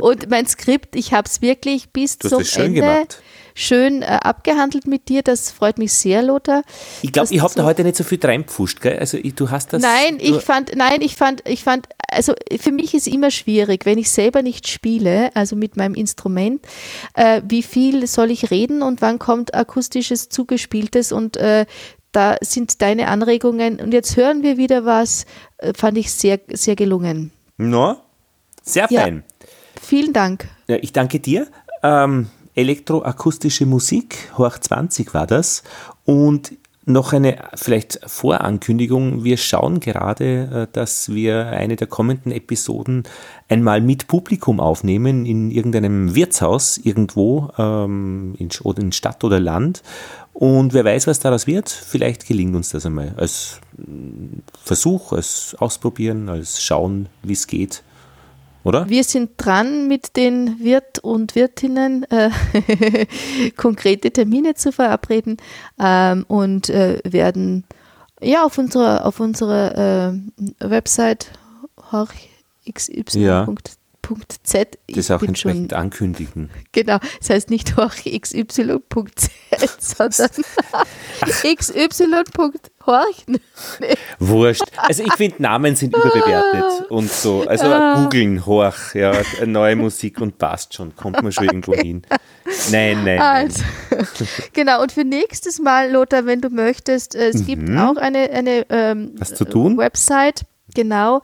Und 0.00 0.28
mein 0.28 0.44
Skript, 0.46 0.96
ich 0.96 1.12
habe 1.12 1.28
es 1.28 1.40
wirklich 1.40 1.90
bis 1.90 2.18
Du 2.18 2.24
hast 2.26 2.30
zum 2.32 2.40
es 2.40 2.50
schön 2.50 2.64
Ende 2.64 2.80
gemacht. 2.80 3.22
Schön 3.58 4.02
äh, 4.02 4.06
abgehandelt 4.06 4.86
mit 4.86 5.08
dir. 5.08 5.22
Das 5.22 5.50
freut 5.50 5.78
mich 5.78 5.92
sehr, 5.92 6.22
Lothar. 6.22 6.62
Ich 7.02 7.12
glaube, 7.12 7.28
ich 7.34 7.40
habe 7.40 7.52
so- 7.52 7.60
da 7.60 7.64
heute 7.64 7.82
nicht 7.82 7.96
so 7.96 8.04
viel 8.04 8.18
reinpfuscht, 8.22 8.80
gell? 8.80 8.98
Also 8.98 9.18
ich, 9.18 9.34
du 9.34 9.50
hast 9.50 9.72
das. 9.72 9.82
Nein, 9.82 10.18
ich 10.20 10.36
fand, 10.40 10.74
nein, 10.76 11.00
ich 11.00 11.16
fand, 11.16 11.42
ich 11.48 11.64
fand, 11.64 11.88
also 12.10 12.34
für 12.60 12.70
mich 12.72 12.94
ist 12.94 13.08
immer 13.08 13.30
schwierig, 13.30 13.84
wenn 13.84 13.98
ich 13.98 14.10
selber 14.10 14.42
nicht 14.42 14.68
spiele, 14.68 15.30
also 15.34 15.56
mit 15.56 15.76
meinem 15.76 15.94
Instrument, 15.94 16.64
äh, 17.14 17.42
wie 17.46 17.62
viel 17.64 18.06
soll 18.06 18.30
ich 18.30 18.50
reden 18.50 18.82
und 18.82 19.02
wann 19.02 19.18
kommt 19.18 19.54
akustisches 19.54 20.28
Zugespieltes 20.28 21.10
und 21.12 21.36
äh, 21.36 21.66
da 22.12 22.36
sind 22.40 22.80
deine 22.80 23.08
Anregungen 23.08 23.80
und 23.80 23.92
jetzt 23.92 24.16
hören 24.16 24.42
wir 24.42 24.56
wieder 24.56 24.84
was, 24.84 25.26
äh, 25.58 25.72
fand 25.76 25.98
ich 25.98 26.12
sehr, 26.12 26.40
sehr 26.52 26.76
gelungen. 26.76 27.32
No? 27.56 27.96
Sehr 28.62 28.86
Ja. 28.90 29.02
fein. 29.02 29.24
Vielen 29.82 30.12
Dank. 30.12 30.48
Ja, 30.68 30.76
ich 30.76 30.92
danke 30.92 31.20
dir. 31.20 31.48
Ähm, 31.82 32.28
elektroakustische 32.58 33.66
Musik, 33.66 34.32
Horch 34.36 34.60
20 34.60 35.14
war 35.14 35.26
das. 35.26 35.62
Und 36.04 36.52
noch 36.88 37.12
eine 37.12 37.36
vielleicht 37.54 38.00
Vorankündigung. 38.06 39.22
Wir 39.22 39.36
schauen 39.36 39.78
gerade, 39.78 40.66
äh, 40.66 40.72
dass 40.72 41.10
wir 41.10 41.48
eine 41.48 41.76
der 41.76 41.86
kommenden 41.86 42.32
Episoden 42.32 43.02
einmal 43.48 43.80
mit 43.80 44.08
Publikum 44.08 44.58
aufnehmen 44.58 45.26
in 45.26 45.50
irgendeinem 45.50 46.14
Wirtshaus 46.14 46.78
irgendwo 46.78 47.50
ähm, 47.58 48.34
in, 48.38 48.48
in 48.76 48.92
Stadt 48.92 49.22
oder 49.22 49.38
Land. 49.38 49.82
Und 50.32 50.72
wer 50.72 50.84
weiß, 50.84 51.06
was 51.06 51.20
daraus 51.20 51.46
wird. 51.46 51.68
Vielleicht 51.68 52.26
gelingt 52.26 52.56
uns 52.56 52.70
das 52.70 52.86
einmal 52.86 53.14
als 53.16 53.60
mm, 53.76 54.38
Versuch, 54.64 55.12
als 55.12 55.56
Ausprobieren, 55.58 56.28
als 56.28 56.62
Schauen, 56.62 57.08
wie 57.22 57.34
es 57.34 57.46
geht. 57.46 57.82
Oder? 58.68 58.86
Wir 58.90 59.02
sind 59.02 59.30
dran, 59.38 59.88
mit 59.88 60.14
den 60.18 60.60
Wirt 60.60 60.98
und 60.98 61.34
Wirtinnen 61.34 62.04
äh, 62.10 62.28
konkrete 63.56 64.10
Termine 64.10 64.56
zu 64.56 64.72
verabreden 64.72 65.38
ähm, 65.80 66.26
und 66.28 66.68
äh, 66.68 67.00
werden 67.02 67.64
ja 68.20 68.44
auf 68.44 68.58
unserer 68.58 69.06
auf 69.06 69.20
unserer 69.20 70.12
äh, 70.12 70.12
Website 70.60 71.30
horchxy.z 71.90 73.14
Das 74.02 74.54
ich 74.86 75.12
auch 75.12 75.20
bin 75.20 75.34
schon 75.34 75.50
entsprechend 75.50 75.72
ankündigen. 75.72 76.50
genau, 76.72 76.98
das 77.20 77.30
heißt 77.30 77.48
nicht 77.48 77.74
horchxy.z, 77.74 78.50
sondern 79.78 80.30
xy.horch. 82.88 83.24
Wurscht. 84.18 84.62
Also 84.76 85.02
ich 85.04 85.12
finde, 85.14 85.42
Namen 85.42 85.76
sind 85.76 85.94
überbewertet 85.94 86.90
und 86.90 87.10
so. 87.10 87.44
Also 87.46 87.66
googeln, 88.02 88.44
horch, 88.46 88.94
ja, 88.94 89.12
neue 89.44 89.76
Musik 89.76 90.20
und 90.20 90.38
passt 90.38 90.74
schon. 90.74 90.94
Kommt 90.96 91.22
man 91.22 91.32
schon 91.32 91.44
irgendwo 91.44 91.74
hin. 91.74 92.02
Nein, 92.70 93.04
nein, 93.04 93.18
nein. 93.18 93.20
Also, 93.20 93.64
genau, 94.52 94.82
und 94.82 94.92
für 94.92 95.04
nächstes 95.04 95.58
Mal, 95.58 95.90
Lothar, 95.90 96.26
wenn 96.26 96.40
du 96.40 96.48
möchtest, 96.48 97.14
äh, 97.14 97.28
es 97.28 97.46
gibt 97.46 97.68
auch 97.76 97.96
eine, 97.96 98.30
eine 98.30 98.66
ähm, 98.70 99.12
Was 99.18 99.34
zu 99.34 99.44
tun? 99.44 99.76
Website, 99.76 100.42
genau, 100.74 101.22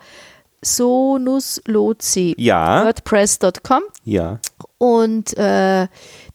sonuslozi, 0.62 2.35
Ja, 2.39 2.85
wordpress.com 2.85 3.82
ja. 4.05 4.39
und 4.78 5.36
äh, 5.36 5.86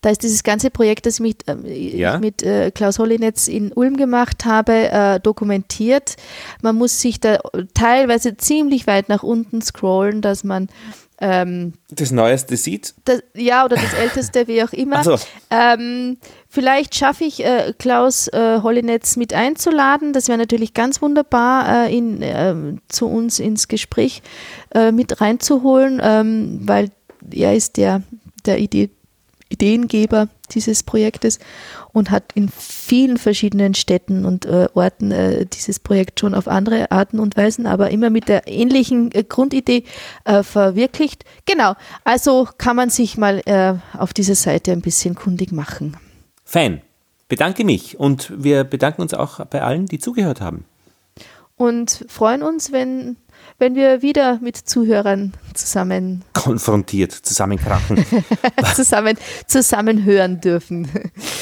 da 0.02 0.10
ist 0.12 0.24
dieses 0.24 0.44
ganze 0.44 0.70
Projekt, 0.70 1.06
das 1.06 1.16
ich 1.16 1.20
mit, 1.22 1.44
ähm, 1.48 1.64
Ja. 1.66 2.16
ich 2.16 2.20
mit 2.22 2.44
äh, 2.44 2.72
Klaus 2.72 3.00
Hollinetz 3.00 3.48
in 3.48 3.72
Ulm 3.74 3.98
gemacht 3.98 4.46
habe, 4.46 4.90
äh, 4.90 5.20
dokumentiert. 5.20 6.16
Man 6.62 6.76
muss 6.78 7.02
sich 7.02 7.20
da 7.20 7.40
teilweise 7.74 8.38
ziemlich 8.38 8.88
weit 8.88 9.10
nach 9.10 9.24
unten 9.24 9.62
scrollen, 9.62 10.22
dass 10.22 10.44
man 10.44 10.68
ähm, 11.22 11.74
Das 11.90 12.12
Neueste 12.12 12.56
sieht. 12.56 12.94
das, 13.04 13.22
ja, 13.36 13.66
oder 13.66 13.76
das 13.76 13.94
Älteste, 13.94 14.48
wie 14.48 14.64
auch 14.64 14.72
immer. 14.72 15.04
So. 15.04 15.18
Ähm, 15.50 16.16
vielleicht 16.48 16.96
schaffe 16.96 17.26
ich 17.26 17.44
äh, 17.44 17.74
Klaus 17.78 18.30
äh, 18.30 18.62
Hollinetz 18.64 19.18
mit 19.18 19.34
einzuladen. 19.34 20.14
Das 20.14 20.30
wäre 20.30 20.38
natürlich 20.38 20.74
ganz 20.74 21.02
wunderbar, 21.02 21.88
äh, 21.88 21.94
ihn 21.94 22.20
ähm, 22.22 22.80
zu 22.88 23.08
uns 23.08 23.40
ins 23.40 23.68
Gespräch 23.68 24.22
äh, 24.74 24.94
mit 24.94 25.20
reinzuholen, 25.20 26.00
ähm, 26.02 26.62
weil 26.64 26.90
er 27.32 27.54
ist 27.54 27.76
der, 27.76 28.02
der 28.46 28.60
Idee, 28.60 28.90
Ideengeber 29.50 30.30
dieses 30.52 30.84
Projektes 30.84 31.40
und 31.92 32.12
hat 32.12 32.24
in 32.36 32.50
vielen 32.50 33.18
verschiedenen 33.18 33.74
Städten 33.74 34.26
und 34.26 34.46
äh, 34.46 34.68
Orten 34.74 35.12
äh, 35.12 35.46
dieses 35.46 35.80
Projekt 35.80 36.20
schon 36.20 36.34
auf 36.34 36.48
andere 36.48 36.92
Arten 36.92 37.20
und 37.20 37.36
Weisen, 37.36 37.66
aber 37.66 37.90
immer 37.90 38.10
mit 38.10 38.28
der 38.28 38.48
ähnlichen 38.48 39.12
äh, 39.12 39.24
Grundidee 39.24 39.84
äh, 40.26 40.44
verwirklicht. 40.44 41.26
Genau, 41.46 41.74
also 42.04 42.48
kann 42.58 42.76
man 42.76 42.90
sich 42.90 43.18
mal 43.18 43.42
äh, 43.46 43.74
auf 43.98 44.14
dieser 44.14 44.36
Seite 44.36 44.72
ein 44.72 44.82
bisschen 44.82 45.16
kundig 45.16 45.52
machen. 45.52 45.98
Fein. 46.46 46.82
Bedanke 47.28 47.64
mich 47.64 48.00
und 48.00 48.44
wir 48.44 48.64
bedanken 48.64 49.04
uns 49.04 49.14
auch 49.14 49.46
bei 49.46 49.62
allen, 49.62 49.86
die 49.86 50.00
zugehört 50.00 50.42
haben. 50.42 50.66
Und 51.58 52.06
freuen 52.08 52.42
uns, 52.42 52.72
wenn, 52.72 53.18
wenn 53.60 53.76
wir 53.76 54.02
wieder 54.02 54.40
mit 54.42 54.58
Zuhörern 54.58 55.34
zusammen, 55.54 56.24
Konfrontiert, 56.34 57.12
zusammenkrachen. 57.12 58.04
zusammen, 58.76 59.18
zusammen 59.48 60.04
hören 60.06 60.42
dürfen. 60.42 60.90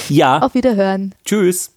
Ja, 0.10 0.40
Auf 0.40 0.54
Wiederhören. 0.56 1.14
tschüss. 1.26 1.72